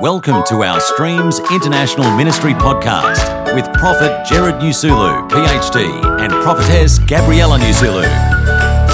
Welcome 0.00 0.44
to 0.46 0.62
our 0.62 0.78
Streams 0.78 1.40
International 1.50 2.08
Ministry 2.16 2.52
podcast 2.52 3.52
with 3.52 3.64
Prophet 3.74 4.24
Jared 4.24 4.54
Nusulu, 4.62 5.28
PhD, 5.28 6.20
and 6.20 6.30
Prophetess 6.44 7.00
Gabriella 7.00 7.58
Nusulu. 7.58 8.06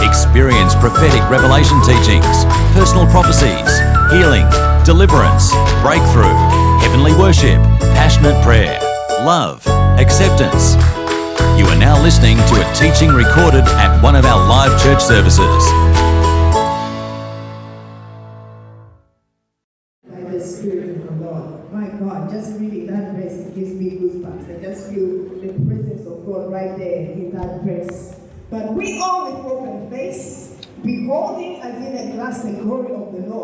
Experience 0.08 0.74
prophetic 0.76 1.20
revelation 1.28 1.78
teachings, 1.82 2.46
personal 2.72 3.04
prophecies, 3.08 3.68
healing, 4.16 4.48
deliverance, 4.86 5.52
breakthrough, 5.84 6.32
heavenly 6.80 7.12
worship, 7.12 7.60
passionate 7.92 8.42
prayer, 8.42 8.80
love, 9.26 9.66
acceptance. 10.00 10.72
You 11.60 11.66
are 11.66 11.78
now 11.78 12.02
listening 12.02 12.38
to 12.38 12.64
a 12.64 12.74
teaching 12.74 13.10
recorded 13.10 13.68
at 13.76 14.00
one 14.02 14.16
of 14.16 14.24
our 14.24 14.40
live 14.48 14.72
church 14.82 15.02
services. 15.02 15.93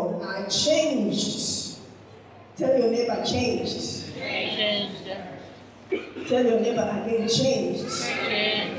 Are 0.09 0.49
changed. 0.49 1.77
Tell 2.57 2.77
your 2.77 2.91
neighbor, 2.91 3.23
changed. 3.23 4.13
Tell 6.27 6.45
your 6.45 6.59
neighbor 6.59 7.03
again, 7.03 7.27
changed. 7.27 7.91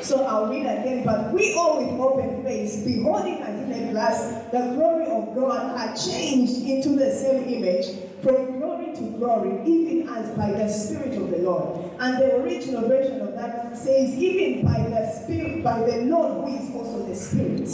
So 0.02 0.24
I'll 0.24 0.48
read 0.48 0.66
again. 0.66 1.04
But 1.04 1.32
we 1.32 1.54
all 1.54 1.78
with 1.78 2.00
open 2.00 2.42
face, 2.42 2.84
beholding 2.84 3.42
as 3.42 3.60
in 3.60 3.72
a 3.72 3.92
glass 3.92 4.44
the 4.50 4.74
glory 4.74 5.06
of 5.06 5.34
God, 5.34 5.78
are 5.78 5.96
changed 5.96 6.62
into 6.62 6.96
the 6.96 7.10
same 7.12 7.44
image 7.44 7.86
from 8.22 8.58
glory 8.58 8.94
to 8.96 9.02
glory, 9.18 9.62
even 9.66 10.08
as 10.08 10.30
by 10.36 10.50
the 10.52 10.68
Spirit 10.68 11.14
of 11.16 11.30
the 11.30 11.38
Lord. 11.38 11.90
And 12.00 12.18
the 12.18 12.36
original 12.36 12.88
version 12.88 13.20
of 13.20 13.34
that 13.34 13.76
says, 13.76 14.14
even 14.14 14.64
by 14.64 14.78
the 14.88 15.10
Spirit, 15.12 15.62
by 15.62 15.80
the 15.80 16.02
Lord 16.02 16.48
who 16.48 16.56
is 16.56 16.74
also 16.74 17.06
the 17.06 17.14
Spirit. 17.14 17.68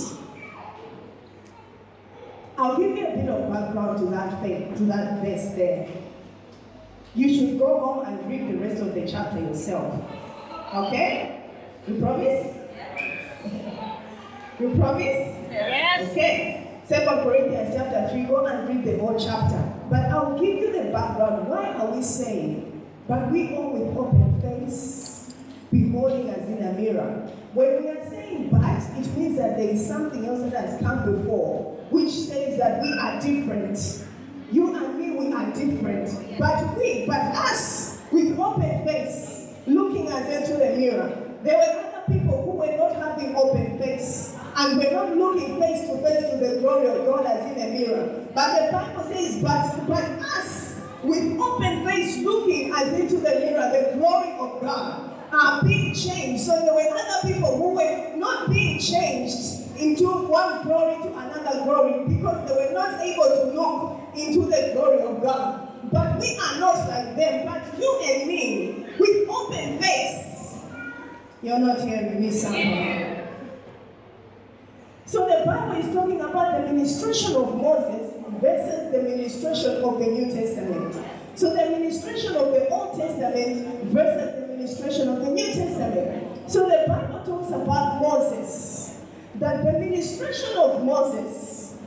I'll 2.58 2.76
give 2.76 2.98
you 2.98 3.06
a 3.06 3.10
bit 3.14 3.28
of 3.28 3.52
background 3.52 3.98
to 3.98 4.06
that 4.06 4.42
thing, 4.42 4.74
to 4.74 4.82
that 4.86 5.24
verse 5.24 5.54
there. 5.54 5.88
You 7.14 7.32
should 7.32 7.56
go 7.56 7.78
home 7.78 8.06
and 8.06 8.28
read 8.28 8.52
the 8.52 8.58
rest 8.58 8.82
of 8.82 8.94
the 8.94 9.06
chapter 9.06 9.38
yourself. 9.38 10.02
Okay? 10.74 11.50
You 11.86 12.00
promise? 12.00 12.56
you 14.58 14.74
promise? 14.74 15.36
Yes. 15.52 16.10
Okay. 16.10 16.80
Second 16.84 17.22
Corinthians 17.22 17.76
chapter 17.76 18.08
3, 18.10 18.24
go 18.24 18.46
and 18.46 18.68
read 18.68 18.84
the 18.84 18.98
whole 18.98 19.16
chapter. 19.16 19.62
But 19.88 20.06
I'll 20.06 20.36
give 20.36 20.58
you 20.58 20.72
the 20.72 20.90
background. 20.90 21.48
Why 21.48 21.72
are 21.74 21.94
we 21.94 22.02
saying, 22.02 22.82
but 23.06 23.30
we 23.30 23.54
all 23.54 23.70
with 23.70 23.96
open 23.96 24.40
face, 24.40 25.32
beholding 25.70 26.28
as 26.30 26.48
in 26.48 26.64
a 26.64 26.72
mirror? 26.72 27.30
When 27.54 27.84
we 27.84 27.88
are 27.90 28.10
saying 28.10 28.48
but, 28.50 28.82
it 28.98 29.16
means 29.16 29.38
that 29.38 29.56
there 29.56 29.68
is 29.68 29.86
something 29.86 30.26
else 30.26 30.50
that 30.50 30.64
has 30.64 30.80
come 30.80 31.04
before, 31.12 31.77
which 31.90 32.10
says 32.10 32.58
that 32.58 32.82
we 32.82 32.92
are 32.98 33.20
different. 33.20 34.04
You 34.50 34.74
and 34.74 34.98
me, 34.98 35.10
we 35.12 35.32
are 35.32 35.46
different. 35.52 36.08
Oh, 36.08 36.36
but 36.38 36.78
we, 36.78 37.04
but 37.06 37.20
us, 37.36 38.00
with 38.10 38.38
open 38.38 38.86
face, 38.86 39.54
looking 39.66 40.08
as 40.08 40.42
into 40.42 40.58
the 40.58 40.76
mirror, 40.76 41.34
there 41.42 41.56
were 41.56 41.88
other 41.88 42.12
people 42.12 42.42
who 42.42 42.58
were 42.58 42.76
not 42.76 42.96
having 42.96 43.36
open 43.36 43.78
face 43.78 44.36
and 44.56 44.78
were 44.78 44.90
not 44.90 45.16
looking 45.16 45.60
face 45.60 45.88
to 45.88 45.98
face 46.02 46.30
to 46.30 46.36
the 46.38 46.60
glory 46.60 46.88
of 46.88 47.06
God 47.06 47.26
as 47.26 47.44
in 47.52 47.62
a 47.62 47.78
mirror. 47.78 48.26
But 48.34 48.66
the 48.66 48.72
Bible 48.72 49.04
says, 49.04 49.42
but, 49.42 49.86
but 49.86 50.04
us, 50.36 50.80
with 51.02 51.38
open 51.38 51.86
face, 51.86 52.18
looking 52.24 52.72
as 52.74 52.98
into 52.98 53.16
the 53.16 53.40
mirror, 53.40 53.70
the 53.70 53.96
glory 53.98 54.32
of 54.38 54.60
God, 54.60 55.08
are 55.32 55.62
being 55.62 55.94
changed. 55.94 56.44
So 56.44 56.52
there 56.52 56.74
were 56.74 56.88
other 56.90 57.28
people 57.28 57.56
who 57.56 57.74
were 57.74 58.16
not 58.16 58.50
being 58.50 58.80
changed 58.80 59.76
into 59.78 60.06
one 60.06 60.64
glory 60.64 60.96
to 61.02 61.17
glory 61.64 62.04
because 62.08 62.48
they 62.48 62.54
were 62.54 62.72
not 62.72 63.00
able 63.00 63.24
to 63.24 63.52
look 63.54 64.16
into 64.16 64.46
the 64.46 64.72
glory 64.74 65.00
of 65.00 65.22
God. 65.22 65.90
But 65.90 66.18
we 66.20 66.38
are 66.38 66.58
not 66.60 66.88
like 66.88 67.16
them, 67.16 67.46
but 67.46 67.78
you 67.78 68.00
and 68.04 68.28
me, 68.28 68.86
with 68.98 69.28
open 69.28 69.78
face. 69.78 70.64
You're 71.42 71.58
not 71.58 71.80
hearing 71.80 72.20
me, 72.20 72.30
someone. 72.30 73.18
So 75.06 75.20
the 75.26 75.46
Bible 75.46 75.76
is 75.76 75.94
talking 75.94 76.20
about 76.20 76.60
the 76.60 76.72
ministration 76.72 77.34
of 77.36 77.56
Moses 77.56 78.12
versus 78.40 78.92
the 78.92 79.02
ministration 79.02 79.82
of 79.82 79.98
the 79.98 80.06
New 80.06 80.30
Testament. 80.30 80.94
So 81.34 81.54
the 81.54 81.70
ministration 81.70 82.36
of 82.36 82.52
the 82.52 82.68
Old 82.68 82.98
Testament 82.98 83.84
versus 83.84 84.40
the 84.40 84.46
ministration 84.48 85.08
of 85.08 85.24
the 85.24 85.30
New 85.30 85.46
Testament. 85.46 86.50
So 86.50 86.68
the 86.68 86.84
Bible 86.88 87.22
talks 87.24 87.48
about 87.48 88.02
Moses, 88.02 88.77
that 89.38 89.64
the 89.64 89.72
ministration 89.78 90.56
of 90.56 90.84
Moses 90.84 91.78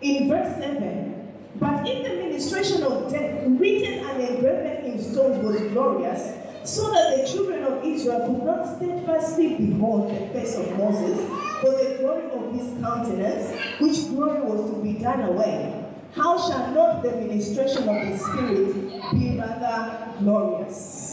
in 0.00 0.28
verse 0.28 0.56
7 0.56 1.16
but 1.58 1.88
if 1.88 2.06
the 2.06 2.16
ministration 2.16 2.82
of 2.82 3.10
death, 3.10 3.44
written 3.46 4.06
and 4.06 4.22
engraven 4.22 4.84
in 4.92 5.02
stones, 5.02 5.42
was 5.42 5.60
glorious, 5.72 6.34
so 6.64 6.90
that 6.92 7.16
the 7.16 7.26
children 7.26 7.64
of 7.64 7.82
Israel 7.82 8.26
could 8.26 8.44
not 8.44 8.76
steadfastly 8.76 9.54
behold 9.54 10.10
the 10.10 10.26
face 10.34 10.56
of 10.56 10.76
Moses 10.76 11.18
for 11.60 11.70
the 11.70 11.96
glory 11.98 12.30
of 12.30 12.52
his 12.52 12.78
countenance, 12.82 13.58
which 13.80 14.08
glory 14.10 14.42
was 14.42 14.70
to 14.70 14.82
be 14.82 14.94
done 14.94 15.22
away, 15.22 15.84
how 16.14 16.36
shall 16.36 16.72
not 16.72 17.02
the 17.02 17.12
ministration 17.12 17.88
of 17.88 18.08
the 18.08 18.18
Spirit 18.18 18.74
be 19.12 19.38
rather 19.38 20.12
glorious? 20.18 21.05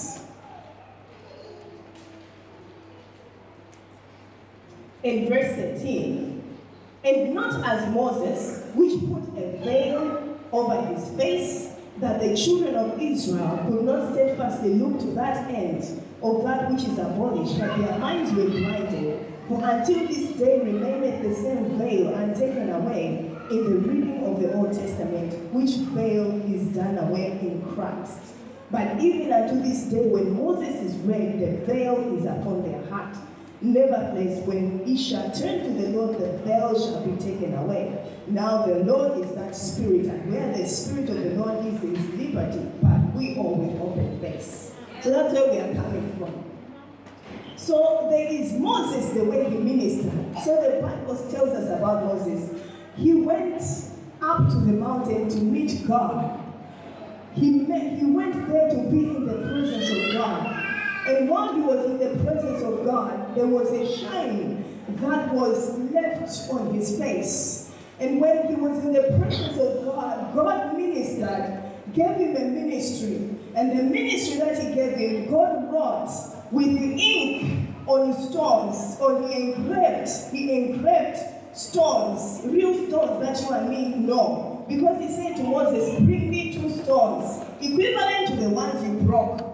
In 5.03 5.27
verse 5.27 5.55
13, 5.55 6.41
and 7.03 7.35
not 7.35 7.67
as 7.67 7.93
Moses, 7.93 8.63
which 8.73 8.99
put 9.01 9.37
a 9.37 9.57
veil 9.61 10.39
over 10.51 10.81
his 10.87 11.09
face, 11.17 11.73
that 11.97 12.21
the 12.21 12.35
children 12.37 12.75
of 12.75 13.01
Israel 13.01 13.65
could 13.67 13.83
not 13.83 14.13
steadfastly 14.13 14.75
look 14.75 14.99
to 15.01 15.07
that 15.07 15.49
end 15.49 15.83
of 16.21 16.43
that 16.45 16.71
which 16.71 16.83
is 16.85 16.97
abolished, 16.97 17.59
but 17.59 17.77
their 17.77 17.99
minds 17.99 18.31
were 18.31 18.45
blinded. 18.45 19.25
For 19.49 19.59
until 19.61 20.07
this 20.07 20.31
day 20.37 20.61
remaineth 20.63 21.21
the 21.21 21.35
same 21.35 21.77
veil 21.77 22.13
untaken 22.13 22.69
away 22.69 23.29
in 23.51 23.63
the 23.65 23.79
reading 23.79 24.23
of 24.23 24.41
the 24.41 24.53
Old 24.53 24.71
Testament, 24.71 25.53
which 25.53 25.71
veil 25.91 26.41
is 26.49 26.67
done 26.67 26.97
away 26.97 27.39
in 27.41 27.61
Christ. 27.75 28.19
But 28.71 29.01
even 29.01 29.33
unto 29.33 29.61
this 29.61 29.83
day, 29.83 30.07
when 30.07 30.33
Moses 30.33 30.75
is 30.75 30.95
read, 30.99 31.41
the 31.41 31.65
veil 31.65 32.17
is 32.17 32.25
upon 32.25 32.63
their 32.63 32.83
heart. 32.85 33.15
Nevertheless, 33.63 34.45
when 34.45 34.85
ye 34.85 34.97
shall 34.97 35.31
turn 35.31 35.63
to 35.63 35.69
the 35.81 35.87
Lord, 35.97 36.19
the 36.19 36.37
veil 36.39 36.77
shall 36.77 37.01
be 37.07 37.15
taken 37.15 37.53
away. 37.55 37.97
Now 38.27 38.65
the 38.65 38.83
Lord 38.83 39.23
is 39.23 39.31
that 39.35 39.55
Spirit, 39.55 40.05
and 40.07 40.29
where 40.29 40.51
the 40.51 40.67
Spirit 40.67 41.09
of 41.09 41.15
the 41.15 41.29
Lord 41.35 41.65
is, 41.65 41.81
is 41.81 42.09
liberty. 42.09 42.69
But 42.81 43.15
we 43.15 43.37
all 43.37 43.55
with 43.55 43.79
open 43.79 44.19
face. 44.19 44.73
So 45.01 45.11
that's 45.11 45.33
where 45.33 45.49
we 45.49 45.59
are 45.59 45.73
coming 45.81 46.13
from. 46.17 46.43
So 47.55 48.09
there 48.11 48.27
is 48.27 48.51
Moses, 48.51 49.13
the 49.13 49.23
way 49.23 49.49
he 49.49 49.55
ministered. 49.55 50.37
So 50.43 50.61
the 50.61 50.81
Bible 50.81 51.15
tells 51.31 51.51
us 51.51 51.69
about 51.69 52.03
Moses. 52.03 52.61
He 52.97 53.13
went 53.13 53.63
up 54.21 54.49
to 54.49 54.55
the 54.55 54.73
mountain 54.73 55.29
to 55.29 55.37
meet 55.37 55.87
God. 55.87 56.37
He, 57.33 57.49
met, 57.49 57.97
he 57.97 58.05
went 58.05 58.33
there 58.45 58.69
to 58.69 58.75
be 58.91 59.05
in 59.07 59.25
the 59.25 59.35
presence 59.35 59.89
of 59.89 60.13
God. 60.15 60.62
And 61.07 61.29
while 61.29 61.53
he 61.53 61.61
was 61.61 61.85
in 61.85 61.97
the 61.97 62.23
presence 62.23 62.63
of 62.63 62.85
God, 62.85 63.35
there 63.35 63.47
was 63.47 63.71
a 63.71 63.97
shine 63.97 64.63
that 64.87 65.33
was 65.33 65.77
left 65.91 66.49
on 66.49 66.73
his 66.73 66.97
face. 66.97 67.71
And 67.99 68.21
when 68.21 68.47
he 68.47 68.55
was 68.55 68.83
in 68.85 68.93
the 68.93 69.17
presence 69.19 69.57
of 69.57 69.85
God, 69.85 70.33
God 70.33 70.77
ministered, 70.77 71.61
gave 71.93 72.15
him 72.15 72.35
a 72.35 72.45
ministry. 72.45 73.35
And 73.55 73.77
the 73.77 73.83
ministry 73.83 74.39
that 74.39 74.57
he 74.57 74.73
gave 74.73 74.97
him, 74.97 75.31
God 75.31 75.71
wrote 75.71 76.09
with 76.51 76.73
the 76.79 76.95
ink 76.95 77.69
on 77.85 78.13
stones, 78.13 78.97
or 78.99 79.27
he 79.27 79.53
engraved, 79.53 80.09
he 80.31 80.51
engraved 80.53 81.19
stones, 81.53 82.41
real 82.45 82.73
stones 82.87 83.25
that 83.25 83.41
you 83.41 83.55
and 83.55 83.69
me 83.69 83.95
know. 83.95 84.65
Because 84.67 85.01
he 85.01 85.07
said 85.09 85.35
to 85.37 85.43
Moses, 85.43 85.99
Bring 85.99 86.29
me 86.29 86.53
two 86.53 86.69
stones, 86.69 87.45
equivalent 87.61 88.27
to 88.27 88.35
the 88.37 88.49
ones 88.49 88.81
you 88.83 89.05
broke. 89.05 89.52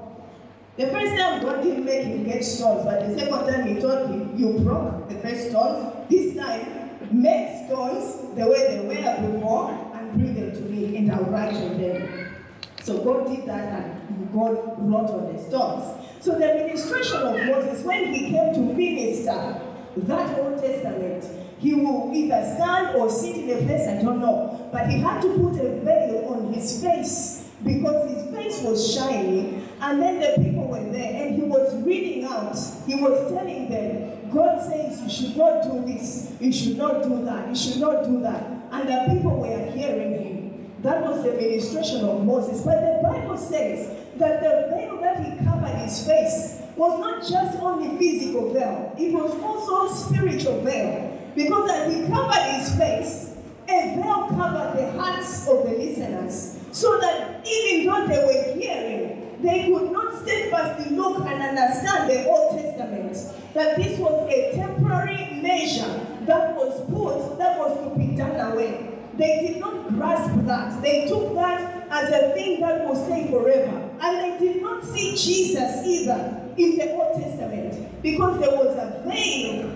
The 0.79 0.87
first 0.87 1.17
time 1.17 1.41
God 1.41 1.61
didn't 1.61 1.83
make 1.83 2.05
him 2.05 2.23
get 2.23 2.41
stones, 2.41 2.85
but 2.85 3.05
the 3.05 3.19
second 3.19 3.51
time 3.51 3.67
he 3.67 3.81
told 3.81 4.11
him, 4.11 4.31
You 4.37 4.59
broke 4.59 5.09
the 5.09 5.15
first 5.15 5.49
stones. 5.49 6.07
This 6.09 6.37
time, 6.37 7.11
make 7.11 7.67
stones 7.67 8.33
the 8.33 8.47
way 8.47 8.77
they 8.77 8.87
were 8.87 9.29
before 9.29 9.71
and 9.93 10.13
bring 10.13 10.35
them 10.35 10.53
to 10.53 10.61
me, 10.61 10.95
and 10.95 11.11
I'll 11.11 11.25
write 11.25 11.53
on 11.53 11.81
them. 11.81 12.33
So 12.81 13.03
God 13.03 13.27
did 13.27 13.45
that, 13.47 13.99
and 14.07 14.31
God 14.31 14.55
wrote 14.77 15.09
on 15.09 15.35
the 15.35 15.43
stones. 15.43 15.83
So 16.21 16.39
the 16.39 16.49
administration 16.49 17.17
of 17.23 17.45
Moses, 17.45 17.83
when 17.83 18.13
he 18.13 18.29
came 18.31 18.53
to 18.53 18.59
minister 18.61 19.61
that 19.97 20.39
Old 20.39 20.61
Testament, 20.61 21.25
he 21.59 21.73
will 21.73 22.09
either 22.15 22.55
stand 22.55 22.95
or 22.95 23.09
sit 23.09 23.35
in 23.35 23.49
a 23.49 23.67
place, 23.67 23.85
I 23.85 24.01
don't 24.01 24.21
know. 24.21 24.69
But 24.71 24.89
he 24.89 24.99
had 24.99 25.21
to 25.23 25.27
put 25.39 25.59
a 25.59 25.81
veil 25.81 26.25
on 26.29 26.53
his 26.53 26.81
face 26.81 27.38
because 27.63 28.09
his 28.11 28.35
face 28.35 28.61
was 28.63 28.93
shining. 28.93 29.67
And 29.81 30.01
then 30.01 30.19
the 30.19 30.43
people 30.43 30.67
were 30.67 30.83
there 30.91 31.25
and 31.25 31.35
he 31.35 31.41
was 31.41 31.75
reading 31.83 32.25
out. 32.25 32.57
He 32.85 32.95
was 32.95 33.31
telling 33.31 33.69
them, 33.69 34.29
God 34.31 34.61
says 34.61 35.01
you 35.01 35.09
should 35.09 35.37
not 35.37 35.63
do 35.63 35.85
this, 35.85 36.33
you 36.39 36.51
should 36.51 36.77
not 36.77 37.03
do 37.03 37.23
that, 37.25 37.49
you 37.49 37.55
should 37.55 37.81
not 37.81 38.03
do 38.03 38.21
that. 38.21 38.43
And 38.71 38.87
the 38.87 39.13
people 39.13 39.39
were 39.39 39.71
hearing 39.71 40.13
him. 40.13 40.71
That 40.81 41.01
was 41.01 41.23
the 41.23 41.33
ministration 41.33 42.05
of 42.05 42.25
Moses. 42.25 42.61
But 42.61 42.79
the 42.79 43.01
Bible 43.03 43.37
says 43.37 43.95
that 44.17 44.41
the 44.41 44.75
veil 44.75 45.01
that 45.01 45.25
he 45.25 45.45
covered 45.45 45.75
his 45.75 46.05
face 46.05 46.61
was 46.75 46.99
not 46.99 47.27
just 47.27 47.59
only 47.59 47.97
physical 47.97 48.53
veil, 48.53 48.95
it 48.97 49.11
was 49.11 49.37
also 49.41 49.93
spiritual 49.93 50.61
veil. 50.61 51.17
Because 51.35 51.69
as 51.71 51.93
he 51.93 52.07
covered 52.07 52.43
his 52.53 52.75
face, 52.77 53.35
a 53.67 53.95
veil 53.95 54.27
covered 54.29 54.77
the 54.77 54.91
hearts 54.97 55.47
of 55.47 55.63
the 55.63 55.75
listeners. 55.75 56.58
So 56.71 56.99
that 56.99 57.45
even 57.47 57.87
though 57.87 58.07
they 58.07 58.19
were 58.25 58.59
hearing, 58.59 59.37
they 59.41 59.71
could 59.71 59.91
not 59.91 60.21
steadfastly 60.21 60.95
look 60.95 61.25
and 61.25 61.41
understand 61.41 62.09
the 62.09 62.25
Old 62.25 62.59
Testament. 62.59 63.17
That 63.53 63.77
this 63.77 63.97
was 63.97 64.31
a 64.31 64.55
temporary 64.55 65.41
measure 65.41 66.05
that 66.25 66.55
was 66.55 66.81
put, 66.89 67.37
that 67.39 67.57
was 67.57 67.77
to 67.83 67.97
be 67.97 68.15
done 68.15 68.39
away. 68.51 68.97
They 69.17 69.47
did 69.47 69.59
not 69.59 69.89
grasp 69.89 70.33
that. 70.45 70.81
They 70.81 71.07
took 71.07 71.33
that 71.35 71.87
as 71.89 72.09
a 72.11 72.33
thing 72.33 72.61
that 72.61 72.87
will 72.87 72.95
stay 72.95 73.29
forever. 73.29 73.89
And 74.01 74.17
they 74.19 74.39
did 74.39 74.61
not 74.61 74.83
see 74.85 75.11
Jesus 75.11 75.85
either 75.85 76.53
in 76.57 76.77
the 76.77 76.91
Old 76.91 77.21
Testament 77.21 78.01
because 78.01 78.39
there 78.39 78.51
was 78.51 78.77
a 78.77 79.03
veil 79.07 79.75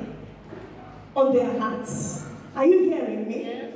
on 1.16 1.34
their 1.34 1.60
hearts. 1.60 2.26
Are 2.56 2.66
you 2.66 2.84
hearing 2.90 3.28
me? 3.28 3.73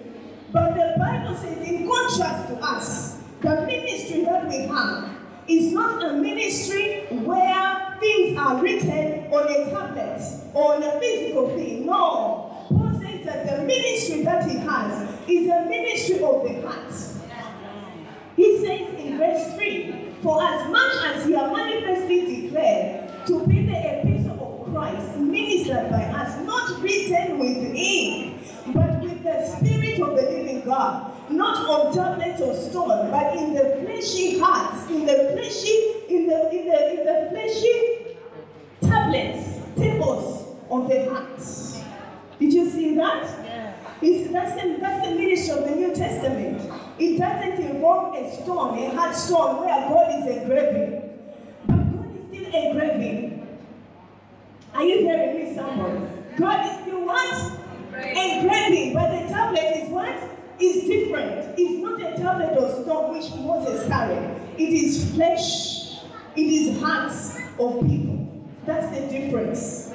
But 0.51 0.73
the 0.75 0.95
Bible 0.97 1.35
says, 1.35 1.67
in 1.67 1.87
contrast 1.87 2.47
to 2.49 2.55
us, 2.63 3.21
the 3.41 3.65
ministry 3.65 4.23
that 4.23 4.47
we 4.47 4.59
have 4.67 5.09
is 5.47 5.73
not 5.73 6.03
a 6.03 6.13
ministry 6.13 7.05
where 7.11 7.97
things 7.99 8.37
are 8.37 8.61
written 8.61 9.31
on 9.31 9.47
a 9.47 9.69
tablet 9.69 10.21
or 10.53 10.75
on 10.75 10.83
a 10.83 10.99
physical 10.99 11.49
thing. 11.49 11.85
No. 11.85 12.65
Paul 12.69 12.99
says 13.01 13.25
that 13.25 13.45
the 13.49 13.63
ministry 13.63 14.23
that 14.23 14.49
he 14.49 14.57
has 14.57 15.09
is 15.27 15.49
a 15.49 15.65
ministry 15.69 16.23
of 16.23 16.43
the 16.43 16.67
heart. 16.67 16.93
He 18.35 18.57
says 18.59 18.93
in 18.99 19.17
verse 19.17 19.55
3 19.55 20.15
For 20.21 20.43
as 20.43 20.69
much 20.69 20.93
as 21.05 21.25
he 21.25 21.33
has 21.33 21.51
manifestly 21.51 22.41
declared 22.41 23.25
to 23.27 23.47
be 23.47 23.65
the 23.65 23.99
epistle 23.99 24.63
of 24.63 24.73
Christ, 24.73 25.17
ministered 25.17 25.89
by 25.89 26.03
us, 26.03 26.45
not 26.45 26.81
written 26.81 27.39
with 27.39 27.73
ink, 27.75 28.37
but 28.73 28.96
the 29.27 29.45
Spirit 29.45 29.99
of 30.01 30.15
the 30.15 30.23
living 30.23 30.61
God, 30.65 31.11
not 31.29 31.57
on 31.67 31.93
tablets 31.93 32.41
of 32.41 32.55
stone, 32.55 33.11
but 33.11 33.35
in 33.35 33.53
the 33.53 33.83
fleshy 33.83 34.39
hearts, 34.39 34.89
in 34.89 35.05
the 35.05 35.31
fleshy, 35.33 35.77
in 36.09 36.27
the 36.27 36.49
in 36.51 36.67
the 36.67 36.99
in 36.99 37.05
the 37.05 37.29
fleshy 37.31 38.17
tablets, 38.81 39.59
tables 39.75 40.55
of 40.69 40.87
the 40.89 41.09
hearts. 41.09 41.81
Did 42.39 42.53
you 42.53 42.69
see 42.69 42.95
that? 42.95 43.23
Yeah. 43.43 43.73
It's, 44.01 44.31
that's, 44.31 44.61
the, 44.61 44.77
that's 44.79 45.07
the 45.07 45.15
ministry 45.15 45.57
of 45.57 45.63
the 45.67 45.75
New 45.75 45.95
Testament. 45.95 46.61
It 46.99 47.17
doesn't 47.17 47.65
involve 47.65 48.15
a 48.15 48.31
stone, 48.31 48.77
a 48.77 48.95
hard 48.95 49.15
stone 49.15 49.65
where 49.65 49.89
God 49.89 50.19
is 50.19 50.37
engraving. 50.37 51.01
But 51.65 51.75
God 51.75 52.15
is 52.15 52.27
still 52.27 52.53
engraving. 52.53 53.57
Are 54.75 54.83
you 54.83 54.99
hearing 54.99 55.35
me, 55.35 55.55
someone? 55.55 56.25
God 56.37 56.65
is 56.65 56.81
still 56.83 57.05
what? 57.05 57.66
Engraving. 57.97 58.93
But 58.93 59.11
the 59.11 59.27
tablet 59.33 59.77
is 59.77 59.89
what? 59.89 60.15
Is 60.59 60.85
different. 60.85 61.55
It's 61.57 61.83
not 61.83 62.01
a 62.01 62.17
tablet 62.17 62.57
of 62.57 62.83
stone 62.83 63.13
which 63.13 63.29
Moses 63.35 63.87
carried. 63.87 64.41
It 64.57 64.69
is 64.69 65.13
flesh. 65.13 65.99
It 66.35 66.41
is 66.41 66.81
hearts 66.81 67.37
of 67.59 67.81
people. 67.87 68.43
That's 68.65 68.89
the 68.95 69.07
difference. 69.07 69.93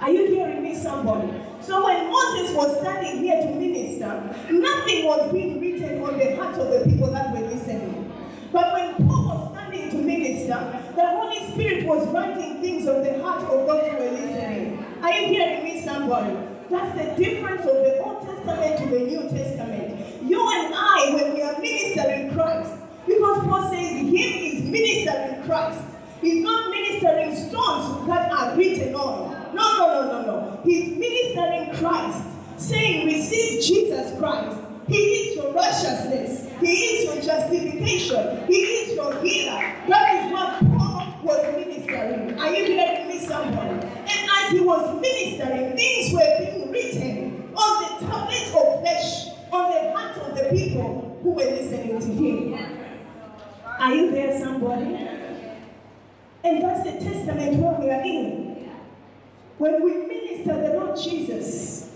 Are 0.00 0.10
you 0.10 0.26
hearing 0.28 0.62
me, 0.62 0.74
somebody? 0.74 1.30
So 1.60 1.84
when 1.84 2.10
Moses 2.10 2.56
was 2.56 2.80
standing 2.80 3.22
here 3.22 3.42
to 3.42 3.54
minister, 3.54 4.08
nothing 4.50 5.04
was 5.04 5.30
being 5.32 5.60
written 5.60 6.02
on 6.02 6.18
the 6.18 6.36
hearts 6.36 6.58
of 6.58 6.70
the 6.70 6.90
people 6.90 7.10
that 7.10 7.34
were 7.34 7.46
listening. 7.46 8.10
But 8.50 8.72
when 8.72 9.06
Paul 9.06 9.26
was 9.26 9.52
standing 9.52 9.90
to 9.90 9.96
minister, 9.96 10.56
the 10.96 11.06
Holy 11.06 11.52
Spirit 11.52 11.86
was 11.86 12.08
writing 12.08 12.60
things 12.60 12.88
on 12.88 13.02
the 13.02 13.22
heart 13.22 13.42
of 13.42 13.66
those 13.66 13.90
who 13.90 13.96
were 13.98 14.10
listening. 14.10 14.84
Are 15.02 15.12
you 15.12 15.28
hearing 15.28 15.64
me, 15.64 15.84
somebody? 15.84 16.36
That's 16.70 16.96
the 16.96 17.22
difference 17.22 17.62
of 17.62 17.74
the 17.74 17.98
Old 17.98 18.24
Testament 18.24 18.78
to 18.78 18.86
the 18.86 19.00
New 19.00 19.22
Testament. 19.28 20.22
You 20.22 20.40
and 20.40 20.72
I, 20.74 21.10
when 21.14 21.34
we 21.34 21.42
are 21.42 21.60
ministering 21.60 22.32
Christ, 22.32 22.72
because 23.06 23.44
Paul 23.44 23.70
says 23.70 23.90
him 23.90 24.12
is 24.12 24.62
ministering 24.62 25.42
Christ. 25.44 25.84
He's 26.20 26.44
not 26.44 26.70
ministering 26.70 27.34
stones 27.34 28.06
that 28.06 28.30
are 28.30 28.56
written 28.56 28.94
on. 28.94 29.54
No, 29.54 29.78
no, 29.78 29.86
no, 29.86 30.12
no, 30.12 30.26
no. 30.26 30.60
He's 30.62 30.96
ministering 30.96 31.74
Christ, 31.76 32.24
saying, 32.56 33.06
Receive 33.06 33.64
Jesus 33.64 34.16
Christ. 34.18 34.56
He 34.86 34.96
is 34.96 35.36
your 35.36 35.52
righteousness. 35.52 36.50
He 36.60 36.72
is 36.72 37.04
your 37.04 37.22
justification. 37.22 38.46
He 38.46 38.54
is 38.54 38.96
your 38.96 39.14
healer. 39.22 39.60
That 39.88 40.26
is 40.26 40.32
what 40.32 40.58
Paul 40.76 41.14
was 41.22 41.56
ministering. 41.56 42.38
Are 42.38 42.54
you 42.54 42.64
hearing 42.66 43.08
me, 43.08 43.18
somebody? 43.20 43.86
And 43.86 44.08
as 44.08 44.50
he 44.50 44.60
was 44.60 45.00
ministering, 45.00 45.76
things 45.76 46.12
were 46.12 46.36
being 46.40 46.72
written 46.72 47.54
on 47.54 48.00
the 48.00 48.06
tablets 48.06 48.48
of 48.48 48.80
flesh, 48.80 49.28
on 49.52 49.70
the 49.72 49.92
hearts 49.96 50.18
of 50.18 50.34
the 50.36 50.50
people 50.50 51.18
who 51.22 51.30
were 51.30 51.44
listening 51.44 52.00
to 52.00 52.06
him. 52.06 52.76
Are 53.78 53.94
you 53.94 54.10
there, 54.10 54.38
somebody? 54.60 54.94
And 56.42 56.62
that's 56.62 56.84
the 56.84 56.92
testament 56.92 57.56
where 57.56 57.80
we 57.80 57.90
are 57.90 58.02
in. 58.02 58.70
When 59.58 59.82
we 59.82 60.06
minister 60.06 60.54
the 60.54 60.74
Lord 60.74 60.98
Jesus, 60.98 61.92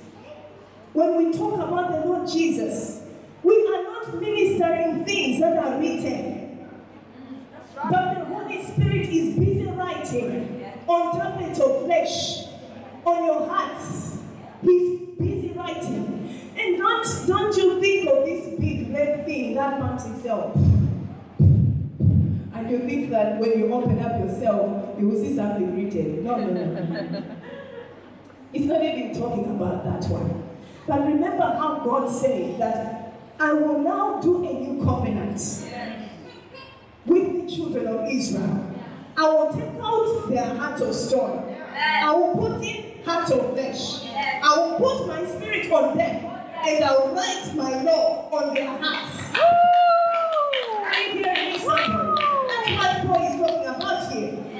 when 0.92 1.16
we 1.16 1.36
talk 1.36 1.54
about 1.54 1.92
the 1.92 2.08
Lord 2.08 2.28
Jesus, 2.28 3.02
we 3.42 3.54
are 3.54 3.82
not 3.84 4.20
ministering 4.20 5.04
things 5.04 5.40
that 5.40 5.56
are 5.56 5.78
written. 5.78 6.68
But 7.90 8.14
the 8.14 8.24
Holy 8.26 8.64
Spirit 8.64 9.08
is 9.08 9.38
busy 9.38 9.66
writing 9.66 10.72
on 10.86 11.18
tablets 11.18 11.60
of 11.60 11.84
flesh, 11.84 12.46
on 13.04 13.24
your 13.24 13.48
hearts. 13.48 14.18
He's 14.62 15.00
busy 15.18 15.52
writing. 15.56 16.52
And 16.56 16.78
don't, 16.78 17.26
don't 17.26 17.56
you 17.56 17.80
think 17.80 18.08
of 18.08 18.24
this 18.24 18.58
big 18.58 18.92
red 18.94 19.24
thing 19.24 19.54
that 19.54 19.80
mounts 19.80 20.04
itself. 20.06 20.56
And 22.64 22.72
you 22.72 22.88
think 22.88 23.10
that 23.10 23.38
when 23.38 23.58
you 23.58 23.74
open 23.74 23.98
up 24.00 24.18
yourself, 24.18 24.98
you 24.98 25.08
will 25.10 25.22
see 25.22 25.36
something 25.36 25.76
written. 25.76 26.24
No, 26.24 26.36
no, 26.36 26.46
no. 26.46 27.22
It's 28.54 28.64
not 28.64 28.82
even 28.82 29.12
talking 29.20 29.44
about 29.50 29.84
that 29.84 30.08
one. 30.10 30.48
But 30.86 31.06
remember 31.06 31.42
how 31.42 31.82
God 31.84 32.10
said 32.10 32.58
that 32.58 33.12
I 33.38 33.52
will 33.52 33.80
now 33.80 34.18
do 34.22 34.48
a 34.48 34.52
new 34.54 34.82
covenant 34.82 35.38
with 37.04 37.32
the 37.34 37.54
children 37.54 37.86
of 37.86 38.08
Israel. 38.08 38.74
I 39.14 39.28
will 39.28 39.52
take 39.52 39.82
out 39.82 40.30
their 40.30 40.54
heart 40.54 40.80
of 40.80 40.94
stone. 40.94 41.54
I 41.76 42.14
will 42.14 42.34
put 42.34 42.62
in 42.62 43.04
heart 43.04 43.30
of 43.30 43.52
flesh. 43.52 44.06
I 44.42 44.56
will 44.56 44.78
put 44.78 45.06
my 45.06 45.26
spirit 45.26 45.70
on 45.70 45.98
them, 45.98 46.24
and 46.66 46.82
I 46.82 46.92
will 46.92 47.14
write 47.14 47.54
my 47.54 47.82
law 47.82 48.30
on 48.30 48.54
their 48.54 48.68
hearts. 48.68 49.20
Are 49.34 51.02
you 51.02 51.24
hearing 51.24 51.52
me, 51.52 51.58
somebody? 51.58 52.22
That's 52.46 52.70
what 52.70 53.06
Paul 53.06 53.22
is 53.26 53.40
talking 53.40 53.66
about 53.66 53.94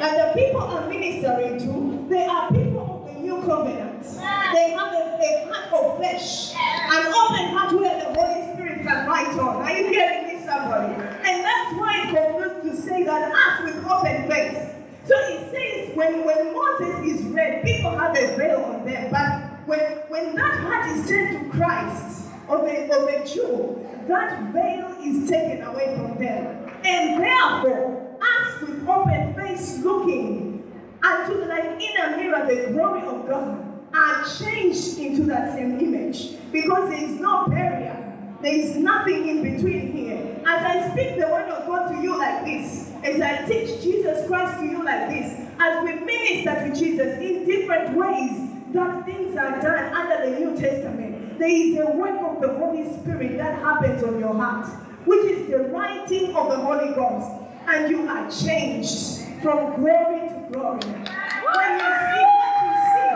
That 0.05 0.35
the 0.35 0.39
people 0.39 0.61
are 0.61 0.87
ministering 0.87 1.59
to, 1.61 2.07
they 2.11 2.27
are 2.27 2.51
people 2.51 3.07
of 3.09 3.15
the 3.15 3.21
new 3.23 3.41
covenant. 3.41 4.03
They 4.03 4.71
have 4.77 4.93
a, 4.93 5.17
a 5.17 5.49
heart 5.51 5.73
of 5.73 5.97
flesh, 5.97 6.53
an 6.53 7.07
open 7.07 7.57
heart 7.57 7.73
where 7.73 7.99
the 7.99 8.13
Holy 8.13 8.53
Spirit 8.53 8.87
can 8.87 9.09
write 9.09 9.39
on. 9.39 9.63
Are 9.63 9.73
you 9.73 9.87
hearing 9.89 10.27
me, 10.27 10.45
somebody? 10.45 10.93
And 10.93 11.43
that's 11.43 11.79
why 11.79 12.05
it 12.05 12.15
concludes 12.15 12.83
to 12.83 12.87
say 12.87 13.05
that 13.05 13.33
us 13.33 13.65
with 13.65 13.83
open 13.87 14.29
face. 14.31 14.75
So 15.07 15.15
it 15.17 15.51
says 15.51 15.97
when, 15.97 16.27
when 16.27 16.53
Moses 16.53 17.21
is 17.21 17.25
read, 17.29 17.65
people 17.65 17.97
have 17.99 18.15
a 18.15 18.37
veil 18.37 18.61
on 18.61 18.85
them, 18.85 19.11
but 19.11 19.67
when, 19.67 19.81
when 20.09 20.35
that 20.37 20.61
heart 20.61 20.87
is 20.91 21.09
turned 21.09 21.51
to 21.51 21.57
Christ, 21.57 22.29
of 22.49 22.61
a, 22.67 22.91
of 22.91 23.09
a 23.09 23.27
Jew, 23.27 23.89
that 24.07 24.53
veil 24.53 24.95
is 25.01 25.31
taken 25.31 25.63
away 25.63 25.97
from 25.97 26.19
them. 26.19 26.71
And 26.85 27.23
therefore, 27.23 28.14
us 28.25 28.61
with 28.61 28.89
open 28.89 29.35
face 29.35 29.83
looking 29.83 30.73
unto 31.03 31.41
the 31.41 31.47
like 31.47 31.81
in 31.81 31.97
a 31.97 32.17
mirror 32.17 32.47
the 32.47 32.73
glory 32.73 33.03
of 33.03 33.29
God 33.29 33.65
are 33.95 34.25
changed 34.39 34.99
into 34.99 35.23
that 35.25 35.55
same 35.55 35.79
image 35.79 36.37
because 36.51 36.91
there 36.91 37.05
is 37.05 37.21
no 37.21 37.47
barrier. 37.47 38.01
There 38.43 38.55
is 38.55 38.77
nothing 38.77 39.29
in 39.29 39.43
between 39.43 39.93
here. 39.93 40.43
As 40.47 40.65
I 40.65 40.91
speak 40.91 41.19
the 41.19 41.29
word 41.29 41.49
of 41.49 41.67
God 41.67 41.93
to 41.93 42.03
you 42.03 42.19
like 42.19 42.45
this, 42.45 42.93
as 43.03 43.21
I 43.21 43.47
teach 43.47 43.83
Jesus 43.83 44.27
Christ 44.27 44.61
to 44.61 44.67
you 44.67 44.85
like 44.85 45.09
this, 45.09 45.49
as 45.59 45.85
we 45.85 45.95
minister 45.95 46.55
to 46.55 46.75
Jesus 46.79 47.19
in 47.23 47.47
different 47.47 47.97
ways, 47.97 48.51
that 48.75 49.07
things 49.07 49.37
are 49.37 49.61
done 49.63 49.95
under 49.95 50.31
the 50.31 50.39
New 50.41 50.57
Testament, 50.57 51.39
there 51.39 51.49
is 51.49 51.79
a 51.79 51.93
work 51.93 52.21
of 52.21 52.43
the 52.43 52.59
Holy 52.59 52.85
Spirit 52.99 53.39
that 53.39 53.59
happens 53.61 54.03
on 54.03 54.19
your 54.19 54.35
heart, 54.35 54.67
which 55.07 55.25
is 55.25 55.49
the 55.49 55.61
writing 55.71 56.35
of 56.37 56.49
the 56.49 56.57
Holy 56.57 56.93
Ghost, 56.95 57.31
and 57.67 57.91
you 57.91 58.07
are 58.09 58.31
changed 58.31 59.21
from 59.43 59.77
glory 59.77 60.29
to 60.29 60.49
glory. 60.53 60.81
When 60.81 61.71
you 61.81 61.91
see 62.11 62.25
what 62.39 62.55
you 62.65 62.73
see, 62.93 63.15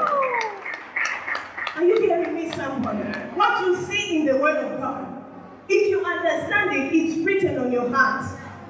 are 1.77 1.85
you 1.85 2.01
hearing 2.01 2.35
me, 2.35 2.51
somebody? 2.53 3.09
What 3.35 3.67
you 3.67 3.77
see 3.77 4.19
in 4.19 4.27
the 4.27 4.37
Word 4.37 4.57
of 4.57 4.81
God, 4.81 5.25
if 5.69 5.91
you 5.91 6.05
understand 6.05 6.73
it, 6.73 6.93
it's 6.95 7.25
written 7.25 7.59
on 7.59 7.73
your 7.73 7.89
heart, 7.91 8.25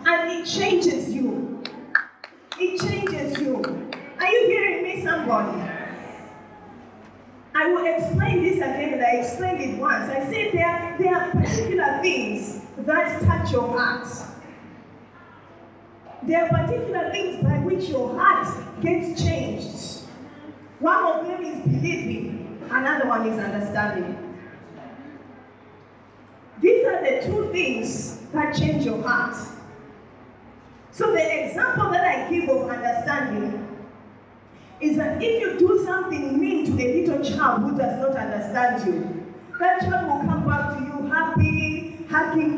and 0.05 0.31
it 0.31 0.47
changes 0.47 1.13
you. 1.15 1.63
It 2.59 2.81
changes 2.81 3.39
you. 3.39 3.63
Are 4.19 4.29
you 4.31 4.47
hearing 4.49 4.83
me, 4.83 5.05
somebody? 5.05 5.63
I 7.55 7.73
will 7.73 7.87
explain 7.87 8.43
this 8.43 8.57
again, 8.57 8.91
but 8.93 9.01
I 9.01 9.17
explained 9.17 9.61
it 9.61 9.79
once. 9.81 10.09
I 10.11 10.21
said 10.21 10.53
there, 10.53 10.97
there 10.99 11.17
are 11.17 11.31
particular 11.33 12.01
things 12.03 12.61
that 12.79 13.21
touch 13.23 13.53
your 13.53 13.69
heart. 13.77 14.07
There 16.23 16.45
are 16.45 16.49
particular 16.49 17.11
things 17.11 17.43
by 17.43 17.59
which 17.59 17.89
your 17.89 18.19
heart 18.19 18.47
gets 18.81 19.23
changed. 19.23 20.03
One 20.81 21.05
of 21.05 21.27
them 21.27 21.45
is 21.45 21.61
believing, 21.63 22.61
another 22.71 23.09
one 23.09 23.27
is 23.27 23.39
understanding. 23.39 24.25
These 26.61 26.87
are 26.87 27.01
the 27.03 27.27
two 27.27 27.51
things 27.53 28.19
that 28.33 28.57
change 28.57 28.85
your 28.85 29.01
heart. 29.03 29.37
So, 30.91 31.13
the 31.13 31.45
example 31.45 31.91
that 31.91 32.05
I 32.05 32.31
give 32.31 32.49
of 32.49 32.69
understanding 32.69 33.69
is 34.81 34.97
that 34.97 35.23
if 35.23 35.41
you 35.41 35.59
do 35.59 35.85
something 35.85 36.39
mean 36.39 36.65
to 36.67 36.73
a 36.73 37.03
little 37.03 37.25
child 37.25 37.63
who 37.63 37.77
does 37.77 38.01
not 38.01 38.17
understand 38.17 38.87
you, 38.87 39.27
that 39.61 39.81
child 39.81 40.07
will 40.07 40.29
come 40.29 40.47
back 40.47 40.77
to 40.77 40.85
you 40.85 41.09
happy, 41.09 41.58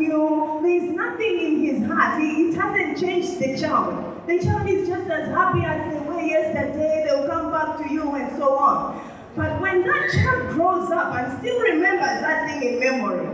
you. 0.01 0.61
There 0.63 0.71
is 0.71 0.91
nothing 0.91 1.41
in 1.41 1.61
his 1.61 1.91
heart. 1.91 2.21
He, 2.21 2.49
it 2.49 2.55
hasn't 2.55 2.99
changed 2.99 3.39
the 3.39 3.59
child. 3.59 4.27
The 4.27 4.39
child 4.39 4.69
is 4.69 4.89
just 4.89 5.11
as 5.11 5.29
happy 5.29 5.65
as 5.65 5.93
they 5.93 6.01
were 6.01 6.21
yesterday. 6.21 7.05
They'll 7.07 7.27
come 7.29 7.51
back 7.51 7.79
to 7.79 7.93
you 7.93 8.15
and 8.15 8.37
so 8.39 8.57
on. 8.57 9.01
But 9.37 9.61
when 9.61 9.87
that 9.87 10.11
child 10.13 10.51
grows 10.55 10.91
up 10.91 11.15
and 11.15 11.39
still 11.39 11.61
remembers 11.61 12.21
that 12.21 12.61
thing 12.61 12.75
in 12.75 12.81
memory, 12.81 13.27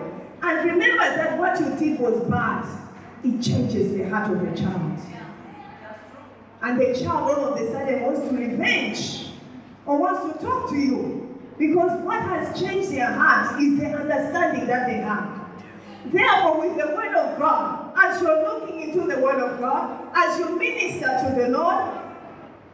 and 0.42 0.70
remembers 0.70 1.16
that 1.16 1.38
what 1.38 1.58
you 1.58 1.76
did 1.76 1.98
was 1.98 2.20
bad, 2.28 2.66
it 3.24 3.40
changes 3.42 3.92
the 3.96 4.08
heart 4.08 4.30
of 4.30 4.40
the 4.40 4.56
child. 4.60 4.98
And 6.62 6.80
the 6.80 6.98
child 6.98 7.30
all 7.30 7.44
of 7.54 7.60
a 7.60 7.72
sudden 7.72 8.02
wants 8.02 8.20
to 8.28 8.36
revenge 8.36 9.30
or 9.86 9.98
wants 9.98 10.38
to 10.38 10.44
talk 10.44 10.70
to 10.70 10.76
you. 10.76 11.22
Because 11.58 12.02
what 12.02 12.20
has 12.22 12.60
changed 12.60 12.90
their 12.90 13.10
heart 13.10 13.60
is 13.62 13.78
the 13.78 13.86
understanding 13.86 14.66
that 14.66 14.86
they 14.86 14.98
have. 14.98 15.45
Therefore, 16.12 16.60
with 16.60 16.76
the 16.76 16.94
Word 16.94 17.14
of 17.14 17.38
God, 17.38 17.92
as 17.96 18.20
you're 18.22 18.42
looking 18.42 18.80
into 18.82 19.06
the 19.06 19.20
Word 19.20 19.40
of 19.40 19.58
God, 19.58 20.08
as 20.14 20.38
you 20.38 20.56
minister 20.58 21.06
to 21.06 21.34
the 21.40 21.48
Lord, 21.48 21.84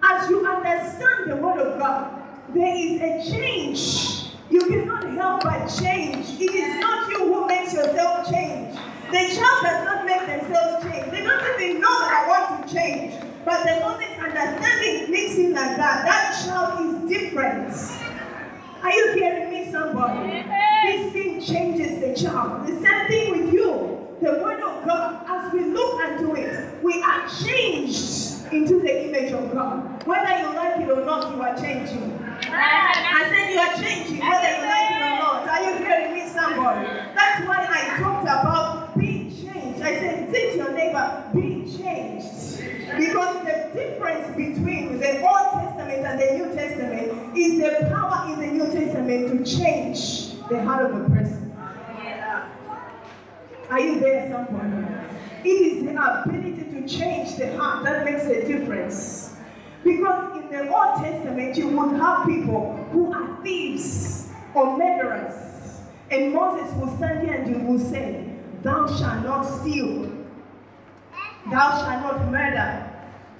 as 0.03 0.29
you 0.29 0.47
understand 0.47 1.31
the 1.31 1.37
Word 1.37 1.59
of 1.59 1.79
God, 1.79 2.23
there 2.55 2.77
is 2.77 3.01
a 3.01 3.31
change. 3.31 4.33
You 4.51 4.61
cannot 4.61 5.05
help 5.15 5.45
but 5.45 5.67
change. 5.69 6.41
It 6.41 6.55
is 6.55 6.81
not 6.81 7.09
you 7.11 7.19
who 7.19 7.47
makes 7.47 7.73
yourself 7.73 8.31
change. 8.31 8.77
The 9.11 9.35
child 9.35 9.63
does 9.63 9.85
not 9.85 10.07
make 10.07 10.27
themselves 10.27 10.85
change. 10.85 11.11
They 11.11 11.23
don't 11.23 11.61
even 11.61 11.81
know 11.81 11.99
that 12.01 12.25
I 12.25 12.29
want 12.29 12.69
to 12.69 12.75
change. 12.75 13.15
But 13.45 13.65
the 13.65 13.81
moment 13.81 14.19
understanding 14.23 15.07
clicks 15.07 15.37
in 15.37 15.53
like 15.53 15.77
that, 15.77 16.05
that 16.05 16.43
child 16.45 16.87
is 16.87 17.09
different. 17.11 17.75
Are 18.83 18.93
you 18.93 19.15
hearing 19.15 19.51
me, 19.51 19.52
somebody? 19.73 20.45
This 20.85 21.13
thing 21.13 21.41
changes 21.41 22.01
the 22.01 22.15
child. 22.15 22.67
The 22.69 22.81
same 22.81 23.07
thing 23.09 23.31
with 23.33 23.53
you. 23.53 23.99
The 24.21 24.33
Word 24.43 24.61
of 24.63 24.87
God, 24.87 25.25
as 25.27 25.53
we 25.53 25.65
look 25.65 26.01
into 26.05 26.35
it, 26.35 26.83
we 26.85 27.03
are 27.03 27.27
changed 27.29 28.53
into 28.53 28.79
the 28.81 29.09
image 29.09 29.33
of 29.33 29.53
God. 29.53 30.07
Whether 30.07 30.39
you 30.41 30.55
like 30.55 30.81
it 30.81 30.91
or 30.91 31.05
not, 31.05 31.35
you 31.35 31.43
are 31.43 31.57
changing. 31.57 32.21
I 32.45 33.27
said 33.31 33.51
you 33.53 33.59
are 33.59 33.75
changing, 33.83 34.21
whether 34.21 34.51
you 34.55 34.63
like 34.69 34.91
it 34.93 35.03
or 35.03 35.17
not. 35.19 35.49
Are 35.49 35.63
you 35.65 35.79
hearing 35.79 36.15
me, 36.15 36.29
somebody? 36.29 36.87
That's 37.17 37.47
why 37.49 37.67
I 37.69 37.99
talked 37.99 38.25
about 38.25 38.97
being 38.97 39.31
changed. 39.31 39.83
I 39.83 39.99
said, 39.99 40.31
say 40.33 40.57
your 40.57 40.73
neighbor, 40.73 41.25
be 41.35 41.65
changed. 41.77 42.52
Because 42.99 43.45
the 43.45 43.71
difference 43.73 44.29
between 44.37 44.99
the 44.99 45.27
Old 45.27 45.53
Testament 45.53 46.07
and 46.07 46.21
the 46.21 46.45
New 46.45 46.55
Testament 46.55 47.37
is 47.37 47.61
the 47.61 47.87
power 47.89 48.33
in 48.33 48.41
the 48.41 48.47
New 48.47 48.73
Testament 48.73 49.29
to 49.31 49.57
change 49.57 50.39
the 50.49 50.63
heart 50.63 50.91
of 50.91 51.01
a 51.01 51.09
person. 51.09 51.57
Are 53.71 53.81
you 53.81 54.01
there, 54.01 54.31
somebody? 54.31 55.03
It 55.45 55.49
is 55.49 55.85
the 55.85 55.91
ability 55.93 56.65
to 56.71 56.87
change 56.87 57.37
the 57.37 57.57
heart 57.57 57.85
that 57.85 58.05
makes 58.05 58.25
a 58.27 58.47
difference. 58.47 59.35
Because 59.83 60.37
in 60.37 60.51
the 60.51 60.69
Old 60.69 61.03
Testament, 61.03 61.57
you 61.57 61.69
would 61.69 61.99
have 61.99 62.27
people 62.27 62.77
who 62.93 63.13
are 63.13 63.43
thieves 63.43 64.29
or 64.55 64.77
murderers. 64.77 65.81
And 66.11 66.35
Moses 66.35 66.73
will 66.77 66.95
stand 66.99 67.27
here 67.27 67.35
and 67.35 67.57
he 67.57 67.63
will 67.63 67.79
say, 67.79 68.29
Thou 68.63 68.87
shalt 68.87 69.25
not 69.25 69.43
steal. 69.43 70.22
Thou 71.51 71.71
shalt 71.71 72.03
not 72.03 72.31
murder. 72.31 72.89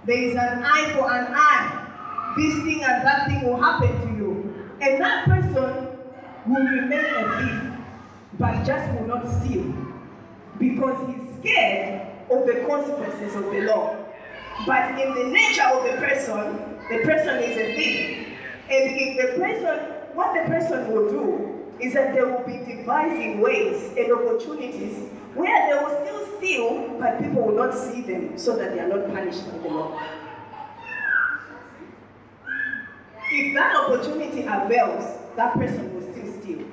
There 0.05 0.17
is 0.17 0.35
an 0.35 0.63
eye 0.65 0.93
for 0.97 1.11
an 1.13 1.29
eye. 1.31 2.35
This 2.37 2.55
thing 2.65 2.83
and 2.83 3.07
that 3.07 3.29
thing 3.29 3.45
will 3.45 3.61
happen 3.61 3.89
to 4.01 4.17
you. 4.17 4.69
And 4.81 5.01
that 5.01 5.27
person 5.27 5.89
will 6.47 6.65
remain 6.65 7.05
a 7.05 7.39
thief, 7.39 7.79
but 8.39 8.65
just 8.65 8.93
will 8.99 9.07
not 9.07 9.25
steal. 9.41 9.73
Because 10.59 10.99
he's 11.09 11.39
scared 11.39 12.09
of 12.31 12.47
the 12.47 12.65
consequences 12.67 13.37
of 13.37 13.45
the 13.45 13.61
law. 13.63 13.97
But 14.67 14.99
in 15.01 15.15
the 15.15 15.25
nature 15.31 15.63
of 15.63 15.85
the 15.85 15.97
person, 15.99 16.79
the 16.91 16.99
person 17.05 17.39
is 17.39 17.57
a 17.57 17.77
thief. 17.77 18.29
And 18.69 18.97
if 18.99 19.17
the 19.21 19.39
person, 19.39 19.79
what 20.15 20.35
the 20.35 20.49
person 20.51 20.93
will 20.93 21.09
do 21.09 21.63
is 21.79 21.95
that 21.95 22.15
they 22.15 22.23
will 22.23 22.45
be 22.45 22.59
devising 22.65 23.41
ways 23.41 23.93
and 23.97 24.13
opportunities 24.13 25.09
where 25.35 25.69
they 25.69 25.83
will 25.83 26.05
still 26.05 26.39
steal, 26.39 26.99
but 26.99 27.19
people 27.19 27.43
will 27.43 27.57
not 27.57 27.75
see 27.75 28.03
them 28.03 28.37
so 28.39 28.57
that 28.57 28.75
they 28.75 28.81
are 28.81 28.89
not 28.89 29.07
punished 29.09 29.51
by 29.51 29.59
the 29.59 29.69
law. 29.69 30.01
If 33.31 33.55
that 33.55 33.77
opportunity 33.77 34.43
avails, 34.43 35.19
that 35.37 35.55
person 35.55 35.95
will 35.95 36.03
still 36.03 36.41
steal. 36.41 36.67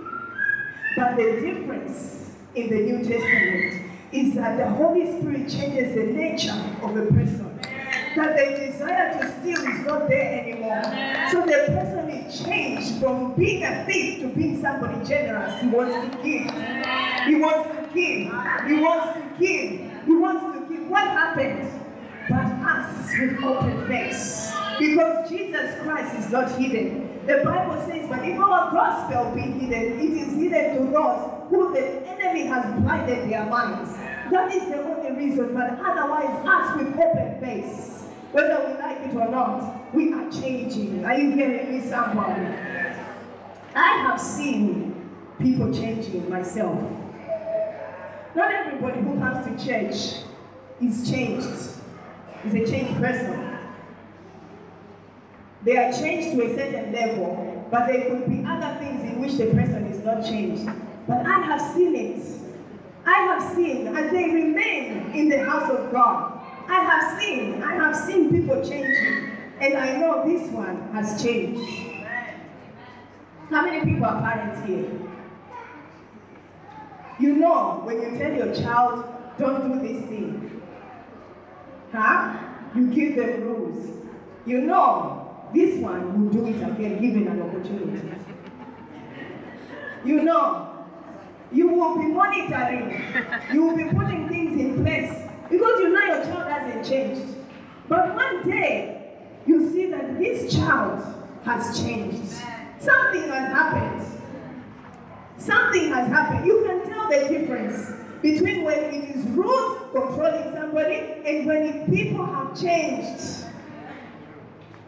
But 0.97 1.15
the 1.15 1.39
difference 1.39 2.35
in 2.55 2.69
the 2.69 2.79
New 2.81 2.97
Testament 2.97 3.85
is 4.11 4.35
that 4.35 4.57
the 4.57 4.67
Holy 4.67 5.05
Spirit 5.05 5.47
changes 5.49 5.95
the 5.95 6.03
nature 6.11 6.61
of 6.81 6.97
a 6.97 7.05
person. 7.05 7.45
That 8.15 8.35
the 8.35 8.65
desire 8.65 9.13
to 9.19 9.39
steal 9.39 9.59
is 9.59 9.85
not 9.85 10.09
there 10.09 10.41
anymore. 10.41 10.83
So 11.31 11.41
the 11.45 11.71
person 11.71 12.09
is 12.09 12.43
changed 12.43 12.99
from 12.99 13.35
being 13.35 13.63
a 13.63 13.85
thief 13.85 14.21
to 14.21 14.27
being 14.29 14.59
somebody 14.61 15.05
generous. 15.05 15.61
He 15.61 15.67
wants 15.67 15.95
to 15.95 16.23
give. 16.23 16.51
He 17.27 17.35
wants 17.35 17.78
give. 17.93 18.31
He 18.67 18.81
wants 18.81 19.13
to 19.13 19.23
give. 19.39 20.05
He 20.05 20.15
wants 20.15 20.43
to 20.53 20.73
give. 20.73 20.87
What 20.87 21.07
happened? 21.07 21.71
But 22.29 22.45
us 22.45 23.11
with 23.19 23.43
open 23.43 23.87
face. 23.87 24.53
Because 24.77 25.29
Jesus 25.29 25.81
Christ 25.81 26.15
is 26.19 26.31
not 26.31 26.51
hidden. 26.57 27.09
The 27.25 27.43
Bible 27.43 27.81
says, 27.85 28.07
but 28.09 28.25
if 28.27 28.39
our 28.39 28.71
gospel 28.71 29.35
be 29.35 29.41
hidden, 29.41 29.99
it 29.99 30.11
is 30.21 30.33
hidden 30.33 30.77
to 30.77 30.91
those 30.91 31.49
who 31.49 31.73
the 31.73 32.07
enemy 32.07 32.45
has 32.47 32.65
blinded 32.81 33.29
their 33.29 33.45
minds. 33.45 33.91
That 34.31 34.51
is 34.53 34.69
the 34.69 34.81
only 34.83 35.11
reason, 35.11 35.53
but 35.53 35.79
otherwise, 35.83 36.45
us 36.47 36.77
with 36.77 36.95
open 36.97 37.39
face, 37.41 38.05
whether 38.31 38.67
we 38.67 38.73
like 38.81 39.01
it 39.01 39.15
or 39.15 39.27
not, 39.29 39.93
we 39.93 40.13
are 40.13 40.31
changing. 40.31 41.03
Are 41.03 41.17
you 41.17 41.31
hearing 41.31 41.77
me, 41.77 41.87
somebody? 41.87 42.45
I 43.75 43.97
have 44.07 44.19
seen 44.19 45.09
people 45.39 45.73
changing 45.73 46.29
myself. 46.29 46.79
Not 48.35 48.53
everybody 48.53 49.01
who 49.01 49.19
comes 49.19 49.45
to 49.45 49.65
church 49.65 50.23
is 50.81 51.09
changed, 51.09 51.47
is 52.45 52.53
a 52.53 52.71
changed 52.71 53.01
person. 53.01 53.57
They 55.63 55.77
are 55.77 55.91
changed 55.91 56.37
to 56.37 56.45
a 56.45 56.55
certain 56.55 56.93
level, 56.93 57.67
but 57.69 57.87
there 57.87 58.09
could 58.09 58.29
be 58.29 58.45
other 58.47 58.79
things 58.79 59.01
in 59.03 59.19
which 59.19 59.33
the 59.33 59.47
person 59.47 59.87
is 59.87 60.03
not 60.05 60.23
changed. 60.23 60.65
But 61.07 61.25
I 61.25 61.39
have 61.41 61.61
seen 61.73 61.95
it. 61.95 62.25
I 63.05 63.13
have 63.13 63.55
seen 63.55 63.87
as 63.87 64.11
they 64.11 64.25
remain 64.25 65.11
in 65.13 65.29
the 65.29 65.43
house 65.43 65.69
of 65.71 65.91
God. 65.91 66.39
I 66.69 66.83
have 66.83 67.19
seen, 67.19 67.63
I 67.63 67.73
have 67.73 67.95
seen 67.95 68.29
people 68.29 68.61
changing. 68.61 69.31
And 69.59 69.75
I 69.75 69.97
know 69.97 70.23
this 70.25 70.49
one 70.51 70.89
has 70.93 71.21
changed. 71.21 71.59
How 73.49 73.65
many 73.65 73.83
people 73.83 74.05
are 74.05 74.21
parents 74.21 74.65
here? 74.67 75.08
You 77.19 77.35
know 77.35 77.81
when 77.83 78.01
you 78.01 78.17
tell 78.17 78.33
your 78.33 78.53
child, 78.55 79.05
don't 79.37 79.71
do 79.71 79.87
this 79.87 80.05
thing. 80.07 80.61
Huh? 81.91 82.37
You 82.75 82.87
give 82.93 83.15
them 83.15 83.41
rules. 83.41 84.05
You 84.45 84.61
know 84.61 85.19
this 85.53 85.79
one 85.79 86.25
will 86.25 86.31
do 86.31 86.45
it 86.47 86.61
again 86.61 87.01
given 87.01 87.27
an 87.27 87.41
opportunity. 87.41 88.07
You 90.05 90.21
know, 90.21 90.85
you 91.51 91.67
will 91.67 91.97
be 91.97 92.05
monitoring, 92.05 93.01
you 93.51 93.63
will 93.63 93.75
be 93.75 93.85
putting 93.85 94.29
things 94.29 94.59
in 94.59 94.83
place 94.83 95.27
because 95.49 95.79
you 95.79 95.89
know 95.89 96.05
your 96.05 96.23
child 96.23 96.51
hasn't 96.51 96.85
changed. 96.85 97.35
But 97.87 98.15
one 98.15 98.49
day, 98.49 99.17
you 99.47 99.69
see 99.71 99.87
that 99.87 100.19
this 100.19 100.53
child 100.53 101.03
has 101.43 101.79
changed. 101.79 102.31
Something 102.79 103.23
has 103.23 103.51
happened. 103.51 104.18
Something 105.39 105.89
has 105.93 106.09
happened. 106.09 106.45
You 106.45 106.63
can 106.67 106.89
tell 106.89 107.09
the 107.09 107.29
difference 107.29 107.93
between 108.21 108.65
when 108.65 108.77
it 108.77 109.15
is 109.15 109.25
rules 109.27 109.79
controlling 109.93 110.53
somebody 110.53 110.95
and 111.25 111.47
when 111.47 111.89
people 111.89 112.25
have 112.25 112.59
changed. 112.59 113.45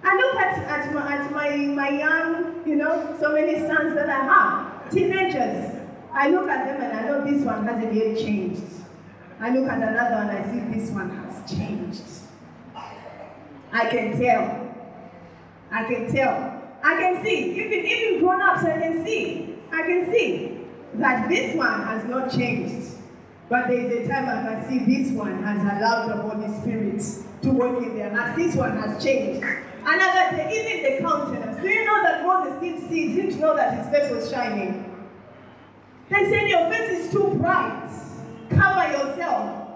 I 0.03 0.15
look 0.17 0.35
at, 0.35 0.57
at, 0.57 0.93
my, 0.93 1.13
at 1.13 1.31
my, 1.31 1.57
my 1.57 1.89
young, 1.89 2.67
you 2.67 2.75
know, 2.75 3.15
so 3.19 3.31
many 3.31 3.59
sons 3.59 3.95
that 3.95 4.09
I 4.09 4.23
have, 4.25 4.91
teenagers. 4.91 5.79
I 6.11 6.29
look 6.29 6.49
at 6.49 6.65
them 6.65 6.81
and 6.81 6.97
I 6.99 7.03
know 7.07 7.23
this 7.23 7.43
one 7.45 7.65
hasn't 7.65 7.93
yet 7.93 8.17
changed. 8.17 8.63
I 9.39 9.55
look 9.55 9.69
at 9.69 9.77
another 9.77 10.15
one 10.15 10.29
and 10.29 10.37
I 10.37 10.51
see 10.51 10.79
this 10.79 10.91
one 10.91 11.09
has 11.11 11.49
changed. 11.49 12.03
I 13.71 13.85
can 13.89 14.19
tell. 14.19 14.75
I 15.71 15.85
can 15.85 16.11
tell. 16.11 16.61
I 16.83 16.95
can 16.99 17.23
see. 17.23 17.51
Even, 17.53 17.85
even 17.85 18.19
grown 18.19 18.41
ups, 18.41 18.65
I 18.65 18.79
can 18.79 19.05
see. 19.05 19.50
I 19.71 19.81
can 19.83 20.11
see 20.11 20.65
that 20.95 21.29
this 21.29 21.55
one 21.55 21.83
has 21.83 22.03
not 22.05 22.31
changed. 22.31 22.97
But 23.49 23.67
there 23.67 23.79
is 23.79 24.07
a 24.07 24.09
time 24.09 24.29
I 24.29 24.47
can 24.47 24.69
see 24.69 24.79
this 24.79 25.11
one 25.11 25.43
has 25.43 25.59
allowed 25.61 26.07
the 26.07 26.21
Holy 26.21 26.47
Spirit 26.61 27.03
to 27.43 27.49
work 27.51 27.83
in 27.83 27.97
their 27.97 28.13
lives. 28.13 28.37
This 28.37 28.55
one 28.55 28.77
has 28.77 29.03
changed. 29.03 29.45
Another 29.83 30.37
day, 30.37 30.47
even 30.53 30.95
the 30.95 31.01
countenance. 31.01 31.61
Do 31.61 31.67
you 31.67 31.85
know 31.85 32.01
that 32.03 32.25
Moses 32.25 32.61
didn't 32.61 32.89
see, 32.89 33.13
didn't 33.13 33.39
know 33.39 33.55
that 33.55 33.77
his 33.77 33.87
face 33.87 34.11
was 34.11 34.31
shining? 34.31 34.87
They 36.09 36.29
said, 36.29 36.47
Your 36.47 36.69
face 36.69 37.05
is 37.05 37.11
too 37.11 37.35
bright. 37.39 37.89
Cover 38.49 38.91
yourself. 38.91 39.69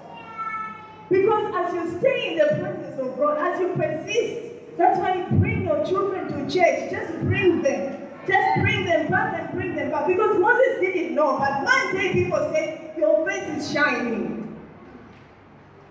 Because 1.09 1.53
as 1.55 1.73
you 1.73 1.99
stay 1.99 2.31
in 2.33 2.37
the 2.37 2.61
presence 2.61 2.99
of 2.99 3.17
God, 3.17 3.37
as 3.39 3.59
you 3.59 3.73
persist, 3.75 4.77
that's 4.77 4.99
why 4.99 5.15
you 5.15 5.37
bring 5.37 5.63
your 5.63 5.85
children 5.85 6.27
to 6.27 6.53
church. 6.53 6.91
Just 6.91 7.13
bring 7.21 7.61
them. 7.61 8.04
Just 8.27 8.61
bring 8.61 8.85
them 8.85 9.11
back 9.11 9.39
and 9.39 9.51
bring 9.53 9.75
them 9.75 9.91
back. 9.91 10.07
Because 10.07 10.39
Moses 10.39 10.79
didn't 10.79 11.15
know, 11.15 11.37
but 11.37 11.63
one 11.63 11.95
day 11.95 12.13
people 12.13 12.51
said, 12.53 12.93
Your 12.97 13.27
face 13.27 13.57
is 13.57 13.71
shining. 13.71 14.35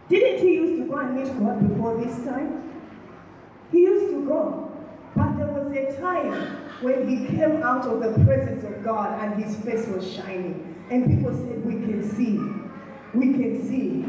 Didn't 0.08 0.46
he 0.46 0.54
used 0.54 0.82
to 0.82 0.88
go 0.88 0.98
and 0.98 1.16
meet 1.16 1.38
God 1.38 1.68
before 1.68 1.96
this 2.04 2.16
time? 2.24 2.72
He 3.72 3.80
used 3.80 4.12
to 4.12 4.26
go. 4.26 4.70
But 5.16 5.36
there 5.36 5.46
was 5.46 5.72
a 5.72 6.00
time 6.00 6.32
when 6.82 7.08
he 7.08 7.26
came 7.26 7.62
out 7.62 7.86
of 7.86 8.00
the 8.00 8.24
presence 8.24 8.64
of 8.64 8.84
God 8.84 9.18
and 9.22 9.42
his 9.42 9.56
face 9.64 9.86
was 9.88 10.12
shining. 10.12 10.84
And 10.90 11.06
people 11.06 11.32
said, 11.32 11.64
We 11.64 11.74
can 11.74 12.02
see. 12.02 12.38
We 13.14 13.32
can 13.32 13.66
see. 13.66 14.04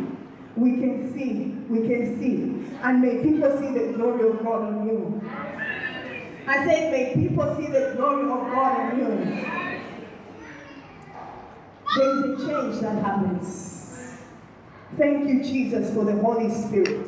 We 0.55 0.71
can 0.79 1.13
see. 1.13 1.55
We 1.69 1.87
can 1.87 2.19
see. 2.19 2.77
And 2.81 3.01
may 3.01 3.21
people 3.23 3.57
see 3.57 3.71
the 3.71 3.93
glory 3.93 4.29
of 4.29 4.43
God 4.43 4.63
on 4.63 4.87
you. 4.87 5.21
I 6.47 6.65
said, 6.65 6.91
May 6.91 7.13
people 7.15 7.55
see 7.55 7.67
the 7.67 7.93
glory 7.95 8.23
of 8.23 8.51
God 8.51 8.93
in 8.93 8.99
you. 8.99 9.07
There 11.95 12.09
is 12.11 12.43
a 12.43 12.47
change 12.47 12.81
that 12.81 13.03
happens. 13.03 14.17
Thank 14.97 15.27
you, 15.27 15.43
Jesus, 15.43 15.93
for 15.93 16.05
the 16.05 16.15
Holy 16.17 16.49
Spirit. 16.49 17.07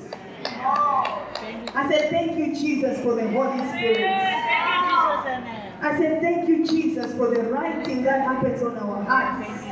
I 1.76 1.88
said, 1.90 2.10
Thank 2.10 2.38
you, 2.38 2.56
Jesus, 2.56 3.00
for 3.02 3.16
the 3.16 3.28
Holy 3.30 3.60
Spirit. 3.70 4.00
I 5.80 5.98
said, 5.98 6.22
Thank 6.22 6.50
you, 6.50 6.66
Jesus, 6.66 7.14
for 7.14 7.30
the 7.30 7.44
right 7.44 7.86
thing 7.86 8.04
that 8.04 8.22
happens 8.22 8.64
on 8.64 8.78
our 8.78 9.04
hearts. 9.04 9.64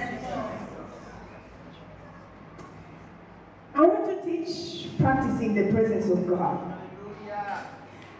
I 3.73 3.81
want 3.81 4.05
to 4.05 4.25
teach 4.25 4.95
practicing 4.99 5.55
the 5.55 5.71
presence 5.71 6.09
of 6.09 6.27
God. 6.27 6.74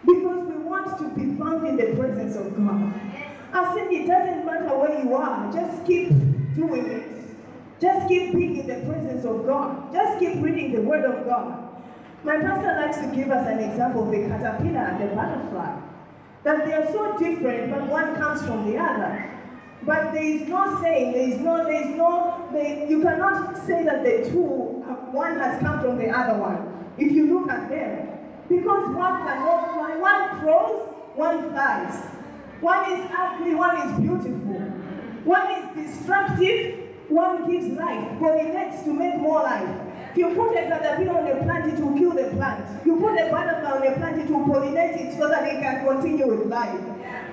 Because 0.06 0.48
we 0.48 0.56
want 0.56 0.98
to 0.98 1.08
be 1.10 1.36
found 1.36 1.66
in 1.66 1.76
the 1.76 1.96
presence 2.00 2.36
of 2.36 2.56
God. 2.56 2.94
I 3.52 3.74
said 3.74 3.92
it 3.92 4.06
doesn't 4.06 4.46
matter 4.46 4.76
where 4.76 5.02
you 5.02 5.14
are, 5.14 5.52
just 5.52 5.84
keep 5.86 6.10
doing 6.54 6.86
it. 6.86 7.16
Just 7.80 8.08
keep 8.08 8.32
being 8.32 8.56
in 8.56 8.66
the 8.66 8.86
presence 8.86 9.24
of 9.24 9.46
God. 9.46 9.92
Just 9.92 10.18
keep 10.18 10.42
reading 10.42 10.72
the 10.72 10.80
Word 10.82 11.04
of 11.04 11.26
God. 11.26 11.66
My 12.24 12.38
pastor 12.38 12.74
likes 12.80 12.96
to 12.98 13.14
give 13.14 13.30
us 13.30 13.46
an 13.46 13.58
example 13.58 14.04
of 14.04 14.10
the 14.10 14.28
caterpillar 14.28 14.80
and 14.80 15.00
the 15.00 15.14
butterfly. 15.14 15.80
That 16.44 16.64
they 16.64 16.72
are 16.72 16.90
so 16.92 17.18
different, 17.18 17.70
but 17.70 17.86
one 17.88 18.16
comes 18.16 18.42
from 18.42 18.70
the 18.70 18.78
other. 18.78 19.30
But 19.82 20.12
there 20.12 20.24
is 20.24 20.48
no 20.48 20.80
saying, 20.80 21.12
there 21.12 21.28
is 21.28 21.38
no, 21.38 21.64
there 21.64 21.88
is 21.88 21.96
no, 21.96 22.48
they, 22.52 22.88
you 22.88 23.02
cannot 23.02 23.56
say 23.66 23.84
that 23.84 24.02
the 24.02 24.28
two, 24.30 24.82
uh, 24.88 24.94
one 25.12 25.38
has 25.38 25.60
come 25.60 25.80
from 25.80 25.98
the 25.98 26.08
other 26.08 26.40
one. 26.40 26.92
If 26.98 27.12
you 27.12 27.38
look 27.38 27.50
at 27.50 27.68
them, 27.68 28.15
because 28.48 28.94
one 28.94 29.22
cannot 29.22 29.74
fly, 29.74 29.96
one 29.96 30.40
crawls, 30.40 30.94
one 31.14 31.50
flies. 31.50 32.16
One 32.60 32.92
is 32.92 33.10
ugly, 33.16 33.54
one 33.54 33.76
is 33.88 34.00
beautiful. 34.00 34.60
One 35.24 35.50
is 35.50 35.66
destructive, 35.74 36.86
one 37.08 37.50
gives 37.50 37.66
life, 37.76 38.18
pollinates 38.18 38.84
to 38.84 38.92
make 38.92 39.16
more 39.16 39.42
life. 39.42 39.68
If 40.12 40.18
you 40.18 40.34
put 40.34 40.56
a 40.56 40.62
caterpillar 40.62 41.18
on 41.20 41.26
a 41.26 41.42
plant, 41.44 41.72
it 41.72 41.84
will 41.84 41.96
kill 41.98 42.12
the 42.12 42.30
plant. 42.36 42.86
You 42.86 42.96
put 42.96 43.20
a 43.20 43.30
butterfly 43.30 43.70
on 43.70 43.86
a 43.86 43.96
plant, 43.96 44.18
it 44.18 44.30
will 44.30 44.46
pollinate 44.46 44.96
it 44.96 45.18
so 45.18 45.28
that 45.28 45.46
it 45.46 45.60
can 45.60 45.84
continue 45.84 46.26
with 46.26 46.46
life. 46.46 46.80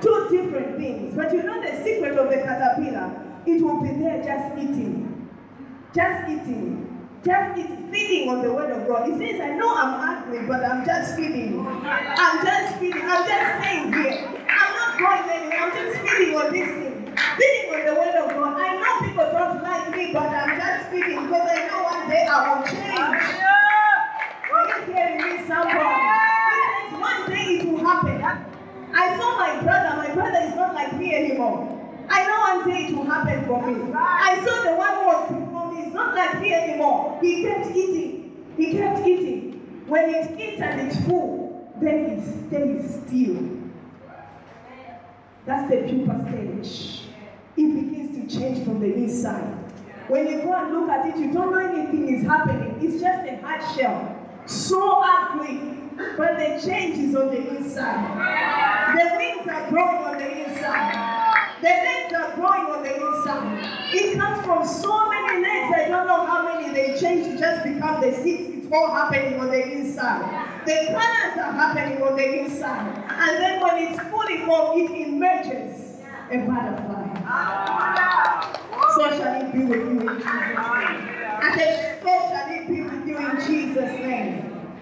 Two 0.01 0.27
different 0.29 0.77
things. 0.77 1.15
But 1.15 1.31
you 1.31 1.43
know 1.43 1.61
the 1.61 1.81
secret 1.83 2.17
of 2.17 2.29
the 2.29 2.37
caterpillar? 2.37 3.39
It 3.45 3.61
will 3.61 3.81
be 3.81 3.89
there 3.89 4.21
just 4.23 4.57
eating. 4.57 5.29
Just 5.95 6.29
eating. 6.29 6.92
Just 7.23 7.55
feeding 7.89 8.27
on 8.29 8.41
the 8.41 8.51
word 8.51 8.71
of 8.71 8.85
God. 8.87 9.07
He 9.09 9.17
says, 9.17 9.39
I 9.39 9.55
know 9.55 9.73
I'm 9.73 9.93
hungry, 9.95 10.45
but 10.45 10.59
I'm 10.65 10.85
just 10.85 11.15
feeding. 11.15 11.65
I'm 11.65 12.45
just 12.45 12.79
feeding. 12.79 13.01
I'm 13.01 13.23
just 13.25 13.63
staying 13.63 13.93
here. 13.93 14.27
I'm 14.49 14.71
not 14.75 14.99
going 14.99 15.29
anywhere. 15.31 15.59
I'm 15.61 15.71
just 15.71 15.99
feeding 16.03 16.35
on 16.35 16.51
this 16.51 16.67
thing. 16.67 17.15
Feeding 17.39 17.67
on 17.71 17.85
the 17.87 17.93
word 17.95 18.15
of 18.19 18.29
God. 18.35 18.59
I 18.59 18.75
know 18.75 19.07
people 19.07 19.31
don't 19.31 19.63
like 19.63 19.95
me, 19.95 20.11
but 20.11 20.27
I'm 20.35 20.59
just 20.59 20.89
feeding 20.91 21.23
because 21.23 21.47
I 21.47 21.67
know 21.67 21.83
one 21.83 22.09
day 22.09 22.27
I 22.27 22.35
will 22.43 22.67
change. 22.67 23.23
Are 24.51 24.67
you 24.67 24.93
hearing 24.93 25.17
me, 25.23 25.47
somebody? 25.47 25.79
He 26.51 26.59
says, 26.59 26.99
one 26.99 27.31
day 27.31 27.47
it 27.55 27.65
will 27.71 27.85
happen. 27.87 28.19
I 28.93 29.17
saw 29.17 29.37
my 29.39 29.61
brother. 29.63 29.95
My 29.95 30.13
brother 30.13 30.39
is 30.43 30.55
not 30.55 30.75
like 30.75 30.91
me 30.99 31.15
anymore. 31.15 31.71
I 32.09 32.27
know 32.27 32.39
one 32.59 32.69
day 32.69 32.87
it 32.87 32.95
will 32.97 33.05
happen 33.05 33.45
for 33.47 33.65
me. 33.65 33.93
I 33.95 34.43
saw 34.43 34.55
the 34.67 34.75
one 34.75 34.93
who 34.99 35.05
was 35.07 35.52
before 35.73 35.85
me 35.85 35.93
not 35.93 36.15
like 36.15 36.41
me 36.41 36.53
anymore. 36.53 37.19
He 37.21 37.43
kept 37.43 37.75
eating. 37.75 38.45
He 38.57 38.73
kept 38.73 39.05
eating. 39.05 39.83
When 39.87 40.09
it 40.09 40.39
eats 40.39 40.61
and 40.61 40.81
it's 40.81 41.05
full, 41.05 41.73
then 41.79 41.95
it 42.05 42.47
stays 42.47 43.01
still. 43.05 43.49
That's 45.45 45.69
the 45.69 45.77
pupa 45.83 46.25
stage. 46.29 47.01
It 47.57 47.73
begins 47.75 48.31
to 48.31 48.39
change 48.39 48.65
from 48.65 48.79
the 48.79 48.93
inside. 48.93 49.57
When 50.07 50.27
you 50.27 50.41
go 50.41 50.53
and 50.53 50.73
look 50.73 50.89
at 50.89 51.05
it, 51.07 51.17
you 51.17 51.31
don't 51.31 51.51
know 51.51 51.59
anything 51.59 52.15
is 52.15 52.25
happening. 52.25 52.77
It's 52.81 53.01
just 53.01 53.27
a 53.27 53.35
hard 53.41 53.61
shell. 53.75 54.19
So 54.45 55.01
ugly, 55.03 55.89
but 56.17 56.37
the 56.37 56.61
change 56.65 56.97
is 56.97 57.15
on 57.15 57.27
the 57.27 57.55
inside. 57.55 58.97
The 58.97 59.15
wings 59.17 59.47
are 59.47 59.69
growing 59.69 60.03
on 60.03 60.17
the 60.17 60.47
inside. 60.47 61.13
The 61.61 61.69
legs 61.69 62.13
are 62.13 62.35
growing 62.35 62.65
on 62.71 62.83
the 62.83 62.93
inside. 62.93 63.93
It 63.93 64.19
comes 64.19 64.45
from 64.45 64.67
so 64.67 65.09
many 65.09 65.41
legs. 65.41 65.62
Don't 65.93 66.07
know 66.07 66.25
how 66.25 66.43
many 66.43 66.73
they 66.73 66.99
change 66.99 67.39
just 67.39 67.63
become 67.63 68.01
the 68.01 68.11
six. 68.13 68.41
It's 68.49 68.67
all 68.73 68.91
happening 68.95 69.39
on 69.39 69.51
the 69.51 69.61
inside. 69.73 70.65
The 70.65 70.87
colors 70.87 71.37
are 71.37 71.53
happening 71.53 72.01
on 72.01 72.15
the 72.15 72.39
inside. 72.39 72.97
And 73.09 73.37
then 73.37 73.61
when 73.61 73.77
it's 73.77 73.99
fully 74.09 74.43
formed, 74.43 74.81
it 74.81 75.07
emerges 75.07 75.99
a 76.31 76.37
butterfly. 76.47 77.13
So 78.95 79.17
shall 79.17 79.39
it 79.39 79.53
be 79.53 79.65
with 79.65 79.81
you 79.81 79.99
in 79.99 80.17
Jesus' 80.17 80.25
name. 80.25 81.03
I 81.45 81.53
said, 81.55 82.01
so 82.01 82.07
shall 82.07 82.51
it 82.51 82.67
be 82.67 82.81
with 82.81 83.07
you 83.07 83.17
in 83.17 83.35
Jesus' 83.45 83.99
name. 83.99 84.73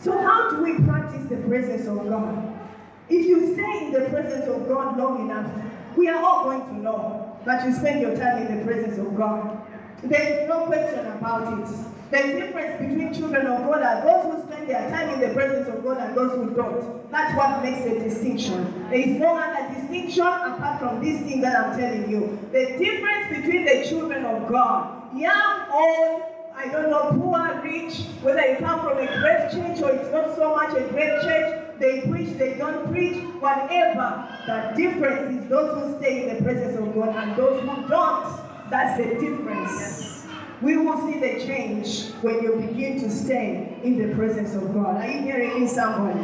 So, 0.00 0.18
how 0.20 0.50
do 0.50 0.62
we 0.62 0.84
practice 0.84 1.30
the 1.30 1.36
presence 1.48 1.86
of 1.88 2.06
God? 2.10 2.60
If 3.08 3.24
you 3.26 3.54
stay 3.54 3.86
in 3.86 3.92
the 3.92 4.10
presence 4.10 4.46
of 4.48 4.68
God 4.68 4.98
long 4.98 5.30
enough, 5.30 5.50
we 5.96 6.08
are 6.08 6.22
all 6.22 6.44
going 6.44 6.60
to 6.66 6.74
know 6.74 7.38
that 7.46 7.66
you 7.66 7.72
spend 7.72 8.02
your 8.02 8.14
time 8.16 8.46
in 8.46 8.58
the 8.58 8.64
presence 8.64 8.98
of 8.98 9.16
God. 9.16 9.66
There 10.02 10.42
is 10.42 10.48
no 10.48 10.66
question 10.66 11.06
about 11.06 11.60
it. 11.60 11.68
The 12.10 12.16
difference 12.40 12.80
between 12.80 13.14
children 13.14 13.46
of 13.46 13.66
God 13.66 13.82
are 13.82 14.02
those 14.02 14.34
who 14.34 14.48
spend 14.48 14.68
their 14.68 14.90
time 14.90 15.10
in 15.10 15.20
the 15.20 15.34
presence 15.34 15.68
of 15.68 15.84
God 15.84 15.98
and 15.98 16.16
those 16.16 16.32
who 16.32 16.54
don't. 16.54 17.10
That's 17.10 17.36
what 17.36 17.62
makes 17.62 17.84
the 17.84 18.00
distinction. 18.00 18.88
There 18.90 18.98
is 18.98 19.20
no 19.20 19.36
other 19.36 19.74
distinction 19.74 20.26
apart 20.26 20.80
from 20.80 21.04
this 21.04 21.20
thing 21.20 21.40
that 21.42 21.54
I'm 21.54 21.78
telling 21.78 22.10
you. 22.10 22.38
The 22.50 22.78
difference 22.78 23.36
between 23.36 23.64
the 23.64 23.86
children 23.88 24.24
of 24.24 24.48
God, 24.48 25.16
young, 25.16 25.66
old, 25.70 26.22
I 26.54 26.68
don't 26.68 26.90
know, 26.90 27.10
poor, 27.20 27.60
rich, 27.62 28.00
whether 28.22 28.44
you 28.44 28.56
come 28.56 28.80
from 28.80 28.98
a 28.98 29.06
great 29.06 29.50
church 29.52 29.82
or 29.82 29.90
it's 29.90 30.10
not 30.10 30.34
so 30.34 30.54
much 30.54 30.76
a 30.76 30.88
great 30.88 31.22
church, 31.22 31.78
they 31.78 32.00
preach, 32.02 32.36
they 32.38 32.54
don't 32.54 32.90
preach, 32.90 33.22
whatever. 33.38 34.28
The 34.46 34.72
difference 34.76 35.42
is 35.42 35.48
those 35.48 35.78
who 35.78 35.98
stay 35.98 36.28
in 36.28 36.36
the 36.36 36.42
presence 36.42 36.78
of 36.78 36.94
God 36.94 37.14
and 37.14 37.36
those 37.36 37.60
who 37.60 37.88
don't. 37.88 38.49
That's 38.70 38.96
the 38.98 39.18
difference. 39.18 40.26
We 40.62 40.76
will 40.76 40.98
see 41.00 41.18
the 41.18 41.44
change 41.44 42.12
when 42.22 42.42
you 42.42 42.54
begin 42.56 43.00
to 43.00 43.10
stay 43.10 43.80
in 43.82 43.98
the 43.98 44.14
presence 44.14 44.54
of 44.54 44.72
God. 44.72 44.96
Are 44.96 45.10
you 45.10 45.22
hearing 45.22 45.60
me, 45.60 45.66
someone? 45.66 46.22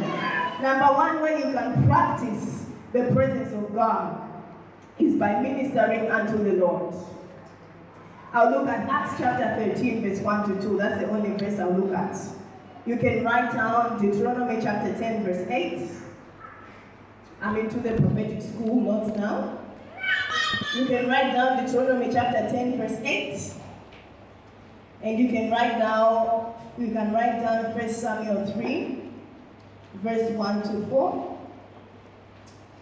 Number 0.61 0.85
one 0.93 1.21
way 1.21 1.39
you 1.39 1.53
can 1.53 1.85
practice 1.87 2.67
the 2.93 3.11
presence 3.13 3.53
of 3.53 3.75
God 3.75 4.23
is 4.97 5.15
by 5.15 5.41
ministering 5.41 6.09
unto 6.09 6.43
the 6.43 6.53
Lord. 6.53 6.95
I'll 8.33 8.51
look 8.51 8.67
at 8.67 8.87
Acts 8.87 9.15
chapter 9.17 9.55
13, 9.73 10.01
verse 10.01 10.19
1 10.21 10.55
to 10.55 10.61
2. 10.61 10.77
That's 10.77 11.01
the 11.01 11.09
only 11.09 11.31
verse 11.37 11.59
I'll 11.59 11.73
look 11.73 11.93
at. 11.93 12.17
You 12.85 12.97
can 12.97 13.23
write 13.23 13.51
down 13.51 13.99
Deuteronomy 14.01 14.61
chapter 14.61 14.97
10, 14.97 15.23
verse 15.23 15.47
8. 15.49 15.89
I'm 17.41 17.57
into 17.57 17.79
the 17.79 17.93
prophetic 18.01 18.41
school 18.41 18.81
notes 18.81 19.17
now. 19.17 19.56
You 20.77 20.85
can 20.85 21.09
write 21.09 21.33
down 21.33 21.65
Deuteronomy 21.65 22.13
chapter 22.13 22.49
10, 22.51 22.77
verse 22.77 22.99
8. 23.03 23.53
And 25.01 25.17
you 25.17 25.29
can 25.29 25.49
write 25.49 25.79
down, 25.79 26.53
you 26.77 26.91
can 26.91 27.11
write 27.11 27.41
down 27.41 27.73
1 27.75 27.89
Samuel 27.89 28.45
3, 28.53 29.01
verse 29.95 30.31
1 30.31 30.61
to 30.63 30.87
4, 30.87 31.39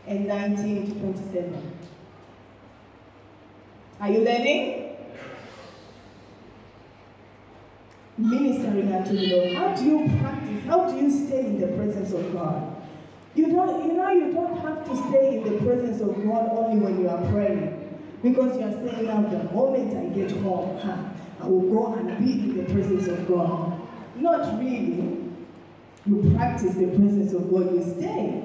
and 0.07 0.27
19 0.27 0.85
to 0.87 0.99
27. 0.99 1.71
Are 4.01 4.11
you 4.11 4.19
learning? 4.19 4.81
ministering 8.17 8.93
unto 8.93 9.15
the 9.15 9.27
Lord. 9.27 9.53
How 9.55 9.75
do 9.75 9.85
you 9.85 10.19
practice? 10.19 10.63
How 10.65 10.89
do 10.89 10.97
you 10.97 11.11
stay 11.11 11.47
in 11.47 11.59
the 11.59 11.67
presence 11.67 12.13
of 12.13 12.31
God? 12.33 12.75
You 13.35 13.47
don't, 13.47 13.85
you 13.85 13.93
know, 13.93 14.09
you 14.11 14.31
don't 14.31 14.57
have 14.59 14.85
to 14.85 14.95
stay 15.09 15.37
in 15.37 15.43
the 15.43 15.59
presence 15.59 16.01
of 16.01 16.15
God 16.25 16.49
only 16.51 16.79
when 16.79 17.01
you 17.01 17.09
are 17.09 17.21
praying. 17.29 17.74
Because 18.25 18.57
you 18.57 18.65
are 18.65 18.71
saying 18.71 19.05
now, 19.05 19.21
the 19.21 19.43
moment 19.53 19.95
I 19.95 20.05
get 20.17 20.31
home, 20.41 20.79
I 21.39 21.47
will 21.47 21.61
go 21.69 21.93
and 21.93 22.17
be 22.17 22.31
in 22.31 22.57
the 22.57 22.73
presence 22.73 23.07
of 23.07 23.27
God. 23.27 23.79
Not 24.15 24.57
really. 24.57 25.29
You 26.07 26.33
practice 26.35 26.73
the 26.73 26.87
presence 26.87 27.33
of 27.33 27.51
God, 27.51 27.71
you 27.75 27.83
stay. 27.83 28.41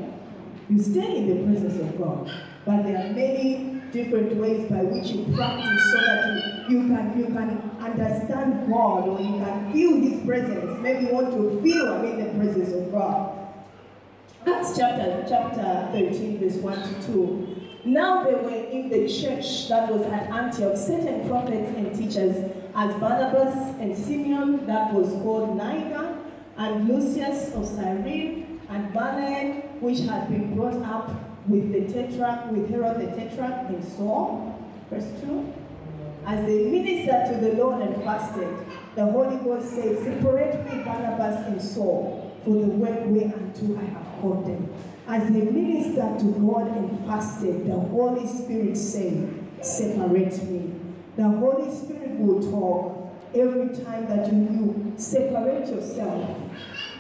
You 0.68 0.82
stay 0.82 1.16
in 1.16 1.28
the 1.30 1.44
presence 1.44 1.80
of 1.80 1.96
God. 1.96 2.30
But 2.66 2.82
there 2.82 2.98
are 2.98 3.10
many 3.14 3.80
different 3.90 4.36
ways 4.36 4.68
by 4.70 4.82
which 4.82 5.12
you 5.12 5.34
practice 5.34 5.92
so 5.92 6.00
that 6.02 6.68
you, 6.68 6.76
you 6.76 6.88
can 6.88 7.18
you 7.18 7.24
can 7.24 7.70
understand 7.80 8.70
God 8.70 9.08
or 9.08 9.18
you 9.18 9.42
can 9.42 9.72
feel 9.72 9.96
His 9.96 10.26
presence. 10.26 10.78
Maybe 10.82 11.06
you 11.06 11.14
want 11.14 11.32
to 11.32 11.62
feel 11.62 11.88
I 11.88 12.02
mean 12.02 12.22
the 12.22 12.38
presence 12.38 12.74
of 12.74 12.92
God. 12.92 13.48
Acts 14.46 14.76
chapter 14.76 15.24
chapter 15.26 15.88
13, 15.92 16.38
verse 16.38 16.56
1 16.56 16.82
to 16.82 17.06
2. 17.06 17.49
Now 17.84 18.24
they 18.24 18.34
were 18.34 18.50
in 18.50 18.90
the 18.90 19.08
church 19.08 19.68
that 19.68 19.90
was 19.90 20.02
at 20.06 20.30
Antioch 20.30 20.76
certain 20.76 21.26
prophets 21.26 21.70
and 21.76 21.96
teachers, 21.96 22.36
as 22.74 22.94
Barnabas 23.00 23.54
and 23.80 23.96
Simeon, 23.96 24.66
that 24.66 24.92
was 24.92 25.08
called 25.22 25.56
Niger, 25.56 26.18
and 26.58 26.88
Lucius 26.88 27.54
of 27.54 27.66
Cyrene, 27.66 28.60
and 28.68 28.92
Manaen, 28.92 29.80
which 29.80 30.00
had 30.00 30.28
been 30.28 30.54
brought 30.54 30.82
up 30.82 31.10
with 31.48 31.72
the 31.72 31.90
tetrarch, 31.90 32.50
with 32.50 32.68
Herod 32.68 33.00
the 33.00 33.16
tetrarch 33.16 33.70
and 33.70 33.82
Saul. 33.82 34.62
Verse 34.90 35.10
2. 35.22 35.52
As 36.26 36.44
they 36.46 36.70
ministered 36.70 37.26
to 37.32 37.46
the 37.46 37.54
Lord 37.54 37.80
and 37.80 38.02
fasted, 38.04 38.48
the 38.94 39.06
Holy 39.06 39.36
Ghost 39.38 39.70
said, 39.70 39.98
Separate 39.98 40.70
me 40.70 40.84
Barnabas 40.84 41.46
and 41.46 41.62
Saul 41.62 42.36
for 42.44 42.50
the 42.50 42.66
work 42.66 43.00
whereunto 43.06 43.78
I 43.80 43.84
have 43.84 44.20
called 44.20 44.46
them. 44.46 44.68
As 45.10 45.28
they 45.32 45.40
ministered 45.40 46.20
to 46.20 46.26
God 46.38 46.68
and 46.68 47.04
fasted, 47.04 47.66
the 47.66 47.74
Holy 47.74 48.28
Spirit 48.28 48.76
said, 48.76 49.44
Separate 49.60 50.40
me. 50.44 50.72
The 51.16 51.24
Holy 51.24 51.74
Spirit 51.74 52.12
will 52.20 52.40
talk 52.40 53.12
every 53.34 53.76
time 53.84 54.06
that 54.06 54.32
you, 54.32 54.94
separate 54.96 55.66
yourself. 55.66 56.38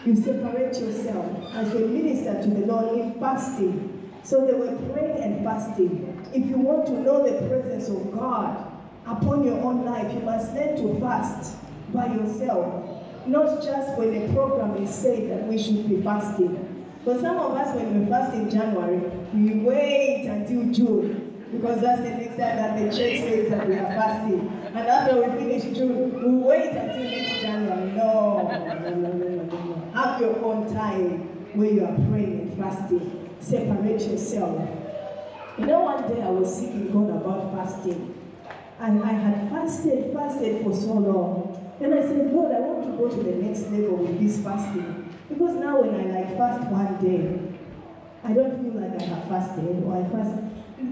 You 0.04 0.16
separate 0.16 0.76
yourself 0.80 1.54
as 1.54 1.72
they 1.72 1.86
minister 1.86 2.42
to 2.42 2.48
the 2.50 2.66
Lord 2.66 2.98
in 2.98 3.14
fasting. 3.20 4.10
So 4.24 4.44
they 4.44 4.54
were 4.54 4.76
praying 4.92 5.22
and 5.22 5.44
fasting. 5.44 6.28
If 6.34 6.46
you 6.46 6.58
want 6.58 6.86
to 6.86 7.00
know 7.00 7.22
the 7.22 7.46
presence 7.46 7.88
of 7.90 8.10
God, 8.10 8.72
upon 9.06 9.44
your 9.44 9.60
own 9.60 9.84
life, 9.84 10.12
you 10.12 10.20
must 10.22 10.52
learn 10.54 10.76
to 10.78 10.98
fast 10.98 11.56
by 11.92 12.06
yourself. 12.12 13.06
Not 13.28 13.62
just 13.62 13.96
when 13.96 14.16
a 14.16 14.34
program 14.34 14.82
is 14.82 14.92
said 14.92 15.30
that 15.30 15.46
we 15.46 15.56
should 15.62 15.88
be 15.88 16.02
fasting. 16.02 16.69
For 17.04 17.18
some 17.18 17.38
of 17.38 17.52
us, 17.52 17.74
when 17.74 18.00
we 18.04 18.10
fast 18.10 18.34
in 18.34 18.50
January, 18.50 18.98
we 19.32 19.60
wait 19.60 20.26
until 20.26 20.70
June 20.72 21.30
because 21.50 21.80
that's 21.80 22.02
the 22.02 22.10
next 22.10 22.36
time 22.36 22.56
that 22.56 22.78
the 22.78 22.84
church 22.96 23.20
says 23.20 23.50
that 23.50 23.66
we 23.66 23.74
are 23.74 23.86
fasting. 23.86 24.48
And 24.66 24.78
after 24.86 25.16
we 25.16 25.38
finish 25.38 25.76
June, 25.76 26.12
we 26.14 26.46
wait 26.46 26.70
until 26.76 27.02
next 27.02 27.40
January. 27.40 27.92
No, 27.92 28.42
no, 28.42 28.90
no, 28.90 29.12
no, 29.12 29.42
no. 29.42 29.90
Have 29.94 30.20
your 30.20 30.44
own 30.44 30.72
time 30.72 31.20
where 31.54 31.70
you 31.70 31.84
are 31.84 31.96
praying 32.08 32.40
and 32.40 32.58
fasting. 32.58 33.30
Separate 33.40 34.00
yourself. 34.02 34.68
You 35.58 35.66
know, 35.66 35.80
one 35.80 36.06
day 36.06 36.22
I 36.22 36.30
was 36.30 36.54
seeking 36.54 36.92
God 36.92 37.10
about 37.10 37.52
fasting. 37.54 38.14
And 38.78 39.02
I 39.02 39.12
had 39.12 39.50
fasted, 39.50 40.12
fasted 40.14 40.62
for 40.62 40.74
so 40.74 40.92
long. 40.92 41.74
Then 41.80 41.94
I 41.94 42.02
said, 42.02 42.32
Lord, 42.32 42.52
I 42.54 42.60
want 42.60 42.84
to 42.84 42.96
go 42.96 43.08
to 43.08 43.22
the 43.22 43.36
next 43.42 43.70
level 43.70 43.96
with 43.96 44.20
this 44.20 44.42
fasting. 44.44 44.99
Because 45.30 45.54
now 45.56 45.80
when 45.80 45.94
I 45.94 46.20
like 46.20 46.36
fast 46.36 46.68
one 46.68 46.98
day, 46.98 47.38
I 48.22 48.34
don't 48.34 48.60
feel 48.60 48.82
like 48.82 49.00
I 49.00 49.04
have 49.04 49.28
fasted 49.28 49.82
or 49.84 49.96
I 49.96 50.04
fast. 50.10 50.42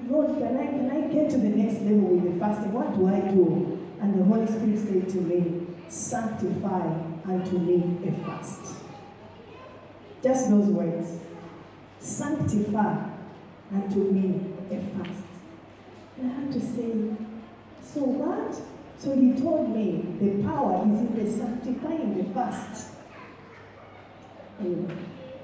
Lord, 0.08 0.38
can 0.38 0.56
I 0.56 0.66
can 0.66 0.90
I 0.90 1.00
get 1.12 1.28
to 1.30 1.38
the 1.38 1.50
next 1.50 1.82
level 1.82 2.16
with 2.16 2.32
the 2.32 2.40
fasting? 2.40 2.72
What 2.72 2.94
do 2.96 3.08
I 3.08 3.20
do? 3.20 3.78
And 4.00 4.18
the 4.18 4.24
Holy 4.24 4.46
Spirit 4.46 4.78
said 4.78 5.08
to 5.10 5.20
me, 5.20 5.66
Sanctify 5.88 6.86
unto 7.26 7.58
me 7.58 7.98
a 8.06 8.12
fast. 8.24 8.76
Just 10.22 10.50
those 10.50 10.66
words. 10.66 11.18
Sanctify 12.00 13.10
unto 13.72 13.98
me 14.10 14.54
a 14.70 14.78
fast. 14.78 15.24
And 16.16 16.30
I 16.30 16.34
had 16.40 16.52
to 16.52 16.60
say, 16.60 17.16
so 17.82 18.00
what? 18.04 18.54
So 18.98 19.14
he 19.14 19.32
told 19.40 19.74
me 19.74 20.04
the 20.20 20.42
power 20.42 20.82
is 20.86 21.00
in 21.00 21.14
the 21.14 21.30
sanctifying 21.30 22.18
the 22.18 22.34
fast. 22.34 22.77
Anyway, 24.60 24.94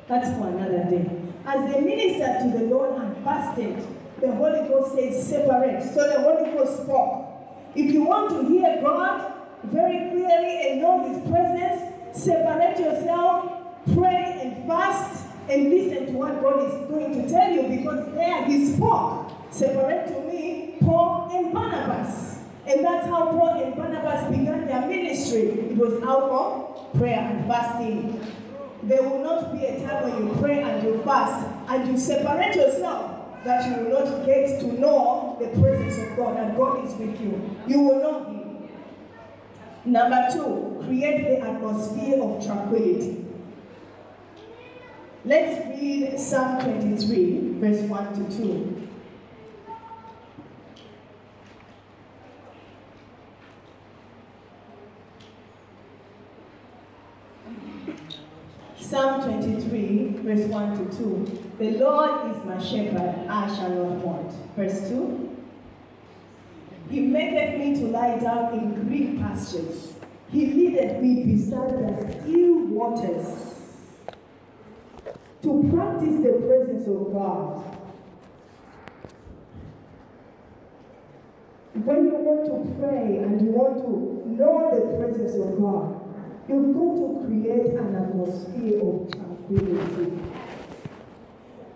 that's 0.08 0.36
for 0.38 0.48
another 0.48 0.84
day. 0.90 1.10
As 1.46 1.72
they 1.72 1.80
ministered 1.80 2.40
to 2.40 2.58
the 2.58 2.64
Lord 2.64 3.00
and 3.00 3.24
fasted, 3.24 3.86
the 4.20 4.32
Holy 4.32 4.66
Ghost 4.68 4.94
said, 4.94 5.14
separate. 5.14 5.82
So 5.94 6.08
the 6.08 6.20
Holy 6.20 6.50
Ghost 6.52 6.82
spoke. 6.84 7.30
If 7.74 7.92
you 7.92 8.04
want 8.04 8.30
to 8.30 8.48
hear 8.48 8.80
God 8.80 9.32
very 9.64 10.10
clearly 10.10 10.70
and 10.70 10.82
know 10.82 11.08
His 11.08 11.20
presence, 11.28 12.16
separate 12.16 12.78
yourself, 12.78 13.50
pray 13.94 14.40
and 14.42 14.66
fast, 14.66 15.26
and 15.48 15.70
listen 15.70 16.06
to 16.06 16.12
what 16.12 16.40
God 16.40 16.64
is 16.64 16.88
going 16.88 17.22
to 17.22 17.28
tell 17.28 17.50
you 17.50 17.78
because 17.78 18.14
there 18.14 18.44
He 18.44 18.74
spoke. 18.74 19.30
Separate 19.50 20.06
to 20.08 20.20
me 20.32 20.76
Paul 20.80 21.30
and 21.32 21.52
Barnabas. 21.52 22.38
And 22.66 22.82
that's 22.82 23.06
how 23.06 23.26
Paul 23.26 23.62
and 23.62 23.76
Barnabas 23.76 24.30
began 24.30 24.66
their 24.66 24.86
ministry. 24.86 25.42
It 25.42 25.76
was 25.76 26.02
out 26.02 26.30
of 26.30 26.98
prayer 26.98 27.20
and 27.20 27.46
fasting. 27.46 28.20
There 28.86 29.02
will 29.02 29.22
not 29.24 29.52
be 29.52 29.64
a 29.64 29.80
time 29.86 30.10
when 30.10 30.26
you 30.26 30.34
pray 30.40 30.62
and 30.62 30.82
you 30.82 31.02
fast 31.04 31.46
and 31.68 31.90
you 31.90 31.98
separate 31.98 32.54
yourself 32.54 33.42
that 33.44 33.66
you 33.68 33.84
will 33.84 34.04
not 34.04 34.26
get 34.26 34.60
to 34.60 34.78
know 34.78 35.38
the 35.40 35.48
presence 35.58 35.98
of 35.98 36.16
God 36.16 36.36
and 36.38 36.56
God 36.56 36.84
is 36.84 36.94
with 36.94 37.18
you. 37.20 37.56
You 37.66 37.80
will 37.80 38.00
know 38.00 38.24
Him. 38.24 38.68
Number 39.86 40.28
two, 40.32 40.82
create 40.84 41.24
the 41.28 41.46
atmosphere 41.46 42.22
of 42.22 42.44
tranquility. 42.44 43.24
Let's 45.24 45.66
read 45.80 46.18
Psalm 46.18 46.60
23, 46.60 47.58
verse 47.60 47.80
1 47.88 48.28
to 48.30 48.36
2. 48.36 48.83
Psalm 58.94 59.22
23, 59.22 60.20
verse 60.22 60.46
1 60.46 60.88
to 60.88 60.96
2. 60.96 61.48
The 61.58 61.70
Lord 61.78 62.30
is 62.30 62.44
my 62.44 62.62
shepherd, 62.62 63.26
I 63.28 63.48
shall 63.48 63.70
not 63.70 64.06
want. 64.06 64.32
Verse 64.54 64.88
2. 64.88 65.36
He 66.90 67.00
maketh 67.00 67.58
me 67.58 67.74
to 67.74 67.86
lie 67.86 68.20
down 68.20 68.52
in 68.56 68.86
green 68.86 69.18
pastures. 69.18 69.94
He 70.30 70.46
leadeth 70.46 71.02
me 71.02 71.24
beside 71.24 71.70
the 71.70 72.22
still 72.22 72.66
waters. 72.66 73.54
To 75.42 75.72
practice 75.74 76.22
the 76.22 76.44
presence 76.46 76.86
of 76.86 77.12
God. 77.12 77.64
When 81.82 82.04
you 82.04 82.14
want 82.14 82.46
to 82.46 82.80
pray 82.80 83.18
and 83.24 83.40
you 83.40 83.50
want 83.50 83.76
to 83.78 84.30
know 84.30 84.70
the 84.72 84.96
presence 84.98 85.34
of 85.34 85.60
God, 85.60 86.03
You've 86.46 86.74
got 86.74 86.94
to 86.94 87.24
create 87.26 87.72
an 87.72 87.96
atmosphere 87.96 88.80
of 88.82 89.10
tranquility. 89.10 90.12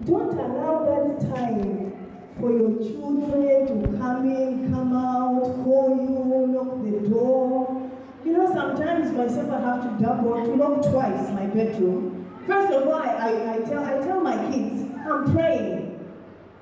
Don't 0.05 0.39
allow 0.39 0.85
that 0.85 1.35
time 1.35 1.89
for 2.39 2.53
your 2.53 2.77
children 2.77 3.83
to 3.83 3.99
come 3.99 4.31
in, 4.31 4.71
come 4.71 4.95
out, 4.95 5.41
call 5.65 5.97
you, 5.97 6.47
knock 6.53 6.85
the 6.85 7.09
door. 7.09 7.91
You 8.27 8.33
know, 8.33 8.53
sometimes 8.53 9.11
myself 9.13 9.51
I 9.51 9.61
have 9.61 9.99
to 9.99 10.05
double, 10.05 10.35
to 10.45 10.55
knock 10.55 10.83
twice 10.83 11.31
my 11.31 11.47
bedroom. 11.47 12.27
First 12.47 12.73
of 12.75 12.89
all, 12.89 12.95
I, 12.95 13.55
I, 13.55 13.59
tell, 13.61 13.83
I 13.83 13.99
tell 14.07 14.21
my 14.21 14.37
kids, 14.51 14.83
I'm 15.09 15.33
praying. 15.33 15.99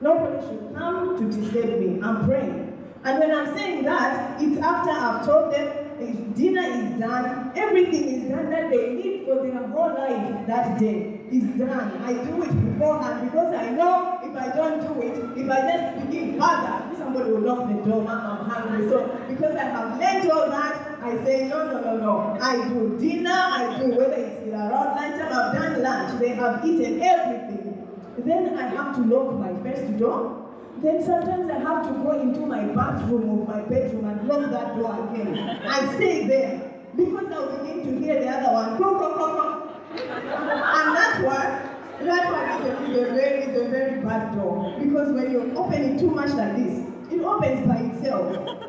Nobody 0.00 0.46
should 0.46 0.74
come 0.76 1.18
to 1.18 1.40
disturb 1.40 1.80
me. 1.80 2.00
I'm 2.00 2.24
praying. 2.24 2.72
And 3.02 3.18
when 3.18 3.32
I'm 3.32 3.56
saying 3.56 3.84
that, 3.84 4.40
it's 4.40 4.60
after 4.60 4.90
I've 4.90 5.26
told 5.26 5.52
them 5.52 5.75
if 6.00 6.35
dinner 6.35 6.62
is 6.62 7.00
done, 7.00 7.52
everything 7.56 8.04
is 8.14 8.30
done 8.30 8.50
that 8.50 8.70
they 8.70 8.94
need 8.94 9.24
for 9.24 9.42
their 9.42 9.66
whole 9.68 9.94
life 9.94 10.46
that 10.46 10.78
day 10.78 11.20
is 11.30 11.44
done. 11.59 12.02
I 12.04 12.12
do 12.12 12.42
it 12.42 12.72
beforehand 12.72 13.30
because 13.30 13.54
I 13.54 13.70
know 13.70 14.20
if 14.22 14.37
I 14.37 14.54
don't 14.56 14.80
do 14.80 15.02
it, 15.02 15.16
if 15.38 15.50
I 15.50 15.61
just 15.70 16.06
begin 16.06 16.40
further, 16.40 16.96
somebody 16.96 17.30
will 17.30 17.40
knock 17.40 17.68
the 17.68 17.88
door, 17.88 18.02
Mom, 18.02 18.11
I'm 18.11 18.50
hungry. 18.50 18.88
So 18.88 19.18
because 19.28 19.56
I 19.56 19.64
have 19.64 19.98
learned 19.98 20.30
all 20.30 20.50
that, 20.50 20.98
I 21.02 21.24
say, 21.24 21.48
no, 21.48 21.66
no, 21.70 21.80
no, 21.80 21.96
no. 21.96 22.38
I 22.40 22.68
do 22.68 22.98
dinner, 22.98 23.30
I 23.30 23.78
do 23.78 23.90
whether 23.96 24.14
it's 24.14 24.46
around 24.48 24.96
lunchtime, 24.96 25.32
I've 25.32 25.54
done 25.54 25.82
lunch, 25.82 26.20
they 26.20 26.28
have 26.30 26.64
eaten 26.64 27.00
everything. 27.02 27.88
Then 28.18 28.59
I 28.59 28.68
have 28.68 28.96
to 28.96 29.02
lock 29.02 29.35
my 29.35 29.54
first 29.62 29.96
door. 29.98 30.45
Then 30.82 31.02
sometimes 31.02 31.50
I 31.50 31.58
have 31.58 31.86
to 31.86 31.92
go 32.02 32.20
into 32.20 32.40
my 32.40 32.64
bathroom 32.66 33.30
or 33.30 33.46
my 33.46 33.62
bedroom 33.62 34.04
and 34.04 34.28
lock 34.28 34.50
that 34.50 34.76
door 34.76 35.08
again. 35.08 35.38
I 35.38 35.94
stay 35.96 36.26
there 36.26 36.70
because 36.94 37.32
I'll 37.32 37.58
begin 37.58 37.86
to 37.86 37.98
hear 38.04 38.20
the 38.20 38.28
other 38.28 38.52
one 38.52 38.78
go, 38.78 38.98
go, 38.98 39.16
go, 39.16 39.26
go. 39.34 39.62
And 39.96 40.96
that 40.96 41.22
one, 41.24 42.06
that 42.06 42.30
one 42.30 42.60
is 42.60 42.66
a, 42.68 42.90
is 42.90 43.08
a 43.08 43.14
very, 43.14 43.42
is 43.44 43.66
a 43.66 43.68
very 43.70 44.00
bad 44.02 44.34
door 44.36 44.76
because 44.78 45.12
when 45.12 45.30
you 45.32 45.52
open 45.56 45.82
it 45.82 45.98
too 45.98 46.10
much 46.10 46.30
like 46.34 46.56
this, 46.56 46.86
it 47.10 47.20
opens 47.22 47.66
by 47.66 47.76
itself. 47.76 48.60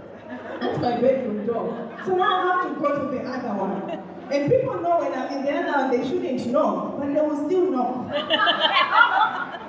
That's 0.62 0.80
my 0.80 1.02
bedroom 1.02 1.46
door. 1.46 1.92
So 2.06 2.16
now 2.16 2.42
I 2.42 2.64
have 2.64 2.74
to 2.74 2.82
go 2.82 3.02
to 3.02 3.16
the 3.16 3.24
other 3.24 3.54
one. 3.60 4.04
And 4.32 4.52
people 4.52 4.82
know 4.82 5.00
when 5.00 5.14
I'm 5.14 5.38
in 5.38 5.44
the 5.44 5.52
other 5.52 5.72
one, 5.72 5.92
they 5.92 6.08
shouldn't 6.08 6.46
know, 6.48 6.96
but 6.98 7.14
they 7.14 7.22
will 7.22 7.46
still 7.46 7.72
know. 7.72 9.64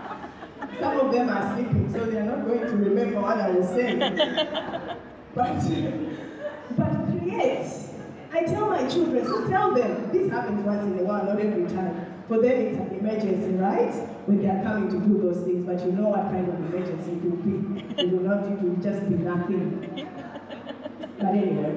Some 0.80 1.00
of 1.00 1.12
them 1.12 1.28
are 1.28 1.54
sleeping, 1.54 1.92
so 1.92 2.06
they 2.06 2.18
are 2.18 2.24
not 2.24 2.46
going 2.46 2.60
to 2.60 2.76
remember 2.76 3.20
what 3.20 3.38
I 3.38 3.50
was 3.50 3.68
saying. 3.68 3.98
but, 5.34 5.54
but 6.76 7.18
create. 7.18 7.66
I 8.30 8.44
tell 8.44 8.68
my 8.68 8.86
children, 8.86 9.24
so 9.24 9.48
tell 9.48 9.74
them, 9.74 10.12
this 10.12 10.30
happens 10.30 10.64
once 10.64 10.84
in 10.84 10.98
a 10.98 11.02
while, 11.02 11.24
not 11.24 11.40
every 11.40 11.66
time. 11.66 12.22
For 12.28 12.40
them, 12.40 12.52
it's 12.52 12.76
an 12.76 12.98
emergency, 12.98 13.56
right? 13.56 13.92
When 14.26 14.42
they 14.42 14.48
are 14.48 14.62
coming 14.62 14.90
to 14.90 15.00
do 15.00 15.20
those 15.22 15.44
things, 15.44 15.66
but 15.66 15.84
you 15.84 15.92
know 15.92 16.10
what 16.10 16.30
kind 16.30 16.46
of 16.46 16.54
emergency 16.54 17.12
it 17.12 17.24
will 17.24 17.40
be. 17.42 17.82
It 17.96 18.12
will 18.12 18.20
not, 18.20 18.44
it 18.46 18.60
will 18.62 18.76
just 18.76 19.08
be 19.08 19.16
nothing. 19.16 20.06
But 21.18 21.26
anyway, 21.26 21.74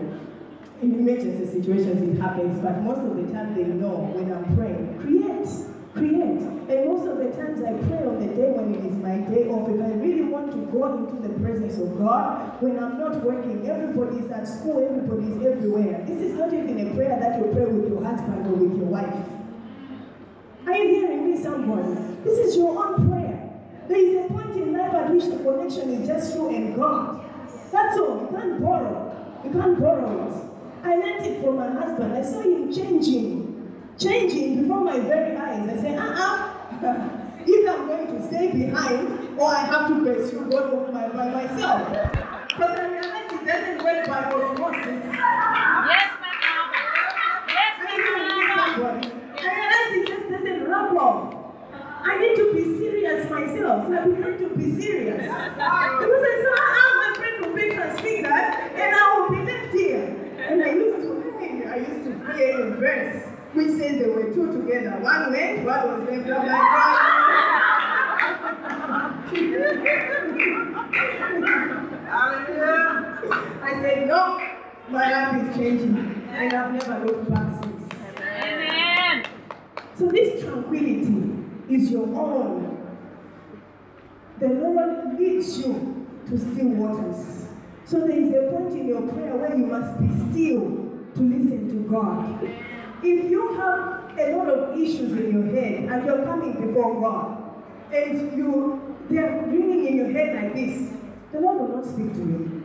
in 0.81 0.93
emergency 0.99 1.45
situations, 1.47 2.03
it 2.03 2.21
happens, 2.21 2.59
but 2.59 2.81
most 2.81 2.99
of 2.99 3.15
the 3.15 3.33
time 3.33 3.55
they 3.55 3.63
know 3.63 4.11
when 4.13 4.31
I'm 4.31 4.55
praying. 4.55 4.99
Create 4.99 5.70
create. 6.01 6.41
And 6.41 6.79
most 6.89 7.05
of 7.05 7.17
the 7.21 7.29
times 7.37 7.61
I 7.61 7.77
pray 7.85 8.01
on 8.09 8.17
the 8.17 8.33
day 8.33 8.49
when 8.49 8.73
it 8.73 8.81
is 8.81 8.97
my 8.97 9.21
day 9.29 9.45
off. 9.53 9.69
If 9.69 9.77
I 9.77 9.93
really 10.01 10.25
want 10.25 10.49
to 10.51 10.65
go 10.73 10.89
into 10.97 11.21
the 11.21 11.37
presence 11.37 11.77
of 11.77 11.97
God, 12.01 12.57
when 12.61 12.81
I'm 12.81 12.97
not 12.97 13.21
working, 13.21 13.69
everybody's 13.69 14.31
at 14.31 14.47
school, 14.47 14.81
everybody's 14.81 15.37
everywhere. 15.45 16.01
This 16.07 16.21
is 16.25 16.33
not 16.33 16.53
even 16.53 16.73
a 16.81 16.95
prayer 16.95 17.19
that 17.21 17.37
you 17.37 17.53
pray 17.53 17.65
with 17.69 17.91
your 17.93 18.01
husband 18.01 18.47
or 18.47 18.57
with 18.57 18.77
your 18.77 18.89
wife. 18.89 19.29
Are 20.65 20.77
you 20.77 20.89
hearing 20.89 21.29
me, 21.29 21.37
somebody? 21.37 21.93
This 22.23 22.37
is 22.37 22.57
your 22.57 22.73
own 22.73 23.09
prayer. 23.09 23.37
There 23.87 23.97
is 23.97 24.25
a 24.25 24.33
point 24.33 24.55
in 24.55 24.73
life 24.73 24.93
at 24.93 25.11
which 25.13 25.25
the 25.25 25.37
connection 25.37 25.89
is 25.91 26.07
just 26.07 26.33
you 26.35 26.49
and 26.49 26.75
God. 26.75 27.21
That's 27.71 27.97
all. 27.97 28.25
You 28.25 28.37
can't 28.37 28.61
borrow. 28.61 29.41
You 29.43 29.51
can't 29.51 29.79
borrow 29.79 30.27
it. 30.27 30.33
I 30.83 30.95
learned 30.95 31.25
it 31.25 31.43
from 31.43 31.57
my 31.57 31.69
husband. 31.69 32.13
I 32.13 32.21
saw 32.23 32.41
him 32.41 32.73
changing 32.73 33.50
changing 34.01 34.61
before 34.61 34.81
my 34.81 34.99
very 34.99 35.35
eyes. 35.37 35.69
I 35.69 35.81
say, 35.81 35.95
uh-uh. 35.95 36.57
Either 37.47 37.69
I'm 37.69 37.87
going 37.87 38.07
to 38.07 38.27
stay 38.27 38.51
behind 38.51 39.37
or 39.39 39.47
I 39.47 39.65
have 39.65 39.87
to 39.89 40.03
pursue 40.03 40.49
God 40.49 40.93
by, 40.93 41.09
by 41.09 41.29
myself. 41.29 41.89
Because 41.89 42.79
I 42.79 42.87
realize 42.87 43.31
it 43.31 43.45
doesn't 43.45 43.83
work 43.83 44.07
by 44.07 44.23
osmosis. 44.31 45.03
Yes, 45.05 46.11
my 46.21 46.33
mama. 46.41 46.81
Yes, 47.47 47.73
my 47.81 47.97
mama. 48.57 49.11
I 49.37 49.55
realize 49.55 49.91
it 49.97 50.07
just 50.07 50.29
doesn't 50.29 50.69
rub 50.69 50.97
off. 50.97 51.35
I 51.73 52.17
need 52.19 52.35
to 52.35 52.53
be 52.53 52.63
serious 52.77 53.29
myself. 53.29 53.87
So 53.87 53.97
I 53.97 54.05
began 54.05 54.37
to 54.37 54.55
be 54.55 54.81
serious. 54.81 55.21
Because 55.21 56.23
I 56.29 56.43
saw, 56.43 56.55
ah, 56.57 56.77
ah, 56.77 57.09
my 57.09 57.17
friend 57.17 57.45
will 57.45 57.55
be 57.55 57.75
transfigured 57.75 58.31
and 58.31 58.95
I 58.95 59.17
will 59.17 59.29
be 59.35 59.51
left 59.51 59.73
here. 59.73 60.05
And 60.47 60.63
I 60.63 60.71
used 60.73 61.01
to, 61.01 61.11
I 61.71 61.77
used 61.77 62.05
to 62.05 62.19
play 62.25 62.51
a 62.51 62.71
verse 62.71 63.30
which 63.53 63.67
says 63.69 63.99
there 63.99 64.11
were 64.11 64.33
two 64.33 64.51
together. 64.51 64.97
One 65.01 65.31
went, 65.31 65.65
one 65.65 65.99
was 65.99 66.09
left 66.09 66.29
out 66.29 66.45
like 72.11 72.49
I 73.63 73.81
said, 73.81 74.07
no, 74.07 74.41
my 74.89 75.11
life 75.11 75.49
is 75.49 75.55
changing. 75.55 76.27
And 76.31 76.53
I've 76.53 76.73
never 76.73 77.05
looked 77.05 77.29
back 77.29 77.63
since. 77.63 77.93
Amen. 78.19 79.25
So 79.97 80.07
this 80.07 80.43
tranquility 80.43 81.43
is 81.69 81.91
your 81.91 82.07
own. 82.07 82.97
The 84.39 84.47
Lord 84.47 85.19
leads 85.19 85.59
you 85.59 86.07
to 86.27 86.37
still 86.37 86.69
waters. 86.69 87.47
So 87.85 87.99
there 87.99 88.19
is 88.19 88.33
a 88.33 88.51
point 88.51 88.73
in 88.73 88.87
your 88.87 89.01
prayer 89.01 89.35
where 89.35 89.55
you 89.55 89.65
must 89.67 89.99
be 89.99 90.07
still 90.31 90.61
to 91.15 91.21
listen 91.21 91.69
to 91.69 91.89
God. 91.89 92.70
If 93.03 93.31
you 93.31 93.55
have 93.55 94.17
a 94.17 94.35
lot 94.35 94.49
of 94.49 94.77
issues 94.79 95.11
in 95.13 95.31
your 95.31 95.55
head 95.55 95.89
and 95.89 96.05
you're 96.05 96.23
coming 96.23 96.53
before 96.53 97.01
God, 97.01 97.37
and 97.91 98.37
you 98.37 98.95
they're 99.09 99.43
ringing 99.47 99.87
in 99.87 99.95
your 99.97 100.11
head 100.11 100.35
like 100.35 100.53
this, 100.53 100.93
the 101.33 101.39
Lord 101.39 101.59
will 101.59 101.77
not 101.77 101.85
speak 101.85 102.13
to 102.13 102.19
you. 102.19 102.63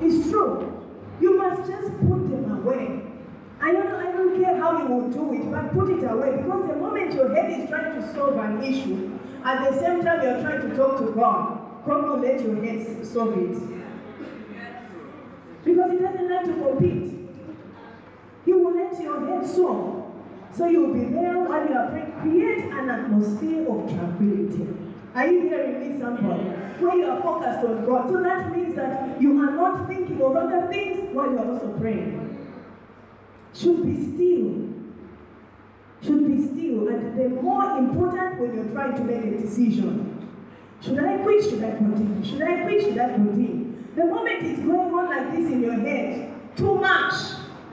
It's 0.00 0.30
true. 0.30 0.86
You 1.20 1.38
must 1.38 1.70
just 1.70 1.90
put 2.00 2.28
them 2.28 2.50
away. 2.50 3.02
I 3.60 3.72
don't, 3.72 3.94
I 3.94 4.10
don't 4.10 4.42
care 4.42 4.56
how 4.56 4.78
you 4.78 4.86
will 4.92 5.08
do 5.08 5.34
it, 5.34 5.50
but 5.50 5.72
put 5.72 5.90
it 5.90 6.04
away 6.04 6.36
because 6.36 6.66
the 6.68 6.76
moment 6.76 7.14
your 7.14 7.32
head 7.34 7.60
is 7.60 7.68
trying 7.70 7.94
to 7.94 8.12
solve 8.12 8.36
an 8.36 8.62
issue, 8.62 9.18
at 9.44 9.70
the 9.70 9.78
same 9.78 10.02
time 10.02 10.22
you're 10.22 10.40
trying 10.42 10.68
to 10.68 10.76
talk 10.76 10.98
to 10.98 11.12
God, 11.12 11.84
God 11.86 12.08
will 12.08 12.18
let 12.18 12.40
your 12.40 12.62
head 12.62 13.06
solve 13.06 13.38
it. 13.38 13.56
Because 15.64 15.92
He 15.92 15.98
doesn't 15.98 16.28
like 16.28 16.44
to 16.44 16.52
compete. 16.54 17.11
Let 18.92 19.02
your 19.02 19.26
head 19.26 19.46
soar. 19.46 20.12
So 20.52 20.66
you'll 20.66 20.92
be 20.92 21.04
there 21.04 21.38
while 21.38 21.66
you 21.66 21.74
are 21.74 21.90
praying. 21.90 22.12
Create 22.20 22.64
an 22.64 22.90
atmosphere 22.90 23.66
of 23.66 23.88
tranquility. 23.88 24.68
Are 25.14 25.26
you 25.26 25.40
hearing 25.48 25.80
me, 25.80 25.98
somebody? 25.98 26.42
Where 26.78 26.96
you 26.96 27.06
are 27.06 27.22
focused 27.22 27.66
on 27.66 27.86
God. 27.86 28.10
So 28.10 28.22
that 28.22 28.54
means 28.54 28.76
that 28.76 29.20
you 29.20 29.40
are 29.40 29.52
not 29.52 29.88
thinking 29.88 30.20
of 30.20 30.36
other 30.36 30.68
things 30.70 31.14
while 31.14 31.30
you 31.30 31.38
are 31.38 31.52
also 31.52 31.68
praying. 31.78 32.52
Should 33.54 33.82
be 33.82 33.94
still. 33.94 34.68
Should 36.02 36.28
be 36.28 36.46
still. 36.48 36.88
And 36.88 37.18
the 37.18 37.28
more 37.40 37.78
important 37.78 38.40
when 38.40 38.54
you're 38.54 38.72
trying 38.74 38.96
to 38.96 39.04
make 39.04 39.24
a 39.24 39.40
decision. 39.40 40.28
Should 40.82 40.98
I 40.98 41.16
quit? 41.18 41.44
Should 41.44 41.64
I 41.64 41.76
continue? 41.76 42.24
Should 42.24 42.42
I 42.42 42.62
quit? 42.64 42.82
Should 42.82 42.98
I 42.98 43.14
continue? 43.14 43.72
The 43.94 44.04
moment 44.04 44.42
it's 44.42 44.60
going 44.60 44.92
on 44.92 45.06
like 45.08 45.32
this 45.32 45.50
in 45.50 45.62
your 45.62 45.74
head, 45.74 46.34
too 46.56 46.74
much, 46.76 47.14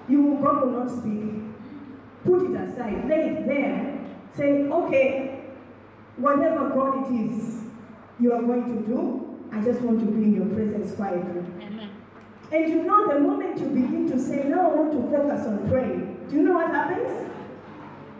you 0.10 0.22
will, 0.22 0.42
God 0.42 0.66
will 0.66 0.84
not 0.84 0.90
speak. 0.90 1.30
Put 2.26 2.52
it 2.52 2.62
aside, 2.62 3.08
lay 3.08 3.30
it 3.30 3.48
there. 3.48 4.00
Say, 4.36 4.64
okay, 4.68 5.42
whatever 6.18 6.70
God 6.70 7.12
it 7.12 7.32
is 7.32 7.64
you 8.20 8.34
are 8.34 8.42
going 8.42 8.66
to 8.66 8.86
do, 8.86 9.50
I 9.52 9.62
just 9.62 9.82
want 9.82 10.00
to 10.02 10.06
be 10.06 10.24
in 10.24 10.36
your 10.36 10.46
presence 10.48 10.96
quietly. 10.96 11.44
Amen. 11.62 11.90
And 12.52 12.70
you 12.70 12.84
know, 12.84 13.14
the 13.14 13.20
moment 13.20 13.60
you 13.60 13.68
begin 13.68 14.10
to 14.12 14.20
say, 14.20 14.44
now 14.46 14.72
I 14.72 14.76
want 14.76 14.92
to 14.92 15.02
focus 15.10 15.48
on 15.48 15.70
praying, 15.70 16.26
do 16.30 16.36
you 16.36 16.42
know 16.44 16.54
what 16.54 16.72
happens? 16.72 17.32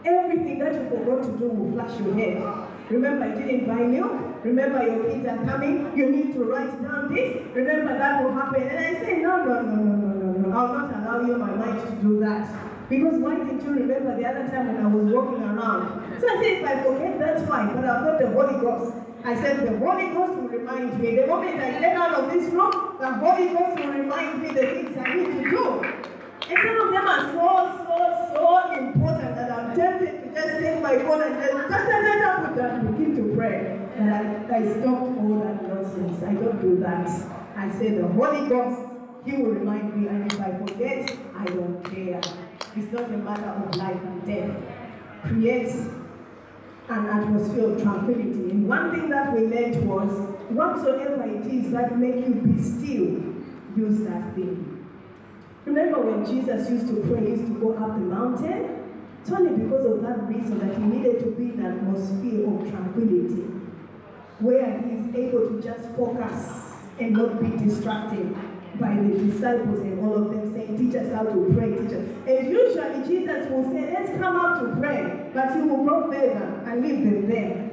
Everything 0.04 0.58
that 0.60 0.72
you 0.74 0.88
forgot 0.88 1.22
to 1.24 1.38
do 1.38 1.48
will 1.48 1.72
flash 1.72 1.98
your 2.00 2.14
head. 2.14 2.42
Remember, 2.88 3.28
you 3.28 3.46
didn't 3.46 3.66
buy 3.68 3.82
milk. 3.84 4.44
Remember, 4.44 4.82
your 4.82 5.04
kids 5.04 5.26
are 5.26 5.44
coming. 5.44 5.92
You 5.96 6.10
need 6.10 6.32
to 6.34 6.44
write 6.44 6.82
down 6.82 7.14
this. 7.14 7.46
Remember, 7.54 7.96
that 7.98 8.24
will 8.24 8.32
happen. 8.32 8.62
And 8.62 8.78
I 8.78 9.00
say, 9.00 9.18
no, 9.18 9.44
no, 9.44 9.62
no, 9.62 9.76
no, 9.76 9.96
no, 9.96 10.09
no, 10.50 10.66
no. 10.66 10.74
I'll 10.74 10.88
not 10.88 10.90
allow 10.94 11.26
you, 11.26 11.36
my 11.38 11.54
mind, 11.54 11.80
to 11.86 11.92
do 12.02 12.20
that. 12.20 12.44
Because 12.88 13.14
why 13.22 13.36
did 13.38 13.62
you 13.62 13.70
remember 13.70 14.16
the 14.16 14.26
other 14.26 14.48
time 14.48 14.66
when 14.66 14.84
I 14.84 14.88
was 14.88 15.06
walking 15.14 15.42
around? 15.42 16.20
So 16.20 16.26
I 16.26 16.42
said, 16.42 16.52
if 16.58 16.64
I 16.66 16.82
forget, 16.82 17.18
that's 17.18 17.46
fine. 17.48 17.74
But 17.74 17.84
I've 17.84 18.04
got 18.04 18.18
the 18.18 18.30
Holy 18.30 18.60
Ghost. 18.60 18.96
I 19.22 19.34
said, 19.34 19.62
the 19.62 19.78
Holy 19.78 20.10
Ghost 20.10 20.34
will 20.40 20.48
remind 20.48 20.98
me. 20.98 21.14
The 21.16 21.26
moment 21.26 21.60
I 21.60 21.78
get 21.78 21.96
out 21.96 22.14
of 22.14 22.32
this 22.32 22.50
room, 22.52 22.96
the 22.98 23.12
Holy 23.14 23.48
Ghost 23.54 23.78
will 23.78 23.92
remind 23.92 24.42
me 24.42 24.48
the 24.48 24.66
things 24.66 24.96
I 24.96 25.14
need 25.14 25.26
to 25.26 25.50
do. 25.50 25.64
And 26.50 26.58
some 26.58 26.80
of 26.82 26.90
them 26.90 27.06
are 27.06 27.24
so, 27.30 27.46
so, 27.86 27.96
so 28.34 28.72
important 28.74 29.36
that 29.36 29.52
I'm 29.52 29.76
tempted 29.76 30.24
to 30.24 30.34
just 30.34 30.58
take 30.58 30.82
my 30.82 30.98
phone 30.98 31.22
and 31.22 31.36
just 31.38 31.68
ta 31.68 31.78
ta 31.78 31.96
ta 32.02 32.42
ta 32.42 32.54
done, 32.56 32.90
begin 32.90 33.14
to 33.16 33.36
pray. 33.36 33.78
And 33.96 34.10
I, 34.10 34.56
I 34.56 34.62
stopped 34.80 35.14
all 35.20 35.38
that 35.44 35.62
nonsense. 35.68 36.22
I 36.24 36.34
don't 36.34 36.60
do 36.60 36.76
that. 36.80 37.06
I 37.56 37.70
say 37.70 37.94
the 37.94 38.08
Holy 38.08 38.48
Ghost, 38.48 38.89
He 39.30 39.36
will 39.36 39.52
remind 39.52 39.96
me, 39.96 40.08
and 40.08 40.32
if 40.32 40.40
I 40.40 40.58
forget, 40.58 41.16
I 41.36 41.44
don't 41.44 41.84
care. 41.84 42.20
It's 42.74 42.92
not 42.92 43.04
a 43.04 43.16
matter 43.16 43.46
of 43.46 43.76
life 43.76 44.02
and 44.02 44.26
death. 44.26 44.56
Create 45.22 45.72
an 46.88 47.06
atmosphere 47.06 47.70
of 47.70 47.80
tranquility. 47.80 48.50
And 48.50 48.68
one 48.68 48.90
thing 48.90 49.08
that 49.10 49.32
we 49.32 49.46
learned 49.46 49.88
was 49.88 50.10
whatsoever 50.50 51.22
it 51.28 51.46
is 51.46 51.70
that 51.70 51.96
make 51.96 52.16
you 52.26 52.34
be 52.34 52.60
still, 52.60 53.22
use 53.76 54.00
that 54.08 54.34
thing. 54.34 54.84
Remember 55.64 56.00
when 56.00 56.26
Jesus 56.26 56.68
used 56.68 56.88
to 56.88 56.96
pray, 57.02 57.20
he 57.20 57.30
used 57.30 57.46
to 57.46 57.60
go 57.60 57.74
up 57.74 57.94
the 57.94 58.00
mountain? 58.00 58.82
It's 59.20 59.30
only 59.30 59.62
because 59.62 59.86
of 59.86 60.02
that 60.02 60.26
reason 60.26 60.58
that 60.58 60.76
he 60.76 60.82
needed 60.82 61.20
to 61.20 61.30
be 61.32 61.52
in 61.54 61.64
an 61.64 61.78
atmosphere 61.78 62.48
of 62.48 62.68
tranquility, 62.68 63.42
where 64.40 64.80
he 64.80 64.90
is 64.96 65.14
able 65.14 65.50
to 65.50 65.62
just 65.62 65.94
focus 65.94 66.74
and 66.98 67.12
not 67.12 67.40
be 67.40 67.64
distracted 67.64 68.34
by 68.78 68.94
the 68.94 69.18
disciples 69.26 69.80
and 69.80 69.98
all 70.00 70.14
of 70.14 70.30
them 70.30 70.52
saying, 70.52 70.78
Teach 70.78 70.94
us 70.96 71.12
how 71.12 71.24
to 71.24 71.52
pray, 71.54 71.70
teach 71.70 71.92
us. 71.92 72.06
And 72.26 72.50
usually 72.50 73.06
Jesus 73.06 73.50
will 73.50 73.64
say, 73.72 73.92
Let's 73.92 74.10
come 74.18 74.36
out 74.36 74.60
to 74.60 74.80
pray, 74.80 75.30
but 75.34 75.54
he 75.54 75.62
will 75.62 75.84
go 75.84 76.10
further 76.10 76.62
and 76.66 76.82
leave 76.82 77.04
them 77.04 77.28
there 77.28 77.70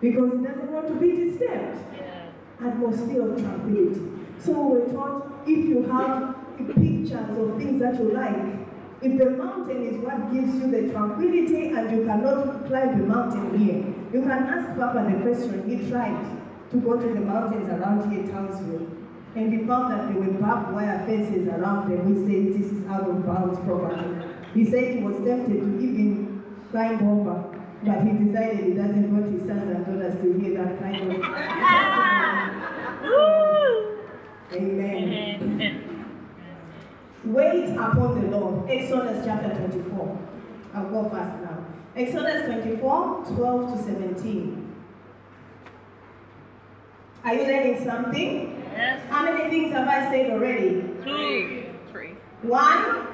because 0.00 0.32
he 0.32 0.44
doesn't 0.44 0.70
want 0.70 0.88
to 0.88 0.94
be 0.94 1.30
disturbed. 1.30 1.78
Atmosphere 2.64 3.30
of 3.30 3.38
tranquility. 3.40 4.00
So 4.38 4.52
we're 4.52 4.92
taught 4.92 5.42
if 5.46 5.68
you 5.68 5.82
have 5.84 6.34
pictures 6.56 7.38
of 7.38 7.58
things 7.58 7.80
that 7.80 7.94
you 7.98 8.12
like, 8.12 8.56
if 9.02 9.18
the 9.18 9.30
mountain 9.30 9.86
is 9.86 9.96
what 9.98 10.32
gives 10.32 10.54
you 10.54 10.70
the 10.70 10.90
tranquility 10.90 11.68
and 11.68 11.90
you 11.90 12.04
cannot 12.04 12.66
climb 12.66 12.98
the 12.98 13.06
mountain 13.06 13.58
here, 13.58 13.84
you 14.12 14.22
can 14.22 14.30
ask 14.30 14.76
Papa 14.78 15.04
the 15.10 15.20
question. 15.22 15.68
He 15.68 15.88
tried 15.90 16.24
to 16.70 16.76
go 16.78 16.96
to 16.96 17.06
the 17.06 17.20
mountains 17.20 17.68
around 17.68 18.10
here, 18.10 18.26
Townsville, 18.32 18.86
and 19.36 19.52
he 19.52 19.58
found 19.66 19.92
that 19.92 20.08
there 20.08 20.16
were 20.22 20.32
barbed 20.40 20.72
wire 20.74 21.04
fences 21.06 21.46
around 21.46 21.90
them. 21.90 22.00
He 22.08 22.14
said 22.24 22.54
this 22.58 22.72
is 22.72 22.80
out 22.88 23.06
of 23.08 23.26
bounds 23.26 23.58
property. 23.60 24.24
He 24.54 24.64
said 24.64 24.94
he 24.96 25.02
was 25.02 25.16
tempted 25.16 25.60
to 25.60 25.78
even 25.78 26.42
climb 26.70 27.06
over, 27.06 27.44
but 27.84 28.02
he 28.02 28.12
decided 28.24 28.64
he 28.64 28.72
doesn't 28.72 29.12
want 29.12 29.30
his 29.30 29.42
sons 29.46 29.68
and 29.70 29.84
daughters 29.84 30.16
to 30.22 30.32
hear 30.40 30.54
that 30.64 30.78
kind 30.80 31.12
of. 31.12 31.20
Amen. 34.52 35.42
Amen. 35.42 36.06
Wait 37.24 37.68
upon 37.76 38.20
the 38.22 38.28
Lord. 38.34 38.70
Exodus 38.70 39.22
chapter 39.26 39.50
24. 39.54 40.18
I'll 40.72 40.88
go 40.88 41.08
fast 41.10 41.42
now. 41.42 41.58
Exodus 41.94 42.46
24, 42.46 43.24
12 43.36 43.76
to 43.76 43.82
17. 43.82 44.74
Are 47.24 47.34
you 47.34 47.42
learning 47.42 47.84
something? 47.84 48.55
Yes. 48.76 49.02
How 49.08 49.24
many 49.24 49.48
things 49.50 49.72
have 49.72 49.88
I 49.88 50.10
said 50.10 50.30
already? 50.30 50.82
Two. 51.04 51.64
Three. 51.90 52.14
One, 52.42 53.06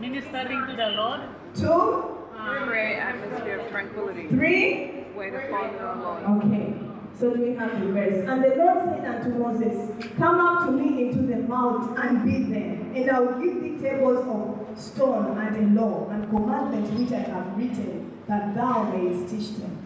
Ministering 0.00 0.66
to 0.66 0.76
the 0.76 0.88
Lord. 0.96 1.20
two, 1.54 2.18
Pray 2.66 2.96
atmosphere 2.96 3.60
of 3.60 3.70
tranquility. 3.70 4.28
three. 4.28 5.04
Wait 5.16 5.32
upon 5.34 5.76
the 5.76 6.02
Lord. 6.02 6.44
Okay. 6.44 6.74
So 7.18 7.32
do 7.32 7.40
we 7.42 7.54
have 7.54 7.80
the 7.80 7.86
verse? 7.92 8.28
And 8.28 8.42
the 8.44 8.56
Lord 8.56 8.78
said 8.90 9.04
unto 9.06 9.30
Moses, 9.38 9.90
Come 10.18 10.40
up 10.40 10.66
to 10.66 10.72
me 10.72 11.08
into 11.08 11.22
the 11.22 11.36
mount 11.48 11.96
and 11.96 12.24
be 12.24 12.52
there, 12.52 12.72
and 12.94 13.10
I 13.10 13.20
will 13.20 13.38
give 13.40 13.62
thee 13.62 13.78
tables 13.80 14.26
of 14.26 14.78
stone 14.78 15.38
and 15.38 15.56
a 15.78 15.80
law 15.80 16.08
and 16.10 16.28
commandments 16.28 16.90
which 16.90 17.12
I 17.12 17.22
have 17.22 17.56
written, 17.56 18.10
that 18.26 18.54
thou 18.56 18.90
mayest 18.92 19.30
teach 19.32 19.56
them. 19.58 19.83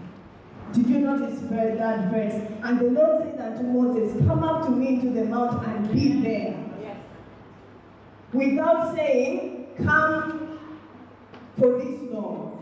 Did 0.73 0.87
you 0.89 0.99
notice 0.99 1.41
that 1.41 2.11
verse? 2.11 2.35
And 2.63 2.79
the 2.79 2.85
Lord 2.85 3.23
said 3.23 3.41
unto 3.41 3.63
Moses, 3.63 4.27
Come 4.27 4.45
up 4.45 4.67
to 4.67 4.71
me 4.71 4.89
into 4.89 5.11
the 5.11 5.25
mount 5.25 5.67
and 5.67 5.91
be 5.93 6.21
there. 6.21 6.57
Without 8.33 8.95
saying, 8.95 9.69
Come 9.83 10.59
for 11.59 11.79
this 11.79 12.01
law. 12.13 12.59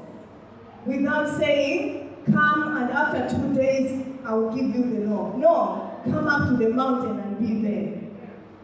Without 0.85 1.37
saying, 1.37 2.17
Come 2.27 2.77
and 2.77 2.91
after 2.91 3.29
two 3.29 3.55
days 3.55 4.07
I 4.25 4.35
will 4.35 4.55
give 4.55 4.75
you 4.75 5.01
the 5.01 5.07
law. 5.07 5.37
No, 5.37 6.01
come 6.05 6.29
up 6.29 6.49
to 6.49 6.57
the 6.57 6.71
mountain 6.71 7.19
and 7.19 7.39
be 7.39 7.69
there. 7.69 7.97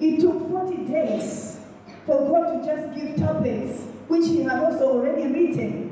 It 0.00 0.20
took 0.20 0.48
40 0.50 0.86
days 0.86 1.60
for 2.06 2.28
God 2.28 2.60
to 2.60 2.66
just 2.66 2.94
give 2.96 3.16
tablets, 3.16 3.82
which 4.08 4.26
He 4.26 4.42
had 4.42 4.60
also 4.60 4.98
already 4.98 5.26
written. 5.26 5.91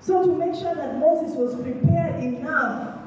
So, 0.00 0.22
to 0.24 0.34
make 0.34 0.54
sure 0.54 0.74
that 0.74 0.98
Moses 0.98 1.36
was 1.36 1.54
prepared 1.54 2.22
enough 2.22 2.98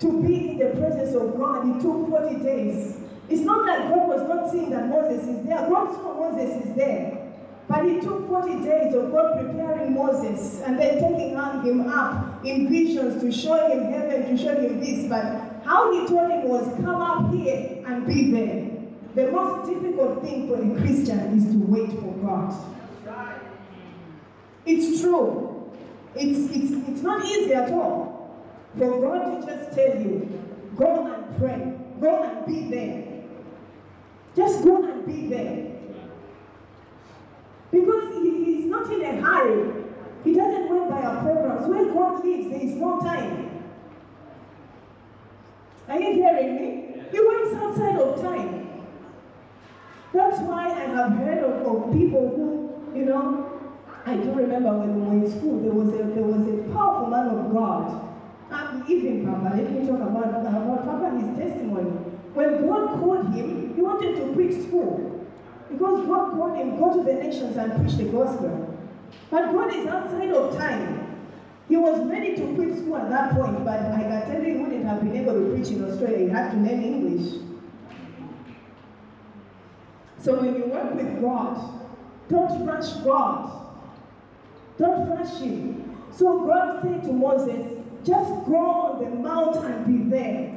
to 0.00 0.22
be 0.22 0.50
in 0.50 0.58
the 0.58 0.70
presence 0.78 1.14
of 1.14 1.36
God, 1.36 1.76
it 1.76 1.82
took 1.82 2.08
40 2.08 2.36
days. 2.42 3.00
It's 3.28 3.42
not 3.42 3.66
that 3.66 3.88
God 3.90 4.08
was 4.08 4.28
not 4.28 4.50
seeing 4.50 4.70
that 4.70 4.88
Moses 4.88 5.28
is 5.28 5.44
there. 5.44 5.68
God 5.68 5.92
saw 5.94 6.14
Moses 6.14 6.64
is 6.64 6.74
there. 6.74 7.18
But 7.68 7.84
it 7.84 8.02
took 8.02 8.26
40 8.28 8.64
days 8.64 8.94
of 8.94 9.12
God 9.12 9.44
preparing 9.44 9.92
Moses 9.94 10.62
and 10.62 10.78
then 10.78 10.94
taking 10.94 11.36
him 11.62 11.86
up 11.88 12.42
in 12.42 12.70
visions 12.70 13.20
to 13.20 13.30
show 13.30 13.68
him 13.68 13.92
heaven, 13.92 14.34
to 14.34 14.42
show 14.42 14.58
him 14.58 14.80
this. 14.80 15.06
But 15.06 15.62
how 15.64 15.92
he 15.92 16.08
told 16.08 16.30
him 16.30 16.48
was, 16.48 16.66
come 16.76 17.02
up 17.02 17.34
here 17.34 17.84
and 17.86 18.06
be 18.06 18.30
there. 18.30 18.70
The 19.14 19.30
most 19.32 19.68
difficult 19.68 20.22
thing 20.22 20.48
for 20.48 20.62
a 20.62 20.80
Christian 20.80 21.36
is 21.36 21.44
to 21.52 21.58
wait 21.58 21.90
for 21.90 22.12
God. 22.24 22.54
It's 24.64 25.00
true. 25.02 25.57
It's, 26.14 26.50
it's, 26.54 26.88
it's 26.88 27.02
not 27.02 27.24
easy 27.24 27.54
at 27.54 27.70
all 27.70 28.18
for 28.76 29.00
God 29.00 29.40
to 29.40 29.46
just 29.46 29.72
tell 29.74 30.00
you, 30.00 30.42
go 30.76 31.06
and 31.06 31.38
pray, 31.38 31.74
go 32.00 32.22
and 32.22 32.46
be 32.46 32.70
there. 32.74 33.04
Just 34.36 34.64
go 34.64 34.84
and 34.84 35.06
be 35.06 35.26
there. 35.28 35.66
Because 37.70 38.14
he, 38.14 38.44
he's 38.44 38.66
not 38.66 38.90
in 38.92 39.02
a 39.02 39.20
hurry. 39.20 39.84
He 40.24 40.34
doesn't 40.34 40.68
work 40.68 40.90
by 40.90 41.02
our 41.02 41.22
programs. 41.22 41.66
Where 41.66 41.84
God 41.92 42.24
lives, 42.24 42.48
there 42.50 42.60
is 42.60 42.74
no 42.74 43.00
time. 43.00 43.64
Are 45.88 46.00
you 46.00 46.12
hearing 46.12 46.54
me? 46.56 47.02
He 47.10 47.20
works 47.20 47.54
outside 47.54 47.96
of 47.98 48.20
time. 48.20 48.84
That's 50.12 50.40
why 50.40 50.66
I 50.66 50.84
have 50.86 51.12
heard 51.12 51.38
of, 51.44 51.66
of 51.66 51.92
people 51.92 52.28
who, 52.34 52.98
you 52.98 53.04
know, 53.04 53.57
I 54.08 54.16
do 54.16 54.32
remember 54.32 54.72
when 54.72 54.94
we 54.94 55.02
were 55.04 55.26
in 55.26 55.30
school, 55.30 55.60
there 55.60 55.72
was 55.72 55.92
a, 55.92 56.02
there 56.16 56.24
was 56.24 56.48
a 56.48 56.72
powerful 56.72 57.10
man 57.12 57.28
of 57.28 57.52
God. 57.52 58.08
Um, 58.50 58.82
even 58.88 59.26
Papa, 59.26 59.54
let 59.54 59.70
me 59.70 59.86
talk 59.86 60.00
about, 60.00 60.32
about 60.32 60.84
Papa, 60.86 61.20
his 61.20 61.36
testimony. 61.36 61.90
When 62.32 62.66
God 62.66 63.00
called 63.00 63.34
him, 63.34 63.74
he 63.76 63.82
wanted 63.82 64.16
to 64.16 64.32
quit 64.32 64.64
school. 64.64 65.28
Because 65.68 66.06
God 66.06 66.32
called 66.32 66.56
him, 66.56 66.78
go 66.78 66.96
to 66.96 67.04
the 67.04 67.20
nations 67.20 67.58
and 67.58 67.68
preach 67.76 67.98
the 67.98 68.04
gospel. 68.04 68.80
But 69.30 69.52
God 69.52 69.74
is 69.74 69.86
outside 69.86 70.30
of 70.30 70.56
time. 70.56 71.28
He 71.68 71.76
was 71.76 72.00
ready 72.08 72.34
to 72.36 72.54
quit 72.54 72.78
school 72.78 72.96
at 72.96 73.10
that 73.10 73.34
point, 73.34 73.62
but 73.62 73.92
I 73.92 74.08
can 74.08 74.22
tell 74.24 74.42
you 74.42 74.56
he 74.56 74.62
wouldn't 74.62 74.86
have 74.86 75.04
been 75.04 75.16
able 75.16 75.34
to 75.34 75.52
preach 75.52 75.68
in 75.68 75.84
Australia. 75.84 76.18
He 76.24 76.28
had 76.30 76.52
to 76.52 76.56
learn 76.56 76.82
English. 76.82 77.42
So 80.16 80.40
when 80.40 80.54
you 80.56 80.64
work 80.64 80.94
with 80.94 81.20
God, 81.20 81.84
don't 82.30 82.64
rush 82.64 82.94
God. 83.04 83.67
Don't 84.78 85.10
rush 85.10 85.40
him. 85.40 85.96
So 86.12 86.46
God 86.46 86.82
said 86.82 87.02
to 87.04 87.12
Moses, 87.12 87.78
just 88.04 88.30
go 88.46 88.56
on 88.56 89.04
the 89.04 89.10
mount 89.10 89.56
and 89.64 89.86
be 89.86 90.10
there. 90.10 90.56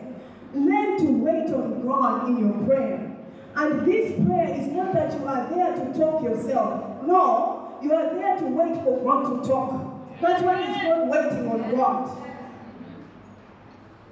Learn 0.54 0.98
to 1.00 1.12
wait 1.24 1.54
on 1.54 1.86
God 1.86 2.30
in 2.30 2.40
your 2.40 2.66
prayer. 2.66 3.18
And 3.56 3.86
this 3.86 4.14
prayer 4.26 4.60
is 4.60 4.68
not 4.68 4.94
that 4.94 5.14
you 5.14 5.28
are 5.28 5.50
there 5.50 5.74
to 5.76 5.98
talk 5.98 6.24
yourself. 6.24 7.04
No, 7.06 7.78
you 7.82 7.94
are 7.94 8.14
there 8.14 8.38
to 8.38 8.46
wait 8.46 8.76
for 8.84 9.04
God 9.04 9.44
to 9.44 9.48
talk. 9.48 10.22
That's 10.22 10.44
why 10.44 10.62
it's 10.62 10.82
called 10.82 11.10
waiting 11.10 11.48
on 11.50 11.76
God. 11.76 12.28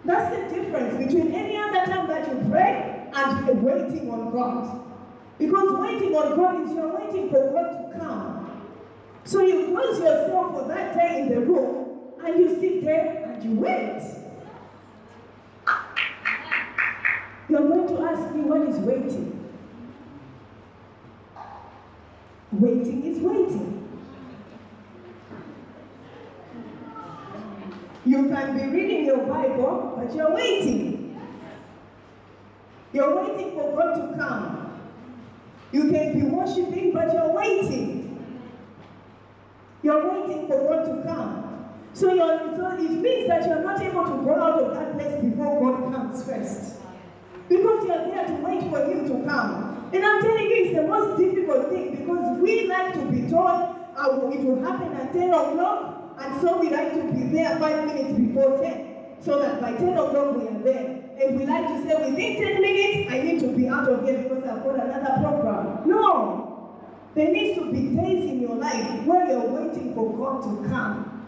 That's 0.06 0.36
the 0.36 0.56
difference 0.56 1.06
between 1.06 1.34
any 1.34 1.58
other 1.58 1.86
time 1.86 2.08
that 2.08 2.28
you 2.28 2.50
pray 2.50 3.10
and 3.14 3.64
waiting 3.64 4.10
on 4.10 4.32
God. 4.32 4.86
Because 5.38 5.80
waiting 5.80 6.16
on 6.16 6.36
God 6.36 6.66
is 6.66 6.74
you're 6.74 7.00
waiting 7.00 7.30
for 7.30 7.52
God 7.52 7.92
to 7.92 8.00
come. 8.00 8.29
So 9.24 9.42
you 9.42 9.68
close 9.68 10.00
yourself 10.00 10.52
for 10.52 10.68
that 10.68 10.96
day 10.96 11.22
in 11.22 11.30
the 11.30 11.42
room 11.42 12.14
and 12.26 12.40
you 12.40 12.60
sit 12.60 12.84
there 12.84 13.32
and 13.34 13.44
you 13.44 13.60
wait. 13.60 14.02
You're 17.50 17.68
going 17.68 17.88
to 17.88 18.04
ask 18.04 18.36
me 18.36 18.42
what 18.42 18.62
is 18.62 18.78
waiting. 18.78 19.36
Waiting 22.52 23.04
is 23.06 23.20
waiting. 23.20 23.76
You 28.06 28.30
can 28.30 28.58
be 28.58 28.76
reading 28.76 29.06
your 29.06 29.26
Bible, 29.26 29.94
but 29.98 30.16
you're 30.16 30.34
waiting. 30.34 31.22
You're 32.92 33.16
waiting 33.24 33.52
for 33.52 33.76
God 33.76 33.94
to 33.96 34.18
come. 34.18 34.82
You 35.72 35.92
can 35.92 36.20
be 36.20 36.26
worshiping, 36.26 36.92
but 36.94 37.14
you're 37.14 37.32
waiting. 37.32 37.99
You're 39.82 40.04
waiting 40.12 40.48
for 40.48 40.68
God 40.68 40.86
to 40.86 41.04
come. 41.08 41.66
So, 41.94 42.14
you're, 42.14 42.56
so 42.56 42.68
it 42.78 42.92
means 42.92 43.28
that 43.28 43.48
you're 43.48 43.64
not 43.64 43.82
able 43.82 44.04
to 44.04 44.24
go 44.24 44.36
out 44.36 44.62
of 44.62 44.74
that 44.76 44.94
place 44.94 45.24
before 45.24 45.60
God 45.60 45.94
comes 45.94 46.24
first. 46.24 46.76
Because 47.48 47.88
you're 47.88 48.06
there 48.08 48.28
to 48.28 48.34
wait 48.44 48.62
for 48.70 48.86
Him 48.86 49.08
to 49.08 49.28
come. 49.28 49.90
And 49.92 50.06
I'm 50.06 50.22
telling 50.22 50.46
you, 50.46 50.66
it's 50.66 50.76
the 50.76 50.88
most 50.88 51.18
difficult 51.18 51.70
thing 51.70 51.96
because 51.96 52.40
we 52.40 52.68
like 52.68 52.94
to 52.94 53.06
be 53.12 53.28
told 53.30 53.76
uh, 53.98 54.30
it 54.32 54.44
will 54.46 54.62
happen 54.64 54.94
at 54.94 55.12
10 55.12 55.30
o'clock, 55.30 56.16
and 56.20 56.42
so 56.42 56.60
we 56.60 56.70
like 56.70 56.94
to 56.94 57.12
be 57.12 57.24
there 57.36 57.58
five 57.58 57.86
minutes 57.88 58.18
before 58.20 58.62
10 58.62 58.90
so 59.22 59.40
that 59.40 59.60
by 59.62 59.74
10 59.74 59.98
o'clock 59.98 60.36
we 60.36 60.48
are 60.48 60.60
there. 60.64 61.04
And 61.20 61.38
we 61.38 61.46
like 61.46 61.68
to 61.68 61.84
say 61.84 61.96
within 61.96 62.42
10 62.42 62.62
minutes, 62.62 63.12
I 63.12 63.22
need 63.22 63.40
to 63.42 63.48
be 63.48 63.68
out 63.68 63.90
of 63.90 64.06
here 64.06 64.24
because 64.24 64.44
I've 64.44 64.64
got 64.64 64.76
another 64.76 65.22
program. 65.22 65.90
No. 65.90 66.49
There 67.16 67.32
needs 67.32 67.60
to 67.60 67.72
be 67.72 67.96
days 67.96 68.30
in 68.30 68.42
your 68.42 68.56
life 68.56 69.06
where 69.06 69.28
you're 69.28 69.50
waiting 69.50 69.94
for 69.94 70.16
God 70.16 70.44
to 70.44 70.70
come. 70.70 71.28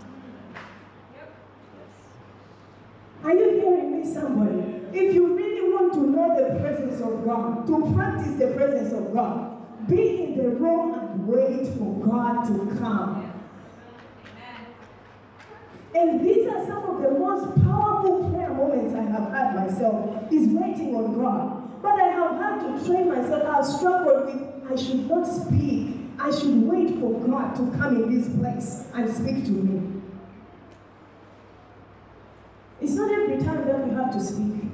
Are 3.24 3.34
you 3.34 3.52
hearing 3.52 4.00
me, 4.00 4.14
somebody? 4.14 4.82
If 4.94 5.14
you 5.14 5.36
really 5.36 5.74
want 5.74 5.94
to 5.94 6.00
know 6.02 6.36
the 6.36 6.60
presence 6.60 7.02
of 7.02 7.24
God, 7.26 7.68
to 7.68 7.94
practice 7.94 8.36
the 8.40 8.48
presence 8.56 8.94
of 8.94 9.14
God, 9.14 9.88
be 9.88 10.24
in 10.24 10.38
the 10.38 10.50
room 10.50 10.94
and 10.94 11.28
wait 11.28 11.68
for 11.78 11.96
God 12.06 12.46
to 12.48 12.76
come. 12.80 13.34
And 15.94 16.26
these 16.26 16.48
are 16.48 16.66
some 16.66 16.84
of 16.84 17.02
the 17.02 17.12
most 17.20 17.64
powerful 17.64 18.30
prayer 18.32 18.54
moments 18.54 18.96
I 18.96 19.02
have 19.02 19.32
had 19.32 19.56
myself, 19.56 20.32
is 20.32 20.48
waiting 20.50 20.96
on 20.96 21.20
God. 21.20 21.61
But 21.82 22.00
I 22.00 22.08
have 22.10 22.36
had 22.38 22.60
to 22.60 22.86
train 22.86 23.10
myself, 23.10 23.44
I've 23.48 23.66
struggled 23.66 24.26
with, 24.26 24.72
I 24.72 24.76
should 24.76 25.10
not 25.10 25.26
speak. 25.26 25.98
I 26.20 26.30
should 26.30 26.64
wait 26.64 27.00
for 27.00 27.20
God 27.22 27.56
to 27.56 27.78
come 27.78 28.04
in 28.04 28.16
this 28.16 28.30
place 28.38 28.86
and 28.94 29.12
speak 29.12 29.46
to 29.46 29.52
me. 29.52 30.02
It's 32.80 32.94
not 32.94 33.12
every 33.12 33.44
time 33.44 33.66
that 33.66 33.88
we 33.88 33.96
have 33.96 34.12
to 34.14 34.20
speak. 34.20 34.72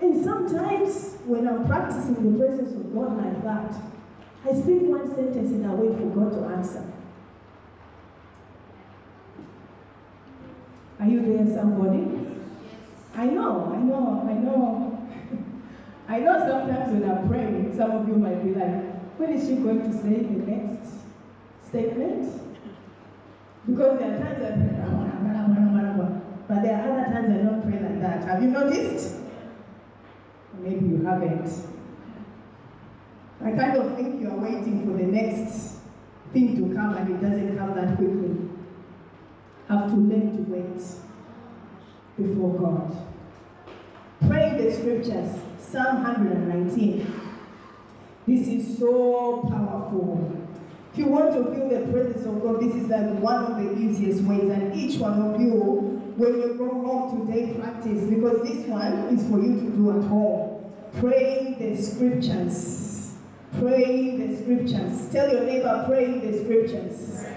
And 0.00 0.24
sometimes 0.24 1.16
when 1.24 1.48
I'm 1.48 1.66
practicing 1.66 2.14
the 2.14 2.38
presence 2.38 2.72
of 2.74 2.94
God 2.94 3.16
like 3.16 3.42
that, 3.42 3.74
I 4.44 4.52
speak 4.52 4.82
one 4.82 5.12
sentence 5.12 5.50
and 5.50 5.66
I 5.66 5.74
wait 5.74 5.98
for 5.98 6.06
God 6.06 6.32
to 6.32 6.54
answer. 6.54 6.92
Are 11.00 11.06
you 11.06 11.20
there, 11.20 11.54
somebody? 11.54 12.25
I 13.18 13.24
know, 13.26 13.72
I 13.74 13.78
know, 13.78 14.24
I 14.28 14.34
know. 14.34 15.08
I 16.08 16.18
know 16.20 16.38
sometimes 16.38 16.92
when 16.92 17.10
I'm 17.10 17.26
praying, 17.28 17.74
some 17.74 17.90
of 17.92 18.06
you 18.06 18.16
might 18.16 18.44
be 18.44 18.54
like, 18.54 19.18
when 19.18 19.32
is 19.32 19.48
she 19.48 19.56
going 19.56 19.80
to 19.80 19.92
say 19.92 20.20
the 20.20 20.44
next 20.44 20.92
statement? 21.66 22.42
Because 23.66 23.98
there 23.98 24.14
are 24.14 24.18
times 24.18 24.44
I 24.44 24.50
pray, 24.52 24.86
but 26.46 26.62
there 26.62 26.76
are 26.76 26.92
other 26.92 27.12
times 27.12 27.30
I 27.30 27.42
don't 27.42 27.62
pray 27.62 27.80
like 27.80 28.00
that. 28.02 28.24
Have 28.28 28.42
you 28.42 28.50
noticed? 28.50 29.16
Maybe 30.60 30.86
you 30.86 31.04
haven't. 31.04 31.50
I 33.42 33.50
kind 33.52 33.76
of 33.78 33.96
think 33.96 34.20
you 34.20 34.30
are 34.30 34.36
waiting 34.36 34.84
for 34.84 34.96
the 34.96 35.06
next 35.06 35.78
thing 36.34 36.56
to 36.56 36.74
come 36.74 36.94
and 36.94 37.10
it 37.10 37.20
doesn't 37.22 37.56
come 37.56 37.74
that 37.74 37.96
quickly. 37.96 38.50
Have 39.68 39.90
to 39.90 39.96
learn 39.96 40.36
to 40.36 40.52
wait 40.52 41.05
before 42.16 42.58
God. 42.58 42.96
Pray 44.28 44.56
the 44.56 44.72
scriptures, 44.72 45.40
Psalm 45.58 46.02
119. 46.02 47.20
This 48.26 48.48
is 48.48 48.78
so 48.78 49.46
powerful. 49.48 50.32
If 50.92 50.98
you 50.98 51.06
want 51.06 51.32
to 51.34 51.44
feel 51.44 51.68
the 51.68 51.92
presence 51.92 52.24
of 52.26 52.42
God, 52.42 52.60
this 52.60 52.74
is 52.74 52.88
like 52.88 53.18
one 53.18 53.44
of 53.44 53.56
the 53.62 53.78
easiest 53.78 54.22
ways. 54.22 54.50
And 54.50 54.74
each 54.74 54.98
one 54.98 55.20
of 55.20 55.40
you, 55.40 56.02
when 56.16 56.40
you 56.40 56.54
go 56.54 56.70
home 56.70 57.26
today, 57.26 57.52
practice 57.60 58.04
because 58.04 58.42
this 58.42 58.66
one 58.66 58.92
is 59.14 59.28
for 59.28 59.38
you 59.38 59.60
to 59.60 59.76
do 59.76 59.90
at 59.90 60.04
home. 60.08 60.72
Praying 60.98 61.58
the 61.58 61.80
scriptures. 61.80 63.14
Praying 63.58 64.26
the 64.26 64.36
scriptures. 64.42 65.12
Tell 65.12 65.30
your 65.30 65.44
neighbor, 65.44 65.84
praying 65.86 66.20
the 66.20 66.38
scriptures. 66.42 67.35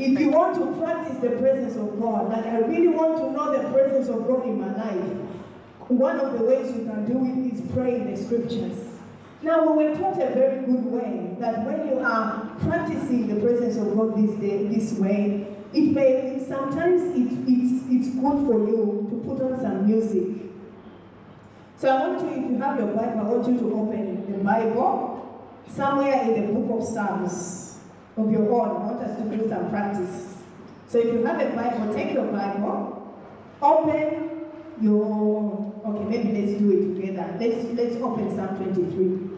If 0.00 0.16
you 0.16 0.30
want 0.30 0.54
to 0.54 0.80
practice 0.80 1.18
the 1.18 1.30
presence 1.30 1.74
of 1.74 2.00
God, 2.00 2.30
like 2.30 2.46
I 2.46 2.58
really 2.58 2.86
want 2.86 3.18
to 3.18 3.32
know 3.32 3.50
the 3.50 3.68
presence 3.72 4.08
of 4.08 4.28
God 4.28 4.44
in 4.44 4.60
my 4.60 4.72
life, 4.72 5.02
one 5.88 6.20
of 6.20 6.38
the 6.38 6.44
ways 6.44 6.70
you 6.70 6.84
can 6.84 7.04
do 7.04 7.18
it 7.26 7.52
is 7.52 7.72
praying 7.72 8.08
the 8.08 8.16
scriptures. 8.16 8.78
Now, 9.42 9.72
we 9.72 9.84
were 9.84 9.96
taught 9.96 10.22
a 10.22 10.30
very 10.30 10.64
good 10.66 10.84
way 10.84 11.36
that 11.40 11.64
when 11.64 11.88
you 11.88 11.98
are 11.98 12.54
practicing 12.60 13.26
the 13.26 13.40
presence 13.40 13.76
of 13.76 13.96
God 13.96 14.16
this 14.16 14.36
day, 14.38 14.68
this 14.68 14.92
way, 14.92 15.48
it 15.72 15.92
may 15.92 16.44
sometimes 16.46 17.02
it, 17.16 17.28
it's 17.48 17.84
it's 17.90 18.14
good 18.14 18.46
for 18.46 18.58
you 18.68 19.06
to 19.10 19.16
put 19.26 19.42
on 19.42 19.60
some 19.60 19.84
music. 19.84 20.48
So 21.76 21.88
I 21.88 22.08
want 22.08 22.22
you, 22.22 22.44
if 22.44 22.50
you 22.50 22.58
have 22.58 22.78
your 22.78 22.88
Bible, 22.88 23.20
I 23.20 23.22
want 23.24 23.48
you 23.48 23.58
to 23.58 23.74
open 23.74 24.32
the 24.32 24.38
Bible 24.38 25.42
somewhere 25.68 26.22
in 26.22 26.46
the 26.46 26.52
book 26.52 26.80
of 26.80 26.86
Psalms 26.86 27.67
of 28.18 28.30
your 28.32 28.52
own. 28.52 28.68
I 28.68 28.72
want 28.86 29.02
us 29.02 29.16
to 29.18 29.36
do 29.36 29.48
some 29.48 29.70
practice. 29.70 30.38
So 30.86 30.98
if 30.98 31.06
you 31.06 31.24
have 31.24 31.40
a 31.40 31.54
Bible, 31.54 31.94
take 31.94 32.14
your 32.14 32.26
Bible, 32.26 33.16
open 33.62 34.46
your 34.80 35.74
okay, 35.84 36.04
maybe 36.04 36.40
let's 36.40 36.58
do 36.58 36.70
it 36.72 36.94
together. 36.94 37.36
Let's 37.38 37.64
let's 37.74 37.96
open 37.96 38.34
Psalm 38.34 38.56
23. 38.56 39.28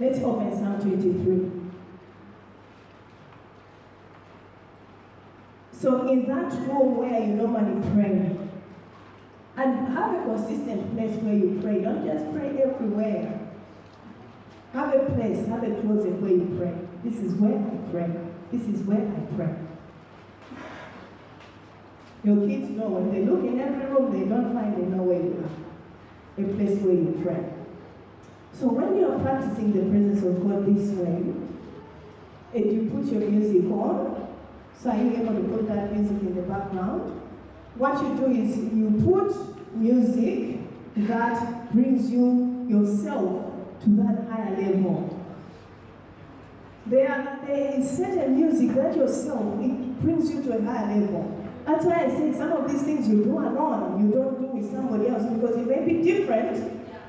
Let's 0.00 0.18
open 0.20 0.52
Psalm 0.52 0.80
23. 0.80 1.50
So 5.72 6.08
in 6.08 6.26
that 6.26 6.52
room 6.66 6.96
where 6.96 7.20
you 7.20 7.34
normally 7.34 7.80
pray, 7.92 8.36
and 9.56 9.88
have 9.88 10.14
a 10.14 10.22
consistent 10.24 10.94
place 10.94 11.16
where 11.22 11.34
you 11.34 11.58
pray. 11.60 11.82
Don't 11.82 12.04
just 12.06 12.32
pray 12.32 12.62
everywhere. 12.62 13.47
Have 14.72 14.94
a 14.94 14.98
place, 15.14 15.46
have 15.46 15.62
a 15.62 15.80
closet 15.80 16.20
where 16.20 16.30
you 16.30 16.56
pray. 16.58 16.74
This 17.02 17.20
is 17.20 17.34
where 17.34 17.56
I 17.56 17.90
pray. 17.90 18.10
This 18.52 18.62
is 18.68 18.82
where 18.86 19.00
I 19.00 19.20
pray. 19.34 19.54
Your 22.24 22.46
kids 22.46 22.70
know 22.70 22.88
when 22.88 23.12
they 23.12 23.24
look 23.24 23.44
in 23.44 23.60
every 23.60 23.86
room, 23.86 24.12
they 24.12 24.28
don't 24.28 24.52
find 24.52 24.76
they 24.76 24.82
know 24.82 25.04
where 25.04 25.22
you 25.22 25.40
are. 25.40 26.44
A 26.44 26.54
place 26.54 26.78
where 26.82 26.94
you 26.94 27.18
pray. 27.24 27.52
So 28.52 28.68
when 28.68 28.96
you 28.98 29.08
are 29.08 29.18
practicing 29.20 29.72
the 29.72 29.88
presence 29.88 30.22
of 30.24 30.42
God 30.42 30.66
this 30.66 30.90
way, 30.90 31.32
and 32.54 32.72
you 32.72 32.90
put 32.90 33.04
your 33.12 33.30
music 33.30 33.70
on, 33.70 34.28
so 34.76 34.90
are 34.90 34.96
you 34.96 35.16
able 35.16 35.34
to 35.34 35.48
put 35.48 35.68
that 35.68 35.94
music 35.94 36.20
in 36.22 36.34
the 36.34 36.42
background? 36.42 37.20
What 37.76 38.02
you 38.02 38.16
do 38.16 38.26
is 38.32 38.58
you 38.58 38.90
put 39.04 39.76
music 39.76 40.58
that 40.96 41.72
brings 41.72 42.10
you 42.10 42.66
yourself 42.68 43.57
to 43.82 43.90
that 43.96 44.26
higher 44.30 44.50
level. 44.56 45.14
There, 46.86 47.10
are, 47.10 47.46
there 47.46 47.78
is 47.78 47.90
certain 47.90 48.34
music 48.40 48.74
that 48.76 48.96
yourself, 48.96 49.60
it 49.62 50.00
brings 50.00 50.30
you 50.30 50.42
to 50.44 50.58
a 50.58 50.62
higher 50.62 51.00
level. 51.00 51.34
That's 51.66 51.84
why 51.84 52.06
I 52.06 52.08
say 52.08 52.32
some 52.32 52.52
of 52.52 52.70
these 52.70 52.82
things 52.82 53.08
you 53.08 53.24
do 53.24 53.38
alone, 53.38 54.06
you 54.06 54.14
don't 54.14 54.40
do 54.40 54.46
with 54.46 54.72
somebody 54.72 55.08
else 55.08 55.24
because 55.24 55.56
it 55.56 55.66
may 55.66 55.84
be 55.84 56.02
different 56.02 56.56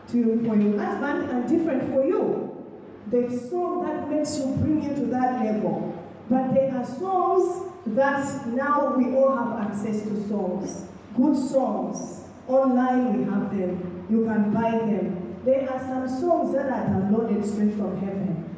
to, 0.09 0.45
for 0.45 0.55
your 0.55 0.77
husband 0.77 1.29
and 1.31 1.47
different 1.47 1.93
for 1.93 2.03
you. 2.03 2.65
The 3.09 3.29
song 3.49 3.85
that 3.87 4.09
makes 4.09 4.37
you 4.37 4.47
bring 4.57 4.83
you 4.83 4.95
to 4.95 5.05
that 5.11 5.45
level. 5.45 5.95
But 6.29 6.53
there 6.53 6.75
are 6.75 6.85
songs 6.85 7.71
that 7.87 8.47
now 8.47 8.95
we 8.95 9.15
all 9.15 9.35
have 9.35 9.71
access 9.71 10.03
to 10.03 10.27
songs. 10.27 10.85
Good 11.15 11.35
songs. 11.35 12.25
Online 12.47 13.17
we 13.17 13.23
have 13.31 13.49
them. 13.49 14.05
You 14.09 14.25
can 14.25 14.53
buy 14.53 14.71
them. 14.71 15.18
There 15.43 15.69
are 15.69 15.79
some 15.79 16.07
songs 16.07 16.53
that 16.53 16.69
are 16.69 16.85
downloaded 16.85 17.45
straight 17.45 17.73
from 17.75 17.99
heaven. 17.99 18.55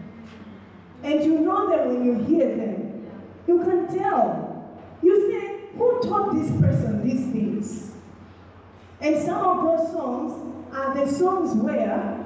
And 1.04 1.24
you 1.24 1.40
know 1.40 1.70
that 1.70 1.88
when 1.88 2.06
you 2.06 2.24
hear 2.24 2.56
them, 2.56 3.12
you 3.48 3.60
can 3.60 3.88
tell. 3.88 4.80
You 5.02 5.32
say, 5.32 5.78
who 5.78 6.02
taught 6.02 6.34
this 6.36 6.50
person 6.60 7.08
these 7.08 7.32
things? 7.32 7.92
And 9.00 9.24
some 9.24 9.44
of 9.44 9.64
those 9.64 9.92
songs 9.92 10.74
are 10.74 10.94
the 10.94 11.12
songs 11.12 11.56
where 11.56 12.26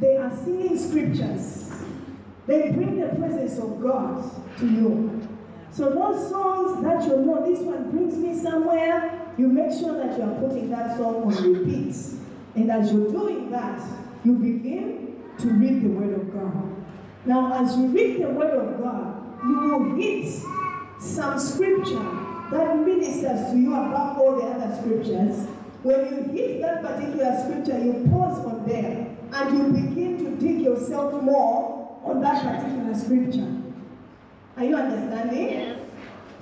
they 0.00 0.16
are 0.16 0.36
singing 0.36 0.76
scriptures. 0.76 1.72
They 2.46 2.70
bring 2.70 3.00
the 3.00 3.08
presence 3.16 3.58
of 3.58 3.80
God 3.80 4.30
to 4.58 4.66
you. 4.66 5.28
So 5.70 5.90
those 5.90 6.30
songs 6.30 6.82
that 6.84 7.02
you 7.04 7.16
know, 7.24 7.44
this 7.46 7.60
one 7.60 7.90
brings 7.90 8.16
me 8.16 8.38
somewhere, 8.38 9.32
you 9.36 9.48
make 9.48 9.72
sure 9.72 9.96
that 9.98 10.16
you 10.16 10.24
are 10.24 10.40
putting 10.40 10.70
that 10.70 10.96
song 10.96 11.24
on 11.24 11.52
repeat. 11.52 11.94
And 12.56 12.70
as 12.70 12.92
you're 12.92 13.10
doing 13.10 13.50
that, 13.50 13.80
you 14.24 14.32
begin 14.32 15.22
to 15.38 15.48
read 15.48 15.82
the 15.82 15.88
Word 15.88 16.14
of 16.14 16.32
God. 16.32 16.84
Now, 17.26 17.62
as 17.62 17.76
you 17.76 17.86
read 17.88 18.22
the 18.22 18.30
Word 18.30 18.54
of 18.54 18.82
God, 18.82 19.40
you 19.44 19.60
will 19.60 19.94
hit 19.96 20.42
some 20.98 21.38
scripture 21.38 22.02
that 22.50 22.78
ministers 22.78 23.50
to 23.50 23.58
you 23.58 23.74
above 23.74 24.18
all 24.18 24.36
the 24.36 24.46
other 24.46 24.74
scriptures. 24.80 25.46
When 25.82 26.00
you 26.06 26.32
hit 26.32 26.60
that 26.62 26.82
particular 26.82 27.38
scripture, 27.44 27.78
you 27.78 28.08
pause 28.10 28.44
on 28.46 28.66
there 28.66 29.16
and 29.32 29.58
you 29.58 29.64
begin 29.82 30.18
to 30.24 30.36
dig 30.36 30.62
yourself 30.62 31.22
more 31.22 32.00
on 32.04 32.20
that 32.22 32.42
particular 32.42 32.94
scripture. 32.94 33.62
Are 34.56 34.64
you 34.64 34.76
understanding? 34.76 35.50
Yes. 35.50 35.78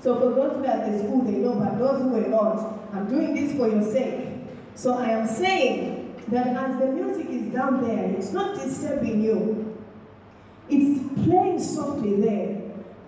So 0.00 0.20
for 0.20 0.30
those 0.34 0.56
who 0.56 0.64
are 0.64 0.68
at 0.68 0.92
the 0.92 0.98
school, 0.98 1.22
they 1.22 1.32
know, 1.32 1.54
but 1.54 1.78
those 1.78 2.02
who 2.02 2.14
are 2.16 2.28
not, 2.28 2.78
I'm 2.92 3.08
doing 3.08 3.34
this 3.34 3.56
for 3.56 3.68
your 3.68 3.82
sake. 3.82 4.28
So 4.74 4.94
I 4.94 5.10
am 5.10 5.26
saying 5.26 5.93
that 6.28 6.46
as 6.48 6.78
the 6.78 6.86
music 6.86 7.28
is 7.30 7.52
down 7.52 7.82
there, 7.82 8.10
it's 8.10 8.32
not 8.32 8.54
disturbing 8.54 9.22
you. 9.22 9.78
It's 10.68 11.00
playing 11.24 11.60
softly 11.60 12.20
there. 12.20 12.62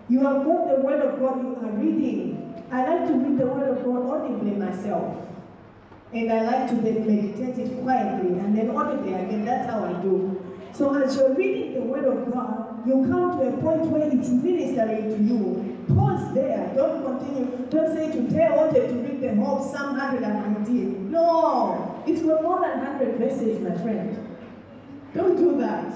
You 0.09 0.21
have 0.21 0.45
got 0.45 0.69
the 0.69 0.83
word 0.83 1.01
of 1.01 1.19
God 1.21 1.43
you 1.43 1.57
are 1.57 1.73
reading. 1.73 2.65
I 2.71 2.87
like 2.87 3.09
to 3.09 3.15
read 3.15 3.39
the 3.39 3.47
word 3.47 3.79
of 3.79 3.85
God 3.85 4.11
audibly 4.11 4.53
myself. 4.53 5.27
And 6.13 6.33
I 6.33 6.43
like 6.43 6.69
to 6.71 6.77
then 6.77 7.07
meditate 7.07 7.59
it 7.59 7.83
quietly 7.83 8.39
and 8.39 8.57
then 8.57 8.71
audibly 8.71 9.15
again. 9.15 9.45
That's 9.45 9.69
how 9.71 9.85
I 9.85 10.01
do. 10.03 10.43
So 10.73 10.95
as 10.95 11.17
you're 11.17 11.35
reading 11.35 11.75
the 11.75 11.81
word 11.81 12.05
of 12.05 12.33
God, 12.33 12.87
you 12.87 13.07
come 13.09 13.39
to 13.39 13.49
a 13.49 13.53
point 13.61 13.87
where 13.87 14.09
it's 14.13 14.29
ministering 14.29 15.11
to 15.11 15.23
you. 15.23 15.87
Pause 15.95 16.35
there. 16.35 16.73
Don't 16.75 17.03
continue. 17.03 17.67
Don't 17.71 17.97
say 17.97 18.13
today 18.13 18.45
I 18.45 18.57
wanted 18.57 18.89
to 18.89 18.95
oh, 18.95 19.06
whole 19.37 19.63
Psalm 19.63 19.97
119. 19.97 21.11
No, 21.11 22.03
it's 22.07 22.21
for 22.21 22.43
more 22.43 22.61
than 22.61 22.79
100 22.79 23.19
verses, 23.19 23.61
my 23.61 23.77
friend. 23.79 24.37
Don't 25.15 25.37
do 25.37 25.59
that. 25.59 25.93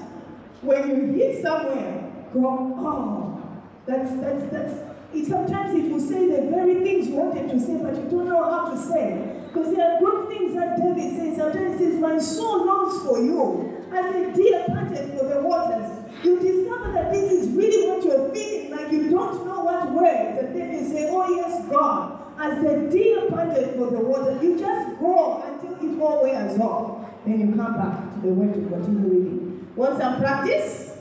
When 0.62 0.88
you 0.88 1.12
hit 1.12 1.42
somewhere, 1.42 2.12
go, 2.32 2.74
oh, 2.78 3.42
that's, 3.86 4.12
that's, 4.20 4.52
that's, 4.52 4.90
it, 5.12 5.26
sometimes 5.26 5.74
it 5.74 5.90
will 5.90 6.00
say 6.00 6.26
the 6.28 6.50
very 6.50 6.80
things 6.84 7.08
you 7.08 7.14
wanted 7.14 7.48
to 7.50 7.58
say, 7.58 7.78
but 7.82 7.96
you 7.96 8.08
don't 8.08 8.28
know 8.28 8.44
how 8.44 8.70
to 8.70 8.78
say. 8.78 9.40
Because 9.48 9.74
there 9.74 9.92
are 9.92 9.98
good 9.98 10.28
things 10.28 10.54
that 10.54 10.76
David 10.76 11.16
says. 11.16 11.36
Sometimes 11.36 11.80
he 11.80 11.86
says, 11.86 11.94
My 12.00 12.18
soul 12.18 12.66
longs 12.66 13.04
for 13.04 13.18
you 13.18 13.84
as 13.92 14.14
a 14.14 14.32
deer 14.32 14.64
panted 14.68 15.18
for 15.18 15.26
the 15.26 15.40
waters. 15.42 15.90
You 16.22 16.38
discover 16.38 16.92
that 16.92 17.12
this 17.12 17.32
is 17.32 17.48
really 17.48 17.90
what 17.90 18.04
you're 18.04 18.32
feeling, 18.32 18.70
like 18.70 18.92
you 18.92 19.10
don't 19.10 19.44
know 19.44 19.64
what 19.64 19.90
words. 19.92 20.38
And 20.38 20.54
then 20.54 20.72
you 20.72 20.88
say, 20.88 21.08
Oh, 21.10 21.28
yes, 21.34 21.66
God. 21.68 22.19
As 22.40 22.62
the 22.62 22.88
deer 22.90 23.28
panted 23.28 23.74
for 23.76 23.90
the 23.90 23.98
water, 23.98 24.42
you 24.42 24.58
just 24.58 24.98
go 24.98 25.42
until 25.42 25.74
it 25.76 26.00
all 26.00 26.22
wears 26.22 26.58
off. 26.58 27.06
Then 27.26 27.38
you 27.38 27.54
come 27.54 27.74
back 27.74 28.14
to 28.14 28.20
the 28.20 28.28
word 28.28 28.54
to 28.54 28.60
continue 28.60 29.08
reading. 29.08 29.68
Want 29.76 29.98
some 29.98 30.18
practice? 30.18 30.96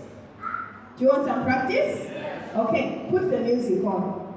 Do 0.98 1.06
you 1.06 1.08
want 1.08 1.26
some 1.26 1.46
practice? 1.46 2.08
Okay, 2.54 3.08
put 3.10 3.32
the 3.32 3.40
music 3.40 3.86
on. 3.86 4.36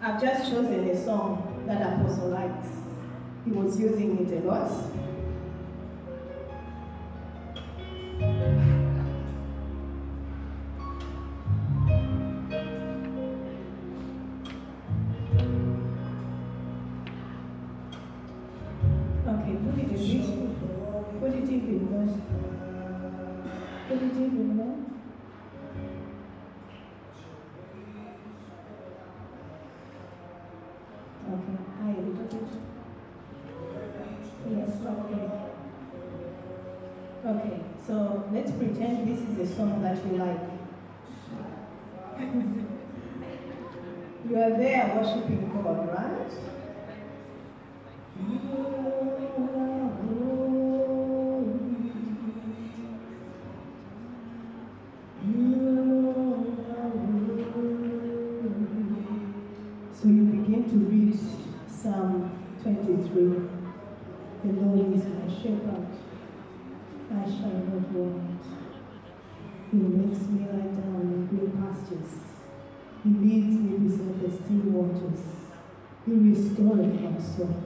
I've 0.00 0.22
just 0.22 0.50
chosen 0.50 0.88
a 0.88 1.04
song 1.04 1.64
that 1.66 2.00
Apostle 2.00 2.28
likes. 2.28 2.68
He 3.44 3.50
was 3.50 3.78
using 3.78 4.26
it 4.26 4.42
a 4.42 4.46
lot. 4.46 4.70
In 21.46 21.88
there. 21.90 22.08
Put 23.86 24.02
it 24.02 24.16
in 24.16 24.56
there. 24.56 24.76
Okay, 31.34 31.56
hi, 31.78 31.90
a 31.90 31.92
little 32.00 32.14
bit. 32.14 32.32
Yes, 34.50 34.70
okay. 34.86 35.24
Okay, 37.26 37.56
so 37.86 37.94
let's 38.32 38.52
pretend 38.52 39.06
this 39.06 39.20
is 39.20 39.38
a 39.38 39.46
song 39.54 39.82
that 39.82 39.96
you 40.06 40.16
like. 40.16 40.40
you 44.30 44.36
are 44.36 44.56
there 44.58 44.92
worshiping 44.96 45.50
God, 45.62 45.88
right? 45.88 46.32
23. 63.14 63.48
The 64.42 64.52
Lord 64.60 64.92
is 64.92 65.04
my 65.04 65.28
shepherd, 65.32 65.86
I 67.12 67.24
shall 67.24 67.62
not 67.62 67.90
want. 67.92 68.42
He 69.70 69.76
makes 69.76 70.20
me 70.26 70.40
lie 70.40 70.66
down 70.74 71.00
in 71.14 71.26
green 71.28 71.52
pastures. 71.52 72.10
He 73.04 73.10
leads 73.10 73.56
me 73.56 73.78
beside 73.78 74.20
the 74.20 74.30
still 74.30 74.70
waters. 74.72 75.20
He 76.04 76.12
restoreth 76.12 77.00
my 77.00 77.20
soul. 77.20 77.62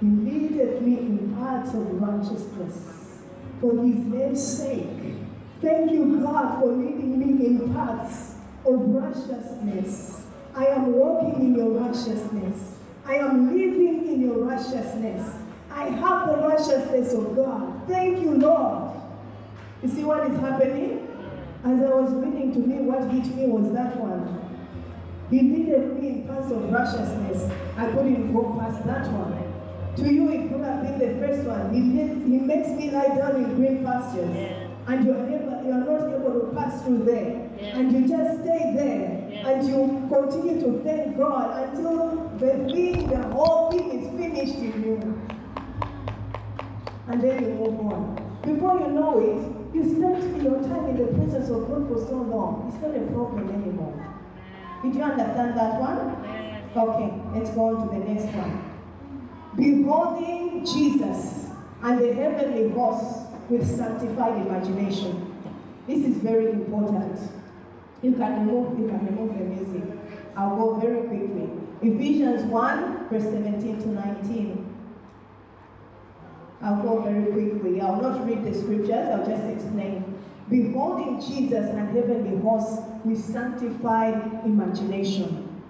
He 0.00 0.06
leadeth 0.06 0.82
me 0.82 0.98
in 0.98 1.34
paths 1.36 1.74
of 1.74 2.00
righteousness 2.00 3.22
for 3.60 3.72
his 3.82 3.96
name's 3.96 4.58
sake. 4.58 5.14
Thank 5.62 5.92
you, 5.92 6.20
God, 6.22 6.60
for 6.60 6.66
leading 6.72 7.18
me 7.18 7.46
in 7.46 7.74
paths 7.74 8.34
of 8.66 8.80
righteousness. 8.88 10.26
I 10.54 10.66
am 10.66 10.92
walking 10.92 11.40
in 11.40 11.54
your 11.54 11.70
righteousness. 11.70 12.80
I 13.04 13.16
am 13.16 13.56
living 13.56 14.06
in 14.06 14.20
your 14.20 14.44
righteousness. 14.44 15.36
I 15.70 15.84
have 15.84 16.28
the 16.28 16.36
righteousness 16.36 17.12
of 17.14 17.34
God. 17.34 17.82
Thank 17.88 18.20
you, 18.20 18.32
Lord. 18.32 18.96
You 19.82 19.88
see 19.88 20.04
what 20.04 20.30
is 20.30 20.38
happening? 20.38 21.08
As 21.64 21.80
I 21.80 21.94
was 21.94 22.12
reading 22.12 22.52
to 22.54 22.58
me, 22.60 22.76
what 22.82 23.10
hit 23.10 23.34
me 23.34 23.46
was 23.46 23.72
that 23.72 23.96
one. 23.96 24.38
He 25.30 25.40
leaded 25.40 25.98
me 25.98 26.08
in 26.08 26.28
paths 26.28 26.52
of 26.52 26.70
righteousness. 26.70 27.50
I 27.76 27.86
couldn't 27.86 28.32
go 28.32 28.56
past 28.58 28.84
that 28.86 29.10
one. 29.10 29.32
To 29.96 30.12
you, 30.12 30.30
it 30.30 30.50
could 30.50 30.60
have 30.60 30.82
been 30.82 30.98
the 30.98 31.26
first 31.26 31.46
one. 31.46 31.72
He, 31.74 31.80
leads, 31.80 32.24
he 32.24 32.38
makes 32.38 32.68
me 32.68 32.90
lie 32.90 33.14
down 33.16 33.36
in 33.36 33.54
green 33.56 33.84
pastures. 33.84 34.34
Yeah. 34.34 34.68
And 34.88 35.04
you're, 35.04 35.16
never, 35.16 35.62
you're 35.64 35.84
not 35.84 36.14
able 36.14 36.40
to 36.40 36.52
pass 36.54 36.82
through 36.82 37.04
there. 37.04 37.50
Yeah. 37.60 37.78
And 37.78 37.92
you 37.92 38.08
just 38.08 38.40
stay 38.40 38.72
there. 38.74 39.21
And 39.44 39.66
you 39.66 40.08
continue 40.08 40.60
to 40.60 40.82
thank 40.84 41.18
God 41.18 41.68
until 41.68 42.28
the 42.38 42.72
thing, 42.72 43.08
the 43.08 43.22
whole 43.28 43.72
thing 43.72 43.90
is 43.90 44.08
finished 44.16 44.58
in 44.58 44.82
you. 44.82 45.20
And 47.08 47.20
then 47.20 47.42
you 47.42 47.50
move 47.50 47.80
on. 47.92 48.38
Before 48.42 48.78
you 48.78 48.88
know 48.88 49.18
it, 49.18 49.74
you 49.74 49.82
spent 49.82 50.42
your 50.42 50.62
time 50.62 50.90
in 50.90 50.96
the 50.96 51.06
presence 51.06 51.50
of 51.50 51.68
God 51.68 51.88
for 51.88 51.98
so 51.98 52.22
long. 52.22 52.70
It's 52.72 52.80
not 52.82 52.96
a 52.96 53.00
problem 53.12 53.48
anymore. 53.48 54.16
Did 54.82 54.94
you 54.94 55.02
understand 55.02 55.58
that 55.58 55.80
one? 55.80 56.22
Okay, 56.74 57.38
let's 57.38 57.50
go 57.50 57.76
on 57.76 57.88
to 57.88 57.98
the 57.98 58.04
next 58.04 58.26
one. 58.34 58.70
Beholding 59.56 60.64
Jesus 60.64 61.50
and 61.82 61.98
the 61.98 62.14
heavenly 62.14 62.70
hosts 62.70 63.28
with 63.48 63.68
sanctified 63.68 64.46
imagination. 64.46 65.34
This 65.86 66.04
is 66.06 66.16
very 66.18 66.50
important. 66.50 67.18
You 68.02 68.12
can 68.12 68.46
remove, 68.46 68.78
you 68.78 68.88
can 68.88 69.06
remove 69.06 69.38
the 69.38 69.44
music. 69.44 69.84
I'll 70.36 70.56
go 70.56 70.74
very 70.80 71.06
quickly. 71.06 71.48
Ephesians 71.82 72.42
1, 72.44 73.08
verse 73.08 73.22
17 73.22 73.82
to 73.82 73.88
19. 73.88 74.74
I'll 76.62 76.82
go 76.82 77.00
very 77.02 77.26
quickly. 77.26 77.80
I'll 77.80 78.00
not 78.00 78.26
read 78.26 78.44
the 78.44 78.54
scriptures, 78.54 79.08
I'll 79.08 79.26
just 79.26 79.44
explain. 79.44 80.20
Beholding 80.48 81.20
Jesus 81.20 81.70
and 81.70 81.96
heavenly 81.96 82.40
hosts 82.42 82.82
with 83.04 83.22
sanctified 83.22 84.44
imagination. 84.44 85.62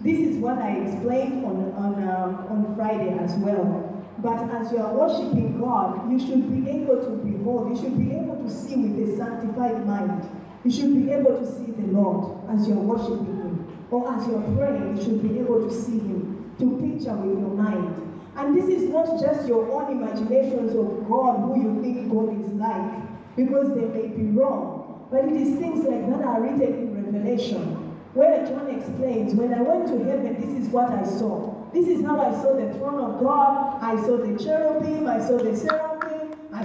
This 0.00 0.18
is 0.18 0.36
what 0.36 0.58
I 0.58 0.76
explained 0.78 1.44
on, 1.44 1.72
on, 1.72 2.08
um, 2.08 2.46
on 2.48 2.76
Friday 2.76 3.18
as 3.18 3.34
well. 3.36 4.06
But 4.18 4.50
as 4.50 4.72
you 4.72 4.78
are 4.78 4.94
worshiping 4.94 5.60
God, 5.60 6.10
you 6.10 6.18
should 6.18 6.50
be 6.52 6.70
able 6.70 6.96
to 6.96 7.10
behold, 7.24 7.70
you 7.70 7.82
should 7.82 7.98
be 7.98 8.14
able 8.14 8.36
to 8.36 8.50
see 8.50 8.76
with 8.76 9.08
a 9.08 9.16
sanctified 9.16 9.86
mind. 9.86 10.28
You 10.64 10.70
should 10.70 10.94
be 10.94 11.10
able 11.12 11.38
to 11.38 11.46
see 11.46 11.72
the 11.72 11.86
Lord 11.92 12.48
as 12.50 12.66
you 12.66 12.74
are 12.74 12.82
worshiping 12.82 13.26
Him. 13.26 13.86
Or 13.90 14.12
as 14.12 14.26
you 14.26 14.36
are 14.36 14.56
praying, 14.56 14.96
you 14.96 15.02
should 15.02 15.22
be 15.22 15.38
able 15.38 15.66
to 15.66 15.72
see 15.72 15.98
Him, 15.98 16.52
to 16.58 16.76
picture 16.76 17.14
with 17.14 17.38
your 17.38 17.54
mind. 17.54 17.94
And 18.36 18.56
this 18.56 18.68
is 18.68 18.88
not 18.90 19.20
just 19.20 19.48
your 19.48 19.70
own 19.70 19.92
imaginations 19.92 20.74
of 20.74 21.08
God, 21.08 21.40
who 21.40 21.62
you 21.62 21.82
think 21.82 22.12
God 22.12 22.38
is 22.38 22.52
like, 22.52 23.36
because 23.36 23.74
they 23.74 23.86
may 23.86 24.08
be 24.08 24.30
wrong. 24.30 25.06
But 25.10 25.24
it 25.24 25.32
is 25.32 25.58
things 25.58 25.84
like 25.84 26.08
that 26.10 26.24
are 26.24 26.40
written 26.42 26.62
in 26.62 27.04
Revelation, 27.04 27.96
where 28.14 28.46
John 28.46 28.68
explains, 28.68 29.34
when 29.34 29.54
I 29.54 29.62
went 29.62 29.88
to 29.88 30.04
heaven, 30.04 30.40
this 30.40 30.50
is 30.62 30.68
what 30.68 30.90
I 30.90 31.04
saw. 31.04 31.54
This 31.72 31.88
is 31.88 32.04
how 32.04 32.20
I 32.20 32.30
saw 32.42 32.54
the 32.56 32.72
throne 32.74 33.00
of 33.00 33.20
God. 33.20 33.82
I 33.82 33.96
saw 34.04 34.16
the 34.18 34.38
cherubim, 34.42 35.06
I 35.06 35.18
saw 35.20 35.38
the 35.38 35.56
seraphim, 35.56 35.87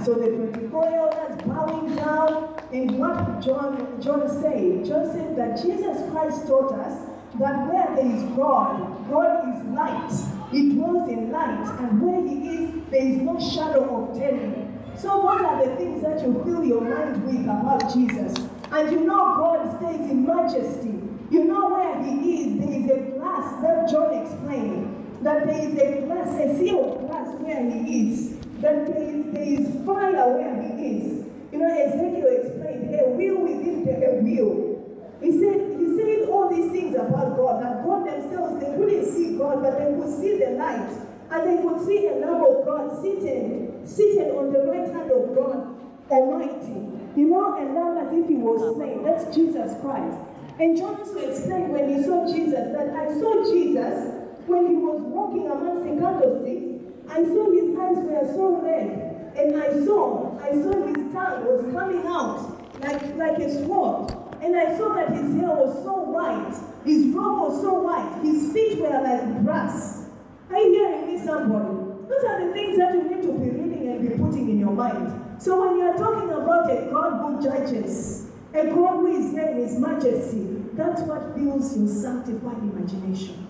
Saw 0.02 0.16
the 0.16 0.28
24 0.28 0.86
elders 0.86 1.41
bowing 1.46 1.96
down. 1.96 2.62
And 2.72 2.98
what 2.98 3.41
John, 3.41 4.02
John 4.02 4.28
said, 4.28 4.86
John 4.86 5.12
said 5.12 5.36
that 5.38 5.62
Jesus 5.62 6.10
Christ 6.12 6.48
taught 6.48 6.74
us 6.74 7.10
that 7.39 7.68
where 7.68 7.96
there 7.96 8.06
is 8.06 8.24
God, 8.36 9.10
God 9.10 9.50
is 9.50 9.66
light. 9.70 10.12
He 10.52 10.74
dwells 10.74 11.10
in 11.10 11.32
light, 11.32 11.66
and 11.80 12.02
where 12.02 12.22
He 12.22 12.48
is, 12.50 12.89
there 12.91 13.06
is 13.06 13.18
no 13.18 13.39
shadow 13.39 14.06
of 14.06 14.18
turning. 14.18 14.70
So, 14.96 15.20
what 15.20 15.44
are 15.44 15.66
the 15.66 15.76
things 15.76 16.04
that 16.04 16.22
you 16.22 16.41
fill 16.46 16.64
your 16.64 16.82
mind 16.82 17.26
with 17.26 17.44
about 17.46 17.91
Jesus? 17.94 18.38
And 18.72 18.91
you 18.91 19.02
know 19.06 19.36
God 19.38 19.78
stays 19.80 20.12
in 20.12 20.26
majesty. 20.26 21.00
You 21.32 21.46
know 21.46 21.70
where 21.70 22.04
He 22.04 22.41
is. 22.41 22.60
There 22.60 22.74
is 22.74 22.91
a 22.91 23.18
glass 23.18 23.62
that 23.62 23.89
John 23.89 24.14
explained. 24.14 25.24
That 25.24 25.48
there 25.48 25.60
is 25.60 25.74
a 25.76 26.06
glass, 26.06 26.39
a 26.39 26.58
sea 26.58 26.78
of 26.78 27.08
glass 27.08 27.34
where 27.39 27.70
He 27.72 28.10
is. 28.10 28.43
That 28.64 28.88
there 28.88 29.03
is, 29.03 29.26
there 29.36 29.43
is 29.43 29.68
fire 29.86 30.24
where 30.39 30.55
He 30.64 30.95
is. 30.95 31.28
You 31.51 31.59
know, 31.59 31.68
Ezekiel 31.68 32.32
explained 32.32 32.95
a 32.95 33.11
wheel 33.11 33.43
within 33.43 33.84
a 33.91 34.24
will. 34.24 34.80
He 35.20 35.32
said, 35.36 35.59
he 35.80 35.88
said 35.99 36.30
all 36.32 36.47
these 36.47 36.72
things 36.72 36.95
about 36.95 37.36
God, 37.36 37.61
that 37.61 37.84
God 37.84 38.07
themselves, 38.07 38.64
they 38.64 38.72
couldn't 38.72 39.05
see 39.11 39.38
God, 39.38 39.61
but 39.61 39.78
they 39.78 39.91
could 39.91 40.11
see 40.16 40.39
the 40.39 40.55
light. 40.55 40.91
And 41.30 41.41
they 41.43 41.61
could 41.61 41.84
see 41.86 42.07
a 42.07 42.16
Lamb 42.24 42.39
of 42.39 42.66
God 42.66 43.01
sitting, 43.03 43.84
sitting 43.86 44.32
on 44.32 44.51
the 44.51 44.64
right 44.64 44.88
hand 44.88 45.11
of 45.11 45.36
God 45.36 45.76
Almighty. 46.09 46.93
You 47.16 47.30
know, 47.30 47.53
a 47.53 47.64
lamb 47.68 47.97
as 47.99 48.14
if 48.14 48.28
he 48.28 48.36
was 48.36 48.76
slain. 48.76 49.03
That's 49.03 49.34
Jesus 49.36 49.76
Christ. 49.82 50.18
And 50.59 50.78
John 50.78 50.95
also 50.97 51.20
explained 51.20 51.72
when 51.72 51.93
he 51.93 52.03
saw 52.03 52.26
Jesus 52.26 52.72
that 52.74 52.89
I 52.95 53.11
saw 53.20 53.43
Jesus 53.43 54.24
when 54.47 54.68
he 54.68 54.76
was 54.76 55.01
walking 55.01 55.51
amongst 55.51 55.84
the 55.84 55.93
candlesticks. 55.99 56.72
I 57.10 57.24
saw 57.24 57.51
his 57.51 57.78
eyes 57.78 57.97
were 58.06 58.34
so 58.34 58.62
red. 58.62 59.34
And 59.36 59.62
I 59.62 59.86
saw, 59.86 60.39
I 60.39 60.51
saw 60.51 60.88
his 60.88 61.14
tongue 61.14 61.45
was 61.45 61.74
coming 61.74 62.06
out 62.06 62.82
like, 62.82 63.16
like 63.16 63.38
a 63.39 63.66
sword. 63.66 64.14
And 64.41 64.56
I 64.56 64.78
saw 64.78 64.93
that 64.95 65.10
his 65.12 65.36
hair 65.36 65.49
was 65.49 65.84
so 65.84 65.93
white, 66.04 66.54
his 66.86 67.08
robe 67.16 67.39
was 67.39 67.62
so 67.62 67.74
white, 67.82 68.22
his 68.22 68.51
feet 68.51 68.80
were 68.80 68.89
like 68.89 69.43
brass. 69.43 70.10
Are 70.49 70.58
you 70.58 70.74
hearing 70.74 71.08
me, 71.08 71.26
somebody? 71.26 71.93
Those 72.10 72.24
are 72.26 72.45
the 72.45 72.54
things 72.54 72.78
that 72.78 72.93
you 72.93 73.04
need 73.04 73.22
to 73.24 73.32
be 73.32 73.49
reading 73.49 73.88
and 73.88 74.08
be 74.08 74.16
putting 74.18 74.49
in 74.49 74.60
your 74.60 74.72
mind. 74.72 75.41
So 75.41 75.62
when 75.62 75.78
you 75.78 75.86
are 75.86 75.97
talking 75.97 76.30
about 76.30 76.70
a 76.70 76.89
God 76.91 77.22
who 77.22 77.41
judges, 77.41 78.28
a 78.54 78.66
God 78.68 78.97
who 78.97 79.08
is 79.08 79.34
in 79.34 79.58
his 79.58 79.80
majesty, 79.80 80.64
that's 80.74 81.01
what 81.04 81.36
fills 81.36 81.78
your 81.78 81.88
sanctified 81.88 82.58
imagination. 82.58 83.47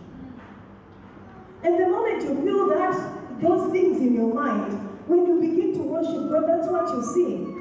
And 1.63 1.79
the 1.79 1.87
moment 1.87 2.21
you 2.21 2.41
feel 2.43 2.69
that, 2.69 3.22
those 3.41 3.71
things 3.71 3.99
in 3.99 4.13
your 4.13 4.33
mind, 4.33 4.73
when 5.07 5.25
you 5.27 5.39
begin 5.41 5.73
to 5.73 5.83
worship 5.83 6.29
God, 6.31 6.47
that's 6.47 6.67
what 6.67 6.89
you 6.89 7.03
see. 7.03 7.53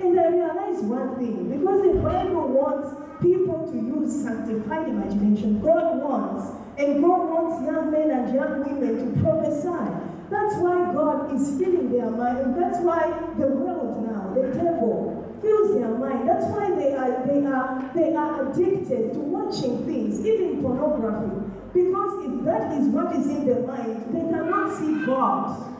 And 0.00 0.18
I 0.18 0.28
realized 0.28 0.84
one 0.84 1.16
thing, 1.16 1.50
because 1.50 1.82
the 1.82 2.00
Bible 2.00 2.48
wants 2.48 2.90
people 3.22 3.70
to 3.70 3.76
use 3.76 4.22
sanctified 4.22 4.88
imagination, 4.88 5.60
God 5.60 6.02
wants, 6.02 6.50
and 6.76 7.00
God 7.00 7.30
wants 7.30 7.62
young 7.64 7.90
men 7.92 8.10
and 8.10 8.34
young 8.34 8.66
women 8.66 9.14
to 9.14 9.22
prophesy. 9.22 10.10
That's 10.28 10.56
why 10.56 10.92
God 10.92 11.34
is 11.34 11.56
filling 11.58 11.92
their 11.92 12.10
mind, 12.10 12.38
and 12.38 12.56
that's 12.60 12.80
why 12.80 13.12
the 13.38 13.46
world 13.46 14.08
now, 14.08 14.32
the 14.34 14.48
devil, 14.54 15.38
fills 15.42 15.74
their 15.74 15.94
mind. 15.98 16.26
That's 16.26 16.46
why 16.46 16.70
they 16.74 16.94
are 16.94 17.26
they 17.26 17.44
are 17.44 17.90
they 17.94 18.14
are 18.16 18.48
addicted 18.48 19.12
to 19.12 19.20
watching 19.20 19.84
things, 19.84 20.24
even 20.26 20.62
pornography. 20.62 21.41
Because 21.72 22.24
if 22.24 22.44
that 22.44 22.72
is 22.78 22.88
what 22.88 23.16
is 23.16 23.26
in 23.26 23.46
their 23.46 23.66
mind, 23.66 24.12
they 24.12 24.20
cannot 24.20 24.76
see 24.76 25.06
God. 25.06 25.72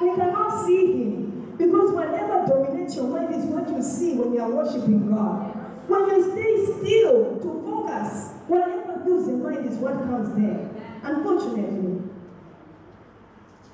They 0.00 0.14
cannot 0.16 0.64
see 0.64 0.86
Him. 0.86 1.54
Because 1.58 1.92
whatever 1.92 2.46
dominates 2.46 2.96
your 2.96 3.08
mind 3.08 3.34
is 3.34 3.44
what 3.44 3.68
you 3.68 3.82
see 3.82 4.14
when 4.14 4.32
you 4.32 4.40
are 4.40 4.50
worshiping 4.50 5.10
God. 5.10 5.54
When 5.88 6.08
you 6.08 6.22
stay 6.32 6.64
still 6.80 7.36
to 7.36 7.48
focus, 7.68 8.32
whatever 8.48 9.04
fills 9.04 9.28
your 9.28 9.36
mind 9.38 9.66
is 9.66 9.76
what 9.76 9.94
comes 10.08 10.32
there. 10.40 10.70
Unfortunately. 11.02 12.00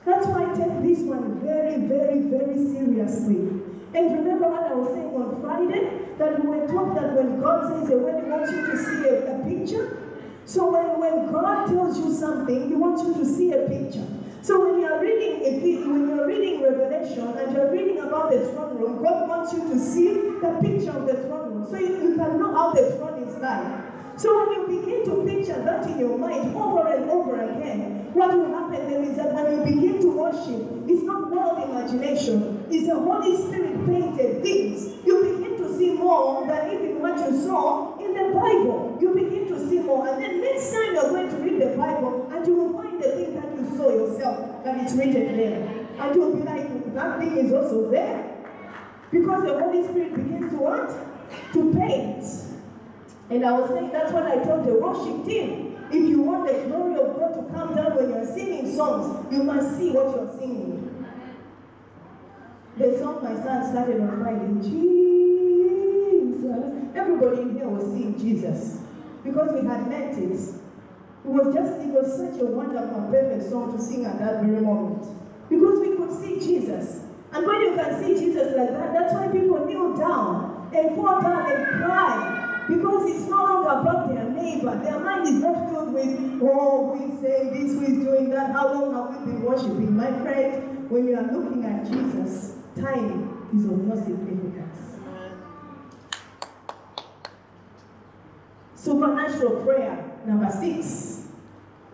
That's 0.05 0.26
why 0.26 0.51
I 0.51 0.55
take 0.55 0.82
this 0.82 1.01
one 1.07 1.40
very, 1.40 1.78
very, 1.86 2.20
very 2.26 2.57
seriously. 2.57 3.62
And 3.94 4.18
remember 4.18 4.49
what 4.49 4.64
I 4.64 4.74
was 4.74 4.94
saying 4.94 5.14
on 5.14 5.40
Friday? 5.40 6.11
That 6.18 6.42
we 6.42 6.49
were 6.49 6.66
taught 6.66 6.94
that 6.94 7.14
when 7.14 7.40
God 7.40 7.70
says 7.70 7.90
a 7.90 7.99
word, 7.99 8.24
He 8.24 8.30
wants 8.30 8.51
you 8.51 8.66
to 8.66 8.76
see 8.78 9.09
a, 9.09 9.30
a 9.30 9.44
picture. 9.44 10.05
So 10.47 10.70
when, 10.70 11.01
when 11.01 11.32
God 11.32 11.66
tells 11.66 11.99
you 11.99 12.14
something, 12.14 12.68
He 12.68 12.74
wants 12.74 13.03
you 13.03 13.14
to 13.14 13.26
see 13.26 13.51
a 13.51 13.66
picture. 13.68 14.07
So 14.42 14.62
when 14.64 14.80
you're 14.80 15.01
reading 15.01 15.42
when 15.90 16.09
you're 16.09 16.26
reading 16.26 16.62
Revelation 16.62 17.26
and 17.36 17.53
you're 17.53 17.70
reading 17.72 17.99
about 17.99 18.30
the 18.30 18.47
throne 18.47 18.78
room, 18.78 19.03
God 19.03 19.28
wants 19.28 19.53
you 19.53 19.68
to 19.68 19.78
see 19.78 20.14
the 20.14 20.59
picture 20.62 20.92
of 20.92 21.07
the 21.07 21.14
throne 21.26 21.53
room 21.53 21.66
so 21.68 21.76
you, 21.76 22.11
you 22.11 22.16
can 22.16 22.38
know 22.38 22.55
how 22.55 22.70
the 22.70 22.92
throne 22.92 23.24
is 23.24 23.36
like. 23.38 23.82
So 24.16 24.30
when 24.38 24.70
you 24.70 24.80
begin 24.80 25.05
to 25.07 25.26
picture 25.26 25.61
that 25.64 25.90
in 25.90 25.99
your 25.99 26.16
mind 26.16 26.55
over 26.57 26.86
and 26.86 27.11
over 27.11 27.42
again, 27.42 28.14
what 28.14 28.32
will 28.32 28.49
happen 28.49 28.88
then 28.88 29.05
is 29.05 29.16
that 29.16 29.34
when 29.34 29.51
you 29.51 29.74
begin 29.74 30.01
to 30.01 30.09
worship, 30.16 30.88
it's 30.88 31.03
not 31.03 31.30
world 31.30 31.68
imagination, 31.68 32.64
it's 32.70 32.86
the 32.86 32.94
Holy 32.94 33.36
Spirit 33.36 33.84
painted 33.84 34.42
things. 34.42 35.05
You 35.05 35.22
begin 35.22 35.59
to 35.59 35.76
see 35.76 35.90
more 35.92 36.47
than 36.47 36.72
even 36.72 37.03
what 37.03 37.18
you 37.18 37.36
saw 37.36 37.95
the 38.16 38.34
Bible. 38.34 38.98
You 39.00 39.14
begin 39.14 39.48
to 39.48 39.68
see 39.68 39.80
more. 39.80 40.08
And 40.08 40.22
then 40.22 40.40
next 40.40 40.72
time 40.72 40.94
you're 40.94 41.10
going 41.10 41.28
to 41.28 41.36
read 41.36 41.60
the 41.60 41.76
Bible, 41.76 42.30
and 42.32 42.46
you 42.46 42.54
will 42.54 42.82
find 42.82 43.02
the 43.02 43.10
thing 43.12 43.34
that 43.34 43.56
you 43.56 43.76
saw 43.76 43.90
yourself, 43.90 44.64
that 44.64 44.76
it's 44.82 44.94
written 44.94 45.36
there. 45.36 45.86
And 45.98 46.14
you'll 46.14 46.36
be 46.36 46.42
like, 46.42 46.94
that 46.94 47.18
thing 47.18 47.36
is 47.36 47.52
also 47.52 47.90
there. 47.90 48.32
Because 49.10 49.44
the 49.44 49.58
Holy 49.58 49.82
Spirit 49.84 50.14
begins 50.16 50.50
to 50.50 50.56
what? 50.56 50.90
To 51.52 51.74
paint. 51.74 52.24
And 53.28 53.44
I 53.44 53.52
was 53.58 53.70
saying 53.70 53.90
that's 53.92 54.12
what 54.12 54.24
I 54.24 54.42
told 54.44 54.66
the 54.66 54.74
worship 54.74 55.24
team. 55.26 55.78
If 55.90 56.08
you 56.08 56.22
want 56.22 56.46
the 56.46 56.66
glory 56.66 56.94
of 56.94 57.16
God 57.16 57.34
to 57.34 57.52
come 57.52 57.74
down 57.74 57.96
when 57.96 58.10
you're 58.10 58.26
singing 58.26 58.74
songs, 58.74 59.32
you 59.32 59.42
must 59.42 59.76
see 59.76 59.90
what 59.92 60.14
you're 60.14 60.38
singing. 60.38 61.06
The 62.76 62.98
song 62.98 63.24
my 63.24 63.34
son 63.42 63.70
started 63.70 64.00
on 64.00 64.20
Friday, 64.20 64.68
Jesus. 64.68 65.36
Everybody 66.94 67.42
in 67.42 67.54
here 67.57 67.68
was 67.68 67.92
seeing 67.92 68.18
Jesus 68.18 68.80
because 69.24 69.52
we 69.52 69.66
had 69.66 69.88
meant 69.88 70.16
it. 70.18 70.38
It 71.26 71.32
was 71.32 71.54
just, 71.54 71.80
it 71.82 71.90
was 71.90 72.07
such 72.16 72.40
a 72.40 72.46
wonderful, 72.46 73.11
perfect 73.11 73.50
song 73.50 73.76
to 73.76 73.82
sing 73.82 74.07
at 74.07 74.18
that 74.20 74.44
very 74.44 74.61
moment. 74.61 75.02
Because 75.48 75.80
we 75.80 75.96
could 75.96 76.12
see 76.22 76.38
Jesus. 76.38 77.02
And 77.32 77.46
when 77.46 77.61
you 77.61 77.74
can 77.74 77.98
see 77.98 78.14
Jesus 78.14 78.57
like 78.57 78.70
that, 78.70 78.94
that's 78.94 79.12
why 79.12 79.26
people 79.28 79.66
kneel 79.66 79.96
down 79.96 80.70
and 80.72 80.94
fall 80.94 81.20
down 81.20 81.50
and 81.50 81.84
cry. 81.84 82.64
Because 82.68 83.11
it's 83.11 83.28
no 83.28 83.42
longer 83.42 83.70
about 83.70 84.09
their 84.09 84.24
neighbor. 84.30 84.78
Their 84.82 85.00
mind 85.00 85.26
is 85.26 85.42
not 85.42 85.68
filled 85.68 85.92
with, 85.94 86.40
oh, 86.42 86.94
we 86.94 87.20
say 87.20 87.50
this, 87.50 87.74
we're 87.74 88.04
doing 88.04 88.30
that. 88.30 88.52
How 88.52 88.72
long 88.72 88.94
have 88.94 89.26
we 89.26 89.32
been 89.32 89.42
worshiping? 89.42 89.96
My 89.96 90.11
friend, 90.22 90.88
when 90.88 91.07
you 91.07 91.16
are 91.16 91.26
looking 91.26 91.64
at 91.64 91.90
Jesus, 91.90 92.54
time 92.78 93.50
is 93.54 93.64
of 93.64 93.78
no 93.78 93.96
significance. 93.96 94.45
Supernatural 98.87 99.64
prayer, 99.64 100.12
number 100.26 100.49
six. 100.49 101.26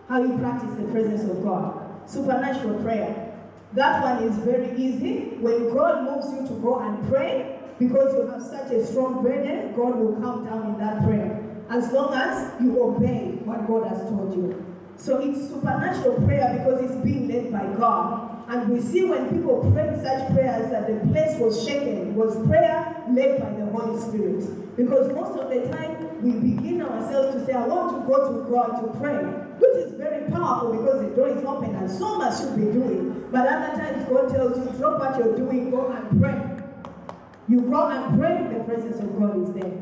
How 0.07 0.21
you 0.21 0.37
practice 0.37 0.75
the 0.77 0.83
presence 0.91 1.23
of 1.23 1.43
God. 1.43 2.07
Supernatural 2.07 2.83
prayer. 2.83 3.33
That 3.73 4.03
one 4.03 4.23
is 4.25 4.37
very 4.37 4.77
easy. 4.77 5.37
When 5.41 5.73
God 5.73 6.03
moves 6.03 6.31
you 6.31 6.47
to 6.49 6.61
go 6.61 6.81
and 6.81 7.09
pray, 7.09 7.57
because 7.79 8.13
you 8.13 8.27
have 8.27 8.43
such 8.43 8.71
a 8.71 8.85
strong 8.85 9.23
burden, 9.23 9.73
God 9.75 9.95
will 9.95 10.21
come 10.21 10.45
down 10.45 10.67
in 10.67 10.77
that 10.77 11.03
prayer. 11.03 11.41
As 11.67 11.91
long 11.91 12.13
as 12.13 12.61
you 12.61 12.79
obey 12.79 13.39
what 13.43 13.65
God 13.65 13.87
has 13.87 13.97
told 14.07 14.35
you. 14.35 14.63
So 14.95 15.17
it's 15.17 15.49
supernatural 15.49 16.21
prayer 16.27 16.59
because 16.59 16.91
it's 16.91 17.03
being 17.03 17.27
led 17.27 17.51
by 17.51 17.75
God. 17.75 18.45
And 18.49 18.69
we 18.69 18.79
see 18.79 19.05
when 19.05 19.31
people 19.31 19.71
prayed 19.73 19.99
such 19.99 20.31
prayers 20.31 20.69
that 20.69 20.85
the 20.85 21.11
place 21.11 21.39
was 21.39 21.65
shaken, 21.65 22.13
was 22.13 22.35
prayer 22.45 23.03
led 23.09 23.41
by 23.41 23.49
the 23.49 23.65
Holy 23.71 23.99
Spirit. 23.99 24.75
Because 24.77 25.11
most 25.15 25.39
of 25.39 25.49
the 25.49 25.75
time 25.75 26.02
we 26.23 26.31
begin 26.31 26.81
ourselves 26.81 27.35
to 27.35 27.45
say, 27.45 27.51
I 27.51 27.67
want 27.67 28.01
to 28.01 28.07
go 28.07 28.31
to 28.31 28.49
God 28.49 28.81
to 28.81 28.99
pray, 28.99 29.17
which 29.59 29.85
is 29.85 29.93
very 29.93 30.31
powerful 30.31 30.71
because 30.71 31.01
the 31.01 31.09
door 31.15 31.27
is 31.27 31.43
open 31.43 31.75
and 31.75 31.91
so 31.91 32.17
much 32.17 32.39
should 32.39 32.55
be 32.55 32.71
doing. 32.71 33.27
But 33.29 33.47
other 33.47 33.75
times 33.77 34.07
God 34.07 34.29
tells 34.29 34.57
you, 34.57 34.79
drop 34.79 34.99
what 34.99 35.17
you're 35.17 35.35
doing, 35.35 35.69
go 35.69 35.91
and 35.91 36.21
pray. 36.21 36.39
You 37.49 37.61
go 37.61 37.87
and 37.89 38.17
pray, 38.17 38.37
in 38.37 38.57
the 38.57 38.63
presence 38.63 38.99
of 39.01 39.19
God 39.19 39.43
is 39.43 39.53
there. 39.53 39.73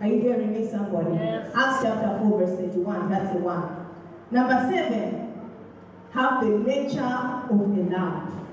Are 0.00 0.06
you 0.08 0.20
hearing 0.20 0.52
me, 0.52 0.68
somebody? 0.68 1.14
Yes. 1.14 1.52
Acts 1.54 1.82
chapter 1.82 2.18
4, 2.18 2.38
verse 2.38 2.58
31. 2.58 3.10
That's 3.10 3.32
the 3.34 3.38
one. 3.38 3.86
Number 4.30 4.66
seven, 4.72 5.34
have 6.12 6.42
the 6.42 6.58
nature 6.58 7.02
of 7.02 7.60
a 7.60 7.82
lamb. 7.90 8.48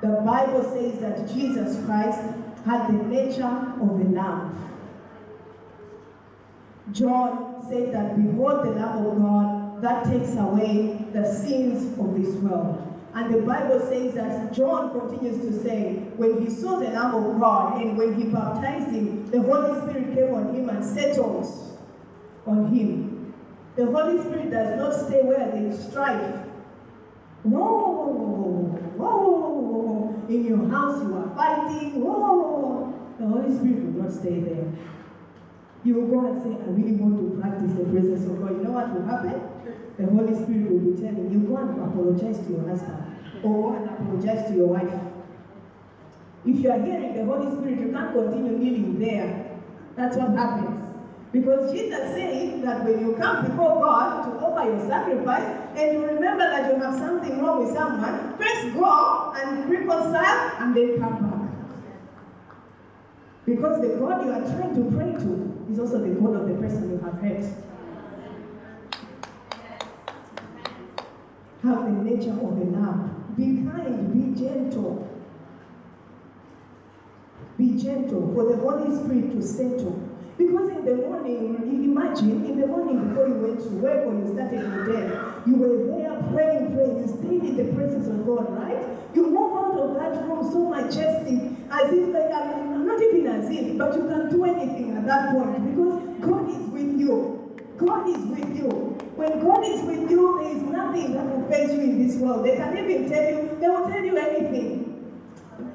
The 0.00 0.08
Bible 0.24 0.62
says 0.62 1.00
that 1.00 1.28
Jesus 1.34 1.84
Christ 1.84 2.20
had 2.64 2.88
the 2.88 3.04
nature 3.04 3.74
of 3.80 4.00
a 4.00 4.04
lamb. 4.04 4.73
John 6.92 7.64
said 7.68 7.92
that, 7.94 8.16
Behold 8.16 8.66
the 8.66 8.70
Lamb 8.72 9.06
of 9.06 9.18
God 9.18 9.82
that 9.82 10.04
takes 10.04 10.36
away 10.36 11.04
the 11.12 11.24
sins 11.32 11.98
of 11.98 12.14
this 12.14 12.34
world. 12.36 12.90
And 13.14 13.32
the 13.32 13.42
Bible 13.42 13.80
says 13.80 14.14
that 14.14 14.52
John 14.52 14.98
continues 14.98 15.40
to 15.42 15.62
say, 15.62 15.94
when 16.16 16.42
he 16.44 16.50
saw 16.50 16.78
the 16.80 16.88
Lamb 16.88 17.14
of 17.14 17.40
God 17.40 17.80
and 17.80 17.96
when 17.96 18.14
he 18.20 18.24
baptized 18.24 18.90
him, 18.90 19.30
the 19.30 19.40
Holy 19.40 19.80
Spirit 19.82 20.14
came 20.14 20.34
on 20.34 20.54
him 20.54 20.68
and 20.68 20.84
settled 20.84 21.46
on 22.46 22.74
him. 22.74 23.34
The 23.76 23.86
Holy 23.86 24.20
Spirit 24.20 24.50
does 24.50 24.78
not 24.78 25.06
stay 25.06 25.22
where 25.22 25.50
there 25.50 25.66
is 25.66 25.88
strife. 25.88 26.46
Whoa, 27.44 27.60
whoa, 27.60 28.80
whoa, 28.96 29.48
whoa. 29.60 30.26
In 30.28 30.44
your 30.46 30.68
house 30.68 31.02
you 31.02 31.14
are 31.16 31.36
fighting. 31.36 32.00
Whoa. 32.00 32.94
the 33.18 33.26
Holy 33.26 33.54
Spirit 33.54 33.84
will 33.84 34.02
not 34.02 34.12
stay 34.12 34.40
there. 34.40 34.72
You 35.84 35.94
will 35.96 36.08
go 36.08 36.26
and 36.26 36.42
say, 36.42 36.48
I 36.48 36.72
really 36.72 36.96
want 36.96 37.20
to 37.20 37.40
practice 37.40 37.72
the 37.76 37.84
presence 37.84 38.24
of 38.24 38.40
God. 38.40 38.56
You 38.56 38.64
know 38.64 38.72
what 38.72 38.88
will 38.94 39.04
happen? 39.04 39.36
The 40.00 40.06
Holy 40.08 40.34
Spirit 40.34 40.72
will 40.72 40.80
be 40.80 40.96
telling 40.96 41.30
you, 41.30 41.38
go 41.44 41.56
and 41.60 41.76
apologize 41.76 42.40
to 42.46 42.52
your 42.52 42.66
husband 42.66 43.04
or 43.44 43.52
go 43.52 43.76
and 43.76 43.90
apologize 43.90 44.48
to 44.48 44.56
your 44.56 44.68
wife. 44.68 44.90
If 46.46 46.60
you 46.60 46.70
are 46.70 46.80
hearing 46.80 47.14
the 47.14 47.24
Holy 47.24 47.52
Spirit, 47.52 47.80
you 47.80 47.92
can't 47.92 48.12
continue 48.12 48.56
kneeling 48.56 48.98
there. 48.98 49.60
That's 49.94 50.16
what 50.16 50.32
happens. 50.32 50.80
Because 51.32 51.72
Jesus 51.72 52.14
said 52.14 52.62
that 52.62 52.84
when 52.84 53.00
you 53.00 53.14
come 53.16 53.46
before 53.46 53.82
God 53.82 54.24
to 54.24 54.30
offer 54.38 54.70
your 54.70 54.80
sacrifice 54.88 55.44
and 55.76 55.92
you 55.92 56.06
remember 56.06 56.48
that 56.48 56.72
you 56.72 56.80
have 56.80 56.94
something 56.94 57.42
wrong 57.42 57.64
with 57.64 57.74
someone, 57.74 58.38
first 58.38 58.72
go 58.72 59.32
and 59.36 59.68
reconcile 59.68 60.56
and 60.60 60.76
then 60.76 61.00
come 61.00 61.30
back. 61.30 61.44
Because 63.46 63.80
the 63.80 63.88
God 63.96 64.24
you 64.24 64.32
are 64.32 64.40
trying 64.40 64.74
to 64.74 64.96
pray 64.96 65.12
to 65.12 65.53
is 65.70 65.78
also 65.78 65.98
the 65.98 66.08
God 66.20 66.36
of 66.36 66.48
the 66.48 66.54
person 66.54 66.90
you 66.90 66.98
have 66.98 67.14
hurt. 67.20 67.44
Have 71.62 71.84
the 71.84 72.10
nature 72.10 72.32
of 72.32 72.58
a 72.58 72.64
lamb. 72.64 73.34
Be 73.36 73.64
kind, 73.70 74.12
be 74.12 74.38
gentle. 74.38 75.08
Be 77.56 77.80
gentle 77.80 78.32
for 78.34 78.44
the 78.50 78.56
Holy 78.58 78.94
Spirit 78.94 79.32
to 79.32 79.42
settle. 79.42 80.10
Because 80.36 80.68
in 80.70 80.84
the 80.84 80.96
morning, 80.96 81.56
imagine 81.84 82.44
in 82.44 82.60
the 82.60 82.66
morning 82.66 83.08
before 83.08 83.28
you 83.28 83.34
went 83.34 83.60
to 83.60 83.68
work 83.68 84.04
or 84.06 84.14
you 84.14 84.26
started 84.34 84.60
your 84.60 84.86
day, 84.86 85.18
you 85.46 85.56
were 85.56 85.86
there 85.86 86.20
praying, 86.32 86.74
praying, 86.74 86.98
you 86.98 87.06
stayed 87.06 87.44
in 87.48 87.56
the 87.56 87.72
presence 87.72 88.08
of 88.08 88.26
God, 88.26 88.50
right? 88.58 88.82
You 89.14 89.30
move 89.30 89.56
out 89.56 89.78
of 89.78 89.94
that 89.94 90.26
room 90.26 90.42
so 90.50 90.68
majestic, 90.68 91.54
as 91.70 91.92
if 91.92 92.12
like 92.12 92.32
I 92.34 92.60
mean, 92.60 92.73
not 92.86 93.02
even 93.02 93.26
as 93.26 93.50
if, 93.50 93.78
but 93.78 93.94
you 93.96 94.08
can 94.08 94.30
do 94.30 94.44
anything 94.44 94.96
at 94.96 95.06
that 95.06 95.32
point 95.32 95.70
because 95.70 96.02
God 96.20 96.48
is 96.50 96.68
with 96.70 96.98
you. 96.98 97.56
God 97.76 98.08
is 98.08 98.22
with 98.26 98.56
you. 98.56 98.68
When 99.16 99.40
God 99.40 99.64
is 99.64 99.82
with 99.82 100.10
you, 100.10 100.40
there 100.40 100.56
is 100.56 100.62
nothing 100.62 101.14
that 101.14 101.26
will 101.26 101.48
face 101.48 101.70
you 101.72 101.80
in 101.80 102.06
this 102.06 102.16
world. 102.16 102.44
They 102.44 102.56
can 102.56 102.76
even 102.76 103.10
tell 103.10 103.30
you, 103.30 103.56
they 103.60 103.68
will 103.68 103.88
tell 103.88 104.04
you 104.04 104.16
anything. 104.16 105.20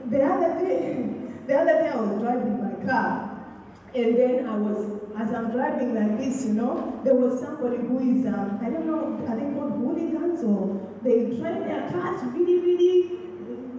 The 0.09 0.23
other 0.23 0.59
day, 0.59 1.09
the 1.47 1.55
other 1.55 1.83
day 1.83 1.89
I 1.89 1.95
was 1.95 2.21
driving 2.21 2.63
my 2.63 2.85
car, 2.85 3.29
and 3.95 4.15
then 4.17 4.47
I 4.47 4.55
was, 4.55 5.01
as 5.17 5.33
I'm 5.33 5.51
driving 5.51 5.95
like 5.95 6.17
this, 6.19 6.45
you 6.45 6.53
know, 6.53 7.01
there 7.03 7.15
was 7.15 7.39
somebody 7.41 7.77
who 7.77 7.99
is, 7.99 8.25
um, 8.27 8.59
I 8.61 8.69
don't 8.69 8.85
know, 8.85 9.25
are 9.27 9.35
they 9.35 9.51
called 9.55 9.73
hooligans 9.73 10.43
or 10.43 10.79
they 11.03 11.35
drive 11.37 11.63
their 11.65 11.89
cars 11.89 12.21
really, 12.33 12.59
really, 12.59 13.19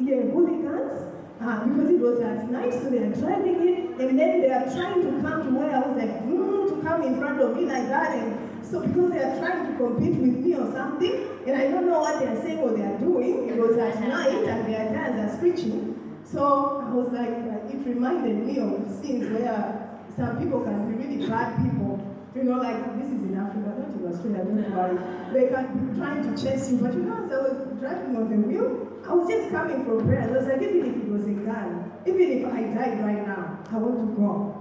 yeah, 0.00 0.22
hooligans. 0.32 1.19
Uh, 1.40 1.64
because 1.64 1.88
it 1.88 2.00
was 2.00 2.20
at 2.20 2.50
night, 2.50 2.70
so 2.70 2.90
they 2.90 2.98
are 2.98 3.14
driving 3.14 3.66
it, 3.66 3.78
and 3.98 4.18
then 4.18 4.42
they 4.42 4.50
are 4.50 4.64
trying 4.64 5.00
to 5.00 5.10
come 5.22 5.42
to 5.42 5.50
where 5.56 5.74
I 5.74 5.80
was 5.88 5.96
like, 5.96 6.12
mm, 6.28 6.68
to 6.68 6.82
come 6.86 7.02
in 7.02 7.18
front 7.18 7.40
of 7.40 7.56
me 7.56 7.64
like 7.64 7.88
that, 7.88 8.12
and 8.14 8.36
so 8.62 8.80
because 8.86 9.10
they 9.10 9.22
are 9.22 9.38
trying 9.38 9.72
to 9.72 9.78
compete 9.78 10.16
with 10.20 10.36
me 10.36 10.54
or 10.54 10.70
something, 10.70 11.14
and 11.46 11.56
I 11.56 11.70
don't 11.70 11.86
know 11.88 12.00
what 12.00 12.20
they 12.20 12.26
are 12.26 12.40
saying 12.42 12.58
or 12.58 12.76
they 12.76 12.84
are 12.84 12.98
doing. 12.98 13.48
It 13.48 13.56
was 13.56 13.78
at 13.78 14.00
night, 14.02 14.44
and 14.44 14.68
their 14.68 14.92
tires 14.92 15.16
are 15.16 15.36
screeching. 15.36 16.20
So 16.24 16.84
I 16.86 16.92
was 16.92 17.08
like, 17.10 17.32
it 17.72 17.88
reminded 17.88 18.44
me 18.44 18.58
of 18.60 18.84
scenes 19.00 19.32
where 19.32 19.98
some 20.14 20.38
people 20.38 20.60
can 20.60 20.92
be 20.92 21.02
really 21.02 21.26
bad 21.26 21.56
people. 21.56 22.04
You 22.34 22.44
know, 22.44 22.58
like 22.58 23.00
this 23.00 23.08
is 23.16 23.24
in 23.24 23.36
Africa, 23.40 23.79
Australia, 24.12 24.44
don't. 24.44 25.32
They 25.32 25.48
can 25.48 25.86
be 25.86 25.98
trying 25.98 26.22
to 26.22 26.42
chase 26.42 26.70
you, 26.70 26.78
but 26.78 26.94
you 26.94 27.02
know, 27.02 27.24
as 27.24 27.32
I 27.32 27.38
was 27.42 27.78
driving 27.80 28.16
on 28.16 28.30
the 28.30 28.36
wheel, 28.46 28.88
I 29.08 29.14
was 29.14 29.28
just 29.28 29.50
coming 29.50 29.84
from 29.84 30.06
prayer. 30.06 30.28
I 30.28 30.32
was 30.32 30.46
like, 30.46 30.62
even 30.62 30.84
if 30.84 30.96
it 30.96 31.08
was 31.08 31.24
a 31.24 31.34
gun, 31.46 31.92
even 32.06 32.20
if 32.20 32.46
I 32.46 32.62
died 32.62 33.04
right 33.04 33.26
now, 33.26 33.58
I 33.70 33.76
want 33.76 33.98
to 33.98 34.16
go. 34.16 34.60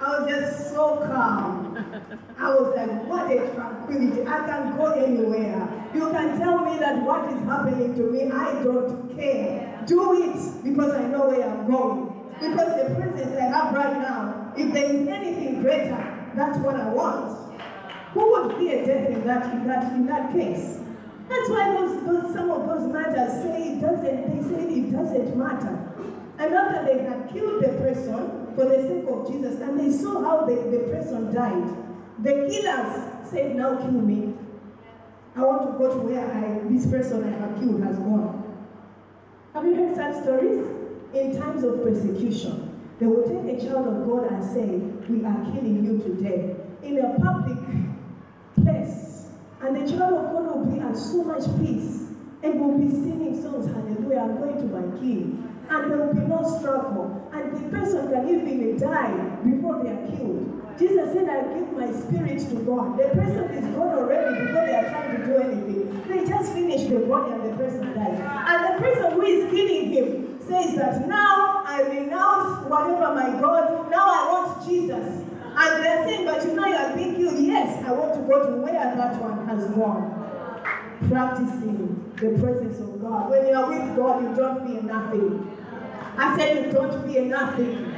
I 0.00 0.20
was 0.20 0.30
just 0.30 0.70
so 0.70 0.96
calm. 1.06 1.76
I 2.38 2.48
was 2.54 2.76
like, 2.76 3.06
what 3.08 3.30
a 3.30 3.54
tranquility. 3.54 4.22
I 4.26 4.38
can 4.46 4.76
go 4.76 4.86
anywhere. 4.92 5.88
You 5.94 6.10
can 6.10 6.38
tell 6.38 6.58
me 6.58 6.78
that 6.78 7.02
what 7.02 7.32
is 7.32 7.40
happening 7.44 7.94
to 7.94 8.02
me, 8.10 8.30
I 8.30 8.62
don't 8.62 9.16
care. 9.16 9.82
Do 9.86 10.22
it 10.22 10.64
because 10.64 10.92
I 10.92 11.06
know 11.06 11.28
where 11.28 11.48
I'm 11.48 11.70
going. 11.70 12.10
Because 12.40 12.76
the 12.76 12.94
presence 12.94 13.36
I 13.36 13.44
have 13.44 13.74
right 13.74 13.96
now, 13.98 14.52
if 14.56 14.72
there 14.72 14.84
is 14.84 15.06
anything 15.06 15.62
greater, 15.62 16.32
that's 16.34 16.58
what 16.58 16.76
I 16.76 16.88
want. 16.88 17.43
Who 18.14 18.30
would 18.30 18.56
fear 18.56 18.86
death 18.86 19.10
in 19.10 19.26
that, 19.26 19.52
in 19.52 19.66
that, 19.66 19.92
in 19.92 20.06
that 20.06 20.32
case? 20.32 20.78
That's 21.28 21.48
why 21.48 21.74
those, 21.74 22.04
those, 22.06 22.32
some 22.32 22.50
of 22.50 22.66
those 22.66 22.92
matters 22.92 23.42
say 23.42 23.74
it 23.74 23.80
doesn't, 23.80 24.30
they 24.30 24.56
say 24.56 24.62
it 24.72 24.92
doesn't 24.92 25.36
matter. 25.36 25.92
And 26.38 26.54
after 26.54 26.84
they 26.84 27.02
had 27.02 27.28
killed 27.32 27.62
the 27.62 27.68
person 27.68 28.54
for 28.54 28.66
the 28.66 28.82
sake 28.86 29.08
of 29.08 29.26
Jesus, 29.26 29.60
and 29.60 29.80
they 29.80 29.90
saw 29.90 30.22
how 30.22 30.46
the, 30.46 30.54
the 30.54 30.92
person 30.92 31.34
died, 31.34 31.76
the 32.20 32.48
killers 32.48 33.28
said, 33.28 33.56
now 33.56 33.76
kill 33.78 33.90
me. 33.90 34.34
I 35.34 35.40
want 35.40 35.72
to 35.72 35.78
go 35.78 35.94
to 35.94 36.00
where 36.06 36.24
I, 36.30 36.68
this 36.72 36.86
person 36.86 37.24
I 37.24 37.36
have 37.36 37.58
killed 37.58 37.82
has 37.82 37.98
gone. 37.98 38.42
Have 39.54 39.64
you 39.64 39.74
heard 39.74 39.96
such 39.96 40.22
stories? 40.22 40.64
In 41.12 41.36
times 41.36 41.64
of 41.64 41.82
persecution, 41.82 42.80
they 43.00 43.06
will 43.06 43.22
take 43.22 43.58
a 43.58 43.60
child 43.60 43.88
of 43.88 44.06
God 44.06 44.30
and 44.32 44.44
say, 44.44 44.66
we 45.08 45.24
are 45.24 45.44
killing 45.52 45.84
you 45.84 45.98
today. 45.98 46.56
In 46.82 46.98
a 46.98 47.18
public 47.18 47.58
place, 48.64 49.28
and 49.60 49.76
the 49.76 49.96
child 49.96 50.14
of 50.14 50.32
God 50.32 50.56
will 50.56 50.66
be 50.66 50.80
at 50.80 50.96
so 50.96 51.24
much 51.24 51.44
peace 51.60 52.08
and 52.42 52.60
will 52.60 52.78
be 52.78 52.90
singing 52.90 53.40
songs, 53.40 53.66
Hallelujah, 53.66 54.20
I'm 54.20 54.36
going 54.36 54.56
to 54.56 54.64
my 54.64 54.98
King. 54.98 55.40
And 55.70 55.90
there 55.90 55.96
will 55.96 56.12
be 56.12 56.20
no 56.20 56.42
struggle. 56.58 57.30
And 57.32 57.56
the 57.56 57.70
person 57.70 58.10
can 58.10 58.28
even 58.28 58.78
die 58.78 59.36
before 59.42 59.82
they 59.82 59.90
are 59.90 60.06
killed. 60.12 60.54
Jesus 60.78 61.12
said, 61.14 61.28
I 61.28 61.54
give 61.54 61.72
my 61.72 61.90
spirit 61.92 62.38
to 62.50 62.56
God. 62.66 62.98
The 62.98 63.08
person 63.14 63.44
is 63.54 63.64
gone 63.74 63.96
already 63.96 64.44
before 64.44 64.66
they 64.66 64.74
are 64.74 64.90
trying 64.90 65.16
to 65.16 65.26
do 65.26 65.36
anything. 65.36 66.02
They 66.08 66.26
just 66.26 66.52
finish 66.52 66.90
the 66.90 67.06
body 67.06 67.32
and 67.32 67.44
the 67.44 67.56
person 67.56 67.94
dies. 67.94 68.20
And 68.20 68.74
the 68.74 68.82
person 68.82 69.12
who 69.12 69.22
is 69.22 69.50
killing 69.50 69.92
him 69.92 70.40
says 70.40 70.74
that 70.76 71.08
now 71.08 71.62
I 71.64 71.82
renounce 71.82 72.68
whatever 72.68 73.14
my 73.14 73.40
God, 73.40 73.90
now 73.90 74.04
I 74.04 74.32
want 74.32 74.68
Jesus. 74.68 75.24
And 75.56 75.84
they're 75.84 76.04
saying, 76.06 76.26
but 76.26 76.44
you 76.44 76.54
know 76.54 76.66
you 76.66 76.74
are 76.74 76.96
being 76.96 77.14
killed. 77.14 77.38
Yes, 77.38 77.84
I 77.84 77.92
want 77.92 78.14
to 78.14 78.20
go 78.22 78.46
to 78.46 78.56
where 78.56 78.72
that 78.72 79.22
one 79.22 79.46
has 79.46 79.66
gone. 79.70 80.20
Practicing 81.08 82.12
the 82.16 82.38
presence 82.42 82.80
of 82.80 83.00
God. 83.00 83.30
When 83.30 83.46
you 83.46 83.54
are 83.54 83.68
with 83.68 83.96
God, 83.96 84.22
you 84.22 84.34
don't 84.34 84.66
fear 84.66 84.82
nothing. 84.82 85.50
I 86.16 86.36
said 86.36 86.66
you 86.66 86.72
don't 86.72 87.06
fear 87.06 87.24
nothing. 87.24 87.92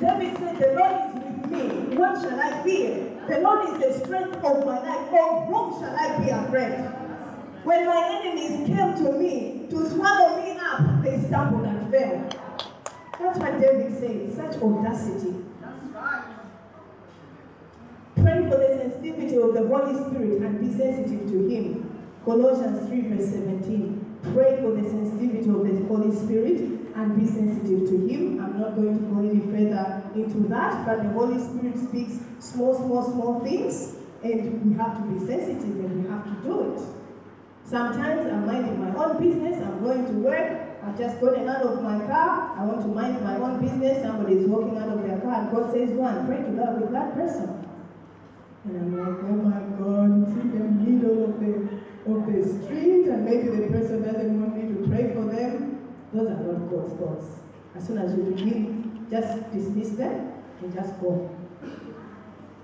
David 0.00 0.36
said, 0.38 0.58
The 0.58 0.74
Lord 0.78 0.96
is 1.06 1.14
with 1.14 1.50
me. 1.52 1.96
What 1.96 2.20
shall 2.20 2.40
I 2.40 2.62
fear? 2.64 3.20
The 3.28 3.38
Lord 3.38 3.68
is 3.68 3.98
the 3.98 4.04
strength 4.04 4.36
of 4.36 4.66
my 4.66 4.80
life. 4.80 5.12
Of 5.12 5.46
whom 5.46 5.80
shall 5.80 5.94
I 5.96 6.18
be 6.18 6.30
afraid? 6.30 6.78
When 7.62 7.86
my 7.86 8.20
enemies 8.20 8.66
came 8.66 8.94
to 8.96 9.12
me 9.12 9.66
to 9.70 9.88
swallow 9.90 10.42
me 10.42 10.58
up, 10.58 11.04
they 11.04 11.20
stumbled 11.28 11.66
and 11.66 11.88
fell. 11.88 12.28
That's 13.20 13.38
what 13.38 13.60
David 13.60 13.96
said. 13.96 14.34
Such 14.34 14.60
audacity. 14.60 15.51
Pray 18.16 18.48
for 18.48 18.56
the 18.56 18.68
sensitivity 18.78 19.36
of 19.36 19.54
the 19.54 19.66
Holy 19.66 19.94
Spirit 19.94 20.42
and 20.42 20.60
be 20.60 20.76
sensitive 20.76 21.28
to 21.30 21.48
Him. 21.48 21.98
Colossians 22.24 22.88
3, 22.88 23.00
verse 23.08 23.30
17. 23.30 24.18
Pray 24.34 24.60
for 24.60 24.72
the 24.72 24.88
sensitivity 24.88 25.48
of 25.50 25.66
the 25.66 25.86
Holy 25.88 26.14
Spirit 26.14 26.60
and 26.94 27.18
be 27.18 27.26
sensitive 27.26 27.88
to 27.88 28.06
Him. 28.06 28.40
I'm 28.42 28.60
not 28.60 28.76
going 28.76 28.98
to 28.98 29.04
go 29.06 29.20
any 29.20 29.40
further 29.40 30.04
into 30.14 30.46
that, 30.48 30.86
but 30.86 31.02
the 31.02 31.10
Holy 31.10 31.38
Spirit 31.40 31.78
speaks 31.78 32.18
small, 32.38 32.74
small, 32.74 33.02
small 33.02 33.40
things, 33.40 33.96
and 34.22 34.62
we 34.64 34.76
have 34.76 34.98
to 34.98 35.02
be 35.10 35.18
sensitive 35.26 35.84
and 35.84 36.04
we 36.04 36.10
have 36.10 36.24
to 36.24 36.48
do 36.48 36.74
it. 36.74 36.80
Sometimes 37.64 38.26
I'm 38.26 38.46
minding 38.46 38.78
my 38.78 38.94
own 38.94 39.18
business, 39.22 39.62
I'm 39.64 39.82
going 39.82 40.06
to 40.06 40.12
work, 40.12 40.61
I've 40.84 40.98
just 40.98 41.20
gotten 41.20 41.48
out 41.48 41.62
of 41.62 41.82
my 41.82 41.98
car, 42.06 42.58
I 42.58 42.64
want 42.64 42.80
to 42.82 42.88
mind 42.88 43.22
my 43.22 43.36
own 43.36 43.60
business, 43.60 44.02
somebody 44.02 44.34
is 44.34 44.48
walking 44.48 44.76
out 44.76 44.88
of 44.88 45.02
their 45.02 45.20
car, 45.20 45.42
and 45.42 45.50
God 45.52 45.72
says, 45.72 45.90
Go 45.90 46.04
and 46.04 46.26
pray 46.26 46.38
to 46.42 46.50
God 46.50 46.80
with 46.80 46.92
that 46.92 47.14
person. 47.14 47.62
And 48.64 48.76
I'm 48.76 48.98
like, 48.98 49.18
oh 49.24 49.38
my 49.42 49.60
God, 49.78 50.22
it's 50.22 50.38
in 50.38 50.50
the 50.50 50.64
middle 50.64 51.24
of 51.24 51.40
the 51.40 51.82
of 52.04 52.26
the 52.26 52.42
street, 52.42 53.06
and 53.06 53.24
maybe 53.24 53.48
the 53.48 53.68
person 53.68 54.02
doesn't 54.02 54.40
want 54.40 54.56
me 54.56 54.74
to 54.74 54.88
pray 54.88 55.14
for 55.14 55.24
them. 55.24 55.88
Those 56.12 56.28
are 56.28 56.40
not 56.40 56.70
God's 56.70 56.92
thoughts. 56.94 57.26
As 57.74 57.86
soon 57.86 57.98
as 57.98 58.16
you 58.16 58.24
begin, 58.24 59.06
just 59.10 59.52
dismiss 59.52 59.90
them 59.90 60.32
and 60.60 60.74
just 60.74 61.00
go. 61.00 61.30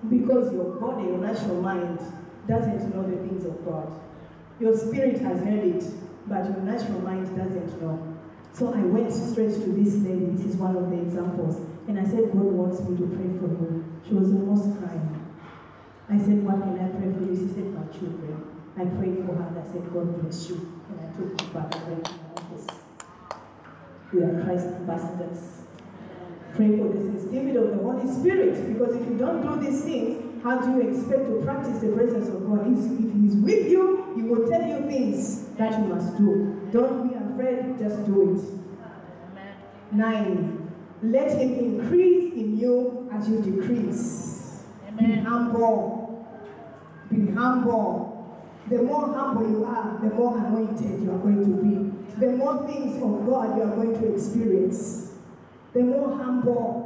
Because 0.08 0.52
your 0.52 0.76
body, 0.80 1.04
your 1.04 1.18
natural 1.18 1.60
mind, 1.62 1.98
doesn't 2.46 2.94
know 2.94 3.02
the 3.02 3.16
things 3.16 3.44
of 3.44 3.64
God. 3.64 4.00
Your 4.60 4.76
spirit 4.76 5.20
has 5.20 5.40
heard 5.40 5.64
it, 5.64 5.84
but 6.26 6.44
your 6.44 6.62
natural 6.62 7.00
mind 7.00 7.36
doesn't 7.36 7.80
know. 7.80 8.07
So 8.58 8.74
I 8.74 8.82
went 8.82 9.12
straight 9.12 9.54
to 9.54 9.70
this 9.70 10.02
lady. 10.02 10.34
This 10.34 10.50
is 10.50 10.56
one 10.56 10.74
of 10.74 10.90
the 10.90 10.98
examples. 10.98 11.62
And 11.86 11.94
I 11.94 12.02
said, 12.02 12.34
God 12.34 12.50
wants 12.58 12.82
me 12.82 12.98
to 12.98 13.06
pray 13.06 13.30
for 13.38 13.46
you. 13.54 13.86
She 14.02 14.14
was 14.14 14.34
almost 14.34 14.82
crying. 14.82 15.14
I 16.10 16.18
said, 16.18 16.42
What 16.42 16.66
can 16.66 16.74
I 16.74 16.90
pray 16.90 17.06
for 17.06 17.22
you? 17.22 17.38
She 17.38 17.54
said, 17.54 17.70
My 17.70 17.86
children. 17.94 18.34
I 18.74 18.82
prayed 18.98 19.22
for 19.22 19.38
her 19.38 19.46
I 19.54 19.62
said, 19.62 19.86
God 19.94 20.10
bless 20.18 20.50
you. 20.50 20.82
And 20.90 20.98
I 20.98 21.06
took 21.14 21.38
her 21.38 21.46
back 21.54 21.70
to 21.70 21.78
my 21.86 22.02
office. 22.34 22.66
We 24.10 24.26
are 24.26 24.42
Christ 24.42 24.66
ambassadors. 24.74 25.62
Pray 26.58 26.74
for 26.82 26.90
the 26.90 26.98
sensitivity 26.98 27.54
of 27.62 27.70
the 27.70 27.78
Holy 27.78 28.10
Spirit 28.10 28.58
because 28.74 28.98
if 28.98 29.06
you 29.06 29.14
don't 29.22 29.38
do 29.38 29.54
these 29.62 29.86
things, 29.86 30.42
how 30.42 30.58
do 30.58 30.74
you 30.74 30.90
expect 30.90 31.30
to 31.30 31.42
practice 31.46 31.78
the 31.78 31.94
presence 31.94 32.26
of 32.26 32.42
God? 32.42 32.66
If 32.66 32.74
He's 32.74 33.38
with 33.38 33.70
you, 33.70 34.18
He 34.18 34.22
will 34.26 34.50
tell 34.50 34.66
you 34.66 34.82
things 34.90 35.46
that 35.54 35.78
you 35.78 35.94
must 35.94 36.18
do. 36.18 36.58
Don't 36.72 37.06
be 37.06 37.17
afraid, 37.38 37.78
just 37.78 38.04
do 38.06 38.34
it. 38.34 39.94
Nine, 39.94 40.70
let 41.02 41.30
Him 41.30 41.54
increase 41.54 42.32
in 42.34 42.58
you 42.58 43.08
as 43.12 43.28
you 43.28 43.40
decrease. 43.40 44.64
Be 44.98 45.04
Amen. 45.04 45.24
humble. 45.24 46.26
Be 47.10 47.30
humble. 47.30 48.14
The 48.68 48.82
more 48.82 49.14
humble 49.14 49.48
you 49.48 49.64
are, 49.64 49.98
the 50.02 50.14
more 50.14 50.36
anointed 50.36 51.02
you 51.02 51.10
are 51.10 51.18
going 51.18 51.44
to 51.44 51.62
be. 51.62 52.20
The 52.20 52.32
more 52.32 52.66
things 52.66 52.96
of 53.02 53.26
God 53.26 53.56
you 53.56 53.62
are 53.62 53.76
going 53.76 53.98
to 53.98 54.14
experience. 54.14 55.12
The 55.72 55.80
more 55.80 56.16
humble. 56.16 56.84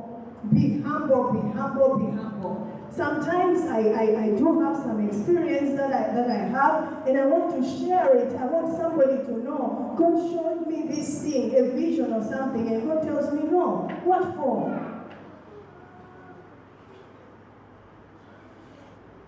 Be 0.53 0.80
humble, 0.82 1.32
be 1.32 1.59
humble, 1.59 1.98
be 1.98 2.16
humble. 2.16 2.71
Sometimes 2.95 3.62
I, 3.70 3.80
I, 3.88 4.22
I 4.24 4.30
do 4.36 4.61
have 4.61 4.76
some 4.76 5.09
experience 5.09 5.78
that 5.78 5.90
I, 5.90 6.12
that 6.14 6.30
I 6.30 6.45
have, 6.49 7.07
and 7.07 7.16
I 7.16 7.24
want 7.24 7.57
to 7.57 7.78
share 7.78 8.14
it. 8.18 8.36
I 8.36 8.45
want 8.45 8.76
somebody 8.76 9.16
to 9.24 9.43
know. 9.43 9.95
God 9.97 10.30
showed 10.30 10.66
me 10.66 10.95
this 10.95 11.22
thing, 11.22 11.55
a 11.57 11.70
vision 11.70 12.12
or 12.12 12.22
something, 12.22 12.68
and 12.68 12.86
God 12.86 13.03
tells 13.03 13.32
me, 13.32 13.45
no. 13.51 13.88
What 14.05 14.34
for? 14.34 14.93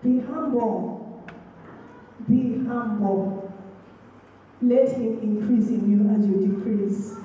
Be 0.03 0.19
humble. 0.19 1.25
Be 2.29 2.63
humble. 2.67 3.51
Let 4.61 4.89
Him 4.89 5.19
increase 5.23 5.69
in 5.69 5.89
you 5.89 6.15
as 6.15 6.27
you 6.27 6.55
decrease. 6.55 7.15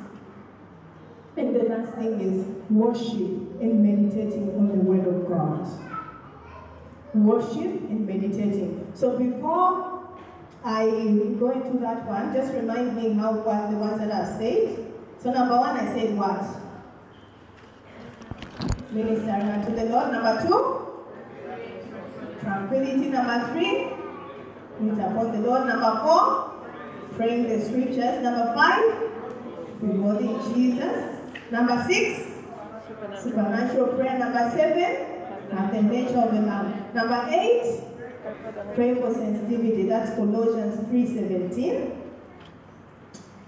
And 1.36 1.54
the 1.54 1.64
last 1.64 1.94
thing 1.96 2.18
is 2.18 2.46
worship 2.70 3.60
and 3.60 3.84
meditating 3.84 4.54
on 4.56 4.68
the 4.68 4.76
Word 4.76 5.06
of 5.06 5.28
God. 5.28 5.99
Worship 7.12 7.90
and 7.90 8.06
meditating. 8.06 8.92
So 8.94 9.18
before 9.18 10.06
I 10.64 10.84
go 11.40 11.50
into 11.50 11.78
that 11.78 12.06
one, 12.06 12.32
just 12.32 12.54
remind 12.54 12.96
me 12.96 13.14
how 13.14 13.32
what 13.32 13.70
the 13.70 13.76
ones 13.76 13.98
that 13.98 14.12
I've 14.12 14.38
said. 14.38 14.92
So 15.18 15.32
number 15.32 15.56
one, 15.56 15.76
I 15.76 15.86
said 15.92 16.16
what? 16.16 16.44
Ministering 18.92 19.42
unto 19.42 19.74
the 19.74 19.84
Lord. 19.86 20.12
Number 20.12 20.40
two, 20.46 20.86
tranquility. 22.40 23.08
Number 23.08 23.52
three, 23.52 23.90
wait 24.78 24.98
upon 25.04 25.32
the 25.32 25.48
Lord. 25.48 25.66
Number 25.66 26.00
four, 26.04 26.52
praying 27.16 27.48
the 27.48 27.64
scriptures. 27.64 28.22
Number 28.22 28.52
five, 28.54 28.84
beholding 29.80 30.54
Jesus. 30.54 31.18
Number 31.50 31.84
six, 31.88 32.22
supernatural 33.20 33.94
prayer. 33.94 34.16
Number 34.16 34.50
seven, 34.54 35.09
Number 36.94 37.26
eight, 37.30 37.82
pray 38.74 38.94
for 38.94 39.12
sensitivity. 39.12 39.86
That's 39.88 40.14
Colossians 40.14 40.80
3.17. 40.88 41.96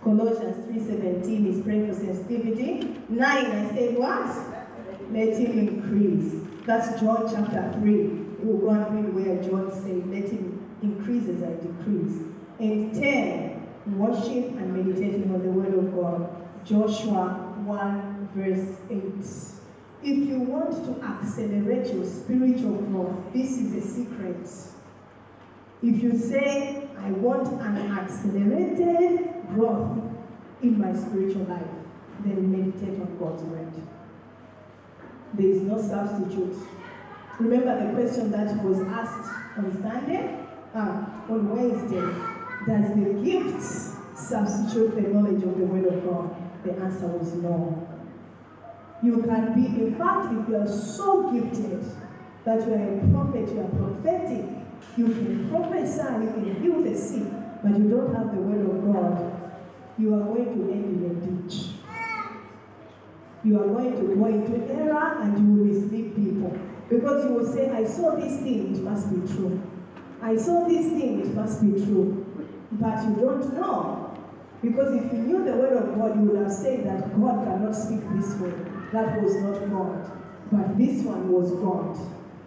Colossians 0.02 0.66
3.17 0.68 1.46
is 1.48 1.64
pray 1.64 1.86
for 1.86 1.94
sensitivity. 1.94 2.98
Nine, 3.08 3.46
I 3.46 3.74
said 3.74 3.96
what? 3.96 4.26
Let 5.12 5.38
him 5.38 5.58
increase. 5.58 6.34
That's 6.66 7.00
John 7.00 7.28
chapter 7.32 7.78
3. 7.80 8.06
We'll 8.40 8.58
go 8.58 8.70
and 8.70 9.14
read 9.14 9.14
where 9.14 9.42
John 9.42 9.70
said, 9.70 10.08
let 10.10 10.28
him 10.30 10.76
increase 10.82 11.28
as 11.28 11.42
I 11.42 11.52
decrease. 11.54 12.22
And 12.58 12.94
10, 12.94 13.68
worship 13.96 14.56
and 14.56 14.74
meditating 14.74 15.32
on 15.32 15.42
the 15.42 15.50
word 15.50 15.74
of 15.74 15.94
God. 15.94 16.28
Joshua 16.64 17.52
1 17.64 18.28
verse 18.34 18.78
8. 18.90 19.61
If 20.04 20.28
you 20.28 20.40
want 20.40 20.72
to 20.84 21.04
accelerate 21.04 21.94
your 21.94 22.04
spiritual 22.04 22.82
growth, 22.82 23.32
this 23.32 23.52
is 23.52 23.72
a 23.74 23.80
secret. 23.80 24.48
If 25.80 26.02
you 26.02 26.18
say, 26.18 26.88
I 26.98 27.10
want 27.12 27.48
an 27.60 27.76
accelerated 27.92 29.30
growth 29.54 30.02
in 30.60 30.80
my 30.80 30.92
spiritual 30.92 31.44
life, 31.44 31.62
then 32.24 32.50
meditate 32.50 33.00
on 33.00 33.16
God's 33.16 33.42
word. 33.44 33.72
There 35.34 35.46
is 35.46 35.62
no 35.62 35.80
substitute. 35.80 36.56
Remember 37.38 37.86
the 37.86 37.92
question 37.94 38.30
that 38.32 38.62
was 38.62 38.80
asked 38.80 39.56
on 39.56 39.82
Sunday? 39.82 40.38
Ah, 40.74 41.24
on 41.28 41.48
Wednesday. 41.48 42.32
Does 42.66 42.94
the 42.94 43.22
gifts 43.22 43.96
substitute 44.14 44.94
the 44.96 45.02
knowledge 45.02 45.42
of 45.42 45.58
the 45.58 45.64
word 45.64 45.86
of 45.86 46.04
God? 46.04 46.34
The 46.64 46.72
answer 46.74 47.06
was 47.06 47.34
no. 47.34 47.91
You 49.02 49.22
can 49.22 49.54
be, 49.54 49.66
in 49.66 49.96
fact, 49.96 50.32
if 50.32 50.48
you 50.48 50.56
are 50.56 50.66
so 50.66 51.32
gifted 51.32 51.84
that 52.44 52.66
you 52.66 52.72
are 52.72 52.98
a 52.98 53.10
prophet, 53.10 53.52
you 53.52 53.60
are 53.60 53.68
prophetic, 53.68 54.46
you 54.96 55.06
can 55.06 55.48
prophesy, 55.50 56.02
you 56.24 56.30
can 56.32 56.62
heal 56.62 56.82
the 56.82 56.96
sick, 56.96 57.24
but 57.62 57.78
you 57.78 57.90
don't 57.90 58.14
have 58.14 58.34
the 58.34 58.40
word 58.40 58.64
of 58.64 58.92
God, 58.92 59.42
you 59.98 60.14
are 60.14 60.24
going 60.24 60.44
to 60.44 60.72
end 60.72 61.04
in 61.04 61.10
a 61.10 61.48
ditch. 61.48 61.70
You 63.44 63.60
are 63.60 63.66
going 63.66 63.92
to 63.92 64.14
go 64.14 64.26
into 64.26 64.72
error 64.72 65.20
and 65.20 65.36
you 65.36 65.54
will 65.54 65.64
mislead 65.64 66.14
people. 66.14 66.56
Because 66.88 67.24
you 67.24 67.32
will 67.32 67.52
say, 67.52 67.70
I 67.70 67.84
saw 67.84 68.14
this 68.14 68.40
thing, 68.40 68.76
it 68.76 68.82
must 68.82 69.10
be 69.10 69.26
true. 69.34 69.60
I 70.22 70.36
saw 70.36 70.68
this 70.68 70.86
thing, 70.86 71.20
it 71.20 71.34
must 71.34 71.60
be 71.60 71.72
true. 71.84 72.24
But 72.70 73.02
you 73.04 73.16
don't 73.16 73.54
know. 73.54 74.16
Because 74.62 74.94
if 74.94 75.12
you 75.12 75.18
knew 75.18 75.44
the 75.44 75.56
word 75.56 75.72
of 75.72 75.98
God, 75.98 76.14
you 76.16 76.28
would 76.28 76.42
have 76.42 76.52
said 76.52 76.86
that 76.86 77.20
God 77.20 77.44
cannot 77.44 77.72
speak 77.74 78.00
this 78.14 78.36
way. 78.36 78.52
That 78.92 79.22
was 79.22 79.36
not 79.36 79.70
God. 79.70 80.12
But 80.52 80.76
this 80.76 81.02
one 81.02 81.32
was 81.32 81.52
God. 81.52 81.96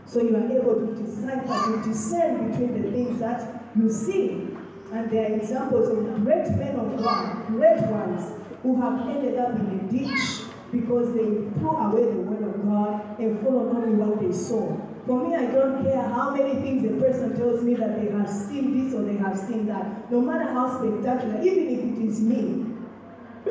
So 0.06 0.22
you 0.22 0.36
are 0.36 0.46
able 0.46 0.76
to 0.76 1.04
decipher, 1.04 1.82
to 1.82 1.89
discern 1.89 2.52
between 2.52 2.82
the 2.82 2.91
things 2.91 3.20
that 3.20 3.64
you 3.76 3.89
see. 3.91 4.50
And 4.93 5.10
there 5.10 5.24
are 5.24 5.36
examples 5.36 5.89
of 5.89 6.24
great 6.24 6.50
men 6.52 6.76
of 6.76 6.98
God, 7.04 7.48
great 7.48 7.82
ones, 7.82 8.32
who 8.62 8.80
have 8.80 9.10
ended 9.10 9.39
up 9.39 9.60
in 9.60 9.66
a 9.66 9.91
ditch 9.91 10.46
because 10.72 11.14
they 11.14 11.50
threw 11.58 11.70
away 11.70 12.12
the 12.12 12.22
word 12.22 12.43
of 12.43 12.64
God 12.64 13.20
and 13.20 13.39
followed 13.41 13.76
only 13.76 13.96
what 13.96 14.20
they 14.20 14.32
saw. 14.32 14.78
For 15.08 15.28
me, 15.28 15.36
I 15.36 15.52
don't 15.52 15.84
care 15.84 16.02
how 16.02 16.36
many 16.36 16.62
things 16.62 16.86
a 16.86 17.00
person 17.02 17.36
tells 17.36 17.64
me 17.64 17.76
that 17.76 18.02
they 18.02 18.12
have 18.12 18.30
seen 18.30 18.86
this 18.86 18.93
or 18.93 19.04
they 19.04 19.18
have 19.18 19.38
seen 19.38 19.66
that. 19.68 20.12
No 20.12 20.22
matter 20.22 20.52
how 20.52 20.68
spectacular, 20.78 21.41
even 21.41 21.68
if 21.70 21.80
it 21.80 22.08
is 22.08 22.22
me, 22.22 22.66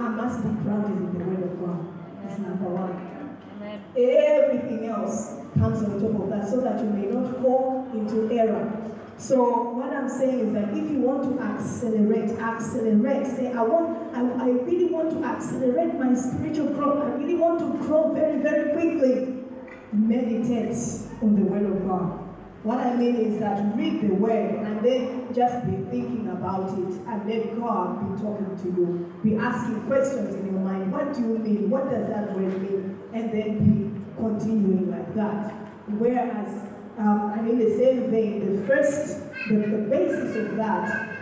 I 0.00 0.08
must 0.08 0.42
be 0.42 0.50
grounded 0.62 0.90
in 0.90 1.18
the 1.18 1.24
word 1.24 1.42
of 1.44 1.60
God. 1.60 1.93
That's 2.24 2.38
number 2.38 2.64
one. 2.64 3.38
Amen. 3.56 3.84
Everything 3.96 4.88
else 4.88 5.36
comes 5.58 5.82
on 5.82 6.00
top 6.00 6.22
of 6.22 6.30
that 6.30 6.48
so 6.48 6.60
that 6.62 6.80
you 6.80 6.88
may 6.88 7.06
not 7.06 7.40
fall 7.42 7.88
into 7.92 8.32
error. 8.32 8.72
So 9.18 9.72
what 9.72 9.92
I'm 9.92 10.08
saying 10.08 10.40
is 10.40 10.52
that 10.54 10.70
if 10.70 10.90
you 10.90 11.00
want 11.00 11.22
to 11.22 11.42
accelerate, 11.42 12.30
accelerate. 12.38 13.26
Say, 13.26 13.52
I 13.52 13.62
want, 13.62 14.16
I, 14.16 14.20
I 14.44 14.48
really 14.48 14.86
want 14.86 15.10
to 15.10 15.22
accelerate 15.22 15.94
my 15.94 16.14
spiritual 16.14 16.70
growth. 16.70 17.04
I 17.04 17.14
really 17.14 17.36
want 17.36 17.60
to 17.60 17.86
grow 17.86 18.12
very, 18.12 18.40
very 18.42 18.72
quickly. 18.72 19.44
Meditate 19.92 20.74
on 21.22 21.36
the 21.36 21.42
word 21.42 21.66
of 21.66 21.86
God. 21.86 22.23
What 22.64 22.78
I 22.78 22.96
mean 22.96 23.16
is 23.16 23.38
that 23.40 23.76
read 23.76 24.00
the 24.00 24.14
word 24.14 24.54
and 24.64 24.82
then 24.82 25.28
just 25.34 25.66
be 25.66 25.76
thinking 25.90 26.30
about 26.32 26.70
it 26.78 26.94
and 27.06 27.28
let 27.28 27.60
God 27.60 28.16
be 28.16 28.22
talking 28.22 28.56
to 28.56 28.68
you. 28.68 29.12
Be 29.22 29.36
asking 29.36 29.82
questions 29.82 30.34
in 30.34 30.46
your 30.46 30.60
mind. 30.60 30.90
What 30.90 31.12
do 31.12 31.20
you 31.20 31.38
mean? 31.38 31.68
What 31.68 31.90
does 31.90 32.08
that 32.08 32.34
word 32.34 32.62
mean? 32.62 32.98
And 33.12 33.30
then 33.30 33.58
be 33.58 34.00
continuing 34.16 34.90
like 34.90 35.14
that. 35.14 35.52
Whereas, 35.88 36.70
um, 36.96 37.34
and 37.36 37.50
in 37.50 37.58
the 37.58 37.76
same 37.76 38.10
vein, 38.10 38.56
the 38.56 38.66
first, 38.66 39.20
the, 39.50 39.56
the 39.56 39.86
basis 39.90 40.34
of 40.34 40.56
that 40.56 41.18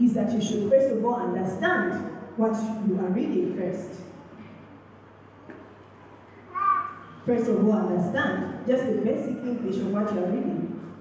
is 0.00 0.14
that 0.14 0.32
you 0.32 0.42
should 0.42 0.68
first 0.68 0.92
of 0.92 1.04
all 1.04 1.20
understand 1.22 2.10
what 2.36 2.54
you 2.88 2.98
are 2.98 3.10
reading 3.10 3.56
first. 3.56 4.00
First 7.24 7.48
of 7.48 7.64
all, 7.64 7.72
understand 7.72 8.66
just 8.66 8.84
the 8.86 8.98
basic 9.02 9.36
English 9.44 9.76
of 9.76 9.92
what 9.92 10.12
you 10.12 10.24
are 10.24 10.26
reading. 10.26 10.92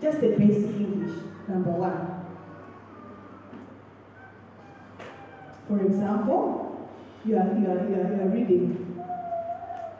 Just 0.00 0.20
the 0.20 0.28
basic 0.28 0.74
English, 0.76 1.18
number 1.48 1.70
one. 1.70 2.14
For 5.68 5.84
example, 5.84 6.88
you 7.26 7.36
are, 7.36 7.46
you 7.58 7.66
are, 7.66 7.88
you 7.88 7.94
are, 7.94 8.14
you 8.14 8.20
are 8.22 8.28
reading, 8.28 8.88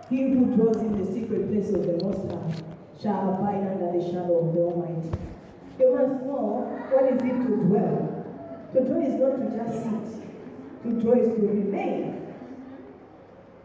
He 0.08 0.22
who 0.22 0.46
dwells 0.56 0.78
in 0.78 1.04
the 1.04 1.12
secret 1.12 1.50
place 1.50 1.68
of 1.68 1.84
the 1.84 2.02
Most 2.02 2.30
High 2.32 2.64
shall 3.00 3.34
abide 3.34 3.60
under 3.68 3.92
the 3.92 4.02
shadow 4.02 4.48
of 4.48 4.54
the 4.54 4.60
Almighty. 4.60 5.10
You 5.78 5.94
must 5.94 6.24
know 6.24 6.64
what 6.90 7.12
is 7.12 7.20
it 7.20 7.36
to 7.44 7.56
dwell. 7.68 8.24
To 8.72 8.80
dwell 8.80 9.02
is 9.02 9.20
not 9.20 9.36
to 9.36 9.46
just 9.52 9.82
sit. 9.84 10.24
To 10.84 11.00
dwell 11.00 11.20
is 11.20 11.28
to 11.28 11.46
remain. 11.46 12.27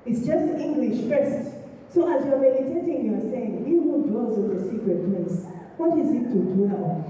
It's 0.06 0.26
just 0.26 0.60
English 0.60 1.08
first. 1.10 1.56
So 1.94 2.10
as 2.12 2.26
you're 2.26 2.42
meditating, 2.42 3.06
you're 3.08 3.22
saying, 3.32 3.64
He 3.66 3.78
who 3.80 4.04
dwells 4.10 4.38
in 4.38 4.52
the 4.52 4.60
secret 4.66 5.00
place, 5.08 5.46
what 5.78 5.98
is 6.00 6.10
it 6.12 6.28
to 6.34 6.40
dwell? 6.58 7.06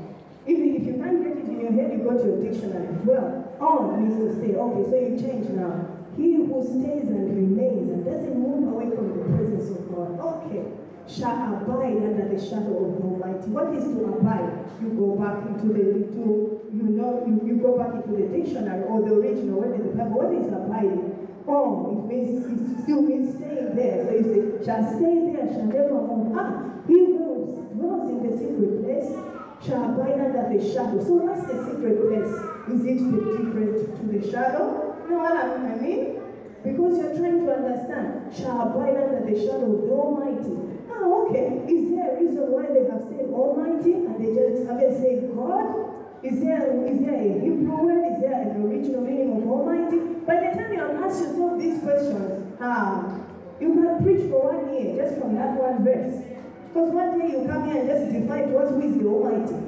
If, 0.46 0.60
if 0.60 0.84
you 0.86 0.94
can't 1.00 1.24
get 1.24 1.38
it 1.40 1.48
in 1.48 1.60
your 1.62 1.72
head, 1.72 1.92
you 1.96 2.04
go 2.04 2.18
to 2.20 2.24
your 2.24 2.42
dictionary. 2.44 2.94
Dwell. 3.04 3.56
On 3.60 3.96
means 3.96 4.20
to 4.20 4.28
stay. 4.36 4.56
Okay, 4.60 4.84
so 4.90 4.96
you 5.00 5.16
change 5.16 5.48
now. 5.56 5.88
He 6.18 6.36
who 6.36 6.60
stays 6.62 7.10
and 7.10 7.32
remains 7.32 7.90
and 7.90 8.06
doesn't 8.06 8.36
move 8.38 8.68
away 8.68 8.94
from 8.94 9.18
the 9.18 9.24
presence 9.34 9.72
of 9.72 9.88
God, 9.90 10.20
okay, 10.20 10.68
shall 11.08 11.58
abide 11.58 11.98
under 12.04 12.28
the 12.30 12.38
shadow 12.38 12.76
of 12.76 13.00
the 13.00 13.02
Almighty. 13.02 13.50
What 13.50 13.74
is 13.74 13.84
to 13.88 14.20
abide? 14.20 14.68
You 14.84 14.94
go 14.94 15.16
back 15.16 15.48
into 15.48 15.74
the 15.74 16.06
into 16.06 16.60
you 16.70 16.86
know 16.92 17.24
you, 17.26 17.40
you 17.48 17.56
go 17.62 17.78
back 17.78 17.96
into 17.96 18.20
the 18.20 18.28
dictionary 18.30 18.84
or 18.84 19.02
the 19.02 19.16
original 19.16 19.62
word 19.62 19.80
in 19.80 19.88
the 19.88 19.94
Bible. 19.96 20.22
What 20.22 20.32
is 20.36 20.52
abiding? 20.52 21.13
Oh, 21.48 21.92
it 21.92 22.08
means 22.08 22.46
it 22.46 22.84
still 22.84 23.02
means 23.02 23.36
staying 23.36 23.76
there. 23.76 24.06
So 24.06 24.12
you 24.16 24.24
say, 24.32 24.66
shall 24.66 24.84
stay 24.96 25.34
there, 25.34 25.48
shall 25.52 25.68
never 25.68 26.00
move. 26.00 26.38
Ah, 26.40 26.72
he 26.88 26.94
who 27.20 27.68
dwells 27.76 28.08
in 28.08 28.20
the 28.24 28.32
secret 28.32 28.80
place 28.84 29.12
shall 29.60 29.92
abide 29.92 30.20
under 30.24 30.48
the 30.48 30.60
shadow. 30.64 31.04
So 31.04 31.20
what's 31.20 31.44
the 31.48 31.60
secret 31.68 32.00
place? 32.00 32.32
Is 32.72 32.82
it 32.88 33.00
different 33.04 33.76
to 34.00 34.04
the 34.08 34.22
shadow? 34.24 34.96
You 35.04 35.12
know 35.12 35.20
what 35.20 35.36
I 35.36 35.76
mean? 35.84 36.24
Because 36.64 36.96
you're 36.96 37.16
trying 37.20 37.44
to 37.44 37.52
understand, 37.52 38.32
shall 38.32 38.72
abide 38.72 38.96
under 38.96 39.28
the 39.28 39.36
shadow 39.36 39.68
of 39.68 39.84
the 39.84 39.92
Almighty. 39.92 40.56
Ah, 40.88 41.04
okay. 41.28 41.60
Is 41.68 41.92
there 41.92 42.16
a 42.16 42.24
reason 42.24 42.48
why 42.56 42.72
they 42.72 42.88
have 42.88 43.04
said 43.12 43.28
Almighty 43.36 44.00
and 44.00 44.16
they 44.16 44.32
just 44.32 44.64
haven't 44.64 44.96
said 44.96 45.28
God? 45.36 45.92
Is 46.24 46.40
there, 46.40 46.88
is 46.88 47.00
there 47.04 47.20
a 47.20 47.34
Hebrew 47.44 47.84
word? 47.84 48.16
Is 48.16 48.22
there 48.22 48.32
an 48.48 48.64
original 48.64 49.02
meaning 49.02 49.36
of 49.36 49.44
Almighty? 49.44 50.24
By 50.24 50.40
the 50.40 50.56
time 50.56 50.72
you 50.72 50.80
ask 51.04 51.20
yourself 51.20 51.60
these 51.60 51.84
questions, 51.84 52.56
ah, 52.62 53.20
you 53.60 53.76
can 53.76 54.00
preach 54.00 54.32
for 54.32 54.56
one 54.56 54.72
year 54.72 55.04
just 55.04 55.20
from 55.20 55.36
that 55.36 55.60
one 55.60 55.84
verse. 55.84 56.24
Because 56.72 56.96
one 56.96 57.20
day 57.20 57.28
you 57.36 57.44
come 57.44 57.68
here 57.68 57.84
and 57.84 57.90
just 57.92 58.08
define 58.08 58.56
to 58.56 58.58
us 58.58 58.72
who 58.72 58.88
is 58.88 58.96
the 58.96 59.04
Almighty. 59.04 59.60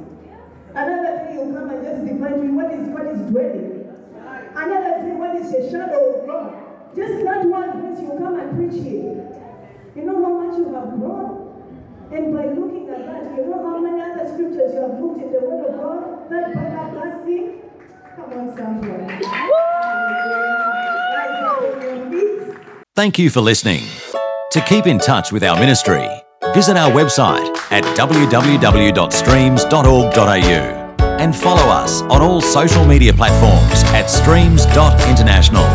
Another 0.71 1.27
day 1.27 1.35
you 1.35 1.43
come 1.51 1.69
and 1.75 1.83
just 1.83 2.01
define 2.07 2.55
what 2.55 2.71
is 2.71 2.87
what 2.87 3.05
is 3.11 3.19
dwelling. 3.27 3.91
Another 4.55 4.93
day 5.03 5.11
what 5.11 5.35
is 5.35 5.51
the 5.51 5.59
shadow 5.67 5.99
of 6.07 6.23
God. 6.23 6.55
Just 6.95 7.19
that 7.27 7.43
one 7.51 7.83
verse 7.83 7.99
you 7.99 8.15
come 8.15 8.39
and 8.39 8.55
preach 8.55 8.79
here. 8.79 9.27
You 9.91 10.03
know 10.07 10.23
how 10.23 10.39
much 10.39 10.55
you 10.55 10.71
have 10.71 10.95
grown? 10.95 11.51
And 12.15 12.31
by 12.31 12.47
looking 12.47 12.87
at 12.95 13.03
that, 13.11 13.35
you 13.35 13.43
know 13.43 13.59
how 13.59 13.83
many 13.83 13.99
other 13.99 14.23
scriptures 14.23 14.71
you 14.71 14.79
have 14.87 14.95
looked 15.03 15.19
in 15.19 15.35
the 15.35 15.43
Word 15.43 15.67
of 15.67 15.75
God 15.75 16.14
Thank 22.95 23.19
you 23.19 23.29
for 23.29 23.41
listening. 23.41 23.83
To 24.51 24.61
keep 24.61 24.87
in 24.87 24.97
touch 24.99 25.31
with 25.31 25.43
our 25.43 25.59
ministry, 25.59 26.07
visit 26.53 26.77
our 26.77 26.91
website 26.91 27.55
at 27.71 27.83
www.streams.org.au 27.97 30.85
and 31.19 31.35
follow 31.35 31.71
us 31.71 32.01
on 32.03 32.21
all 32.21 32.39
social 32.41 32.85
media 32.85 33.11
platforms 33.13 33.83
at 33.93 34.07
streams.international. 34.07 35.65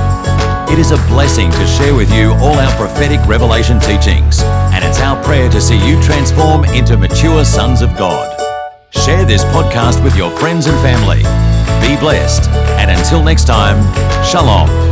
It 0.72 0.78
is 0.78 0.92
a 0.92 0.96
blessing 1.08 1.50
to 1.50 1.66
share 1.66 1.94
with 1.94 2.12
you 2.14 2.32
all 2.34 2.58
our 2.58 2.74
prophetic 2.76 3.20
revelation 3.26 3.80
teachings, 3.80 4.40
and 4.72 4.84
it's 4.84 5.00
our 5.00 5.22
prayer 5.22 5.50
to 5.50 5.60
see 5.60 5.76
you 5.86 6.00
transform 6.02 6.64
into 6.64 6.96
mature 6.96 7.44
sons 7.44 7.82
of 7.82 7.94
God. 7.96 8.39
Share 8.90 9.24
this 9.24 9.44
podcast 9.46 10.02
with 10.02 10.16
your 10.16 10.30
friends 10.38 10.66
and 10.66 10.76
family. 10.80 11.22
Be 11.86 11.98
blessed, 11.98 12.48
and 12.78 12.90
until 12.90 13.22
next 13.22 13.46
time, 13.46 13.78
Shalom. 14.24 14.89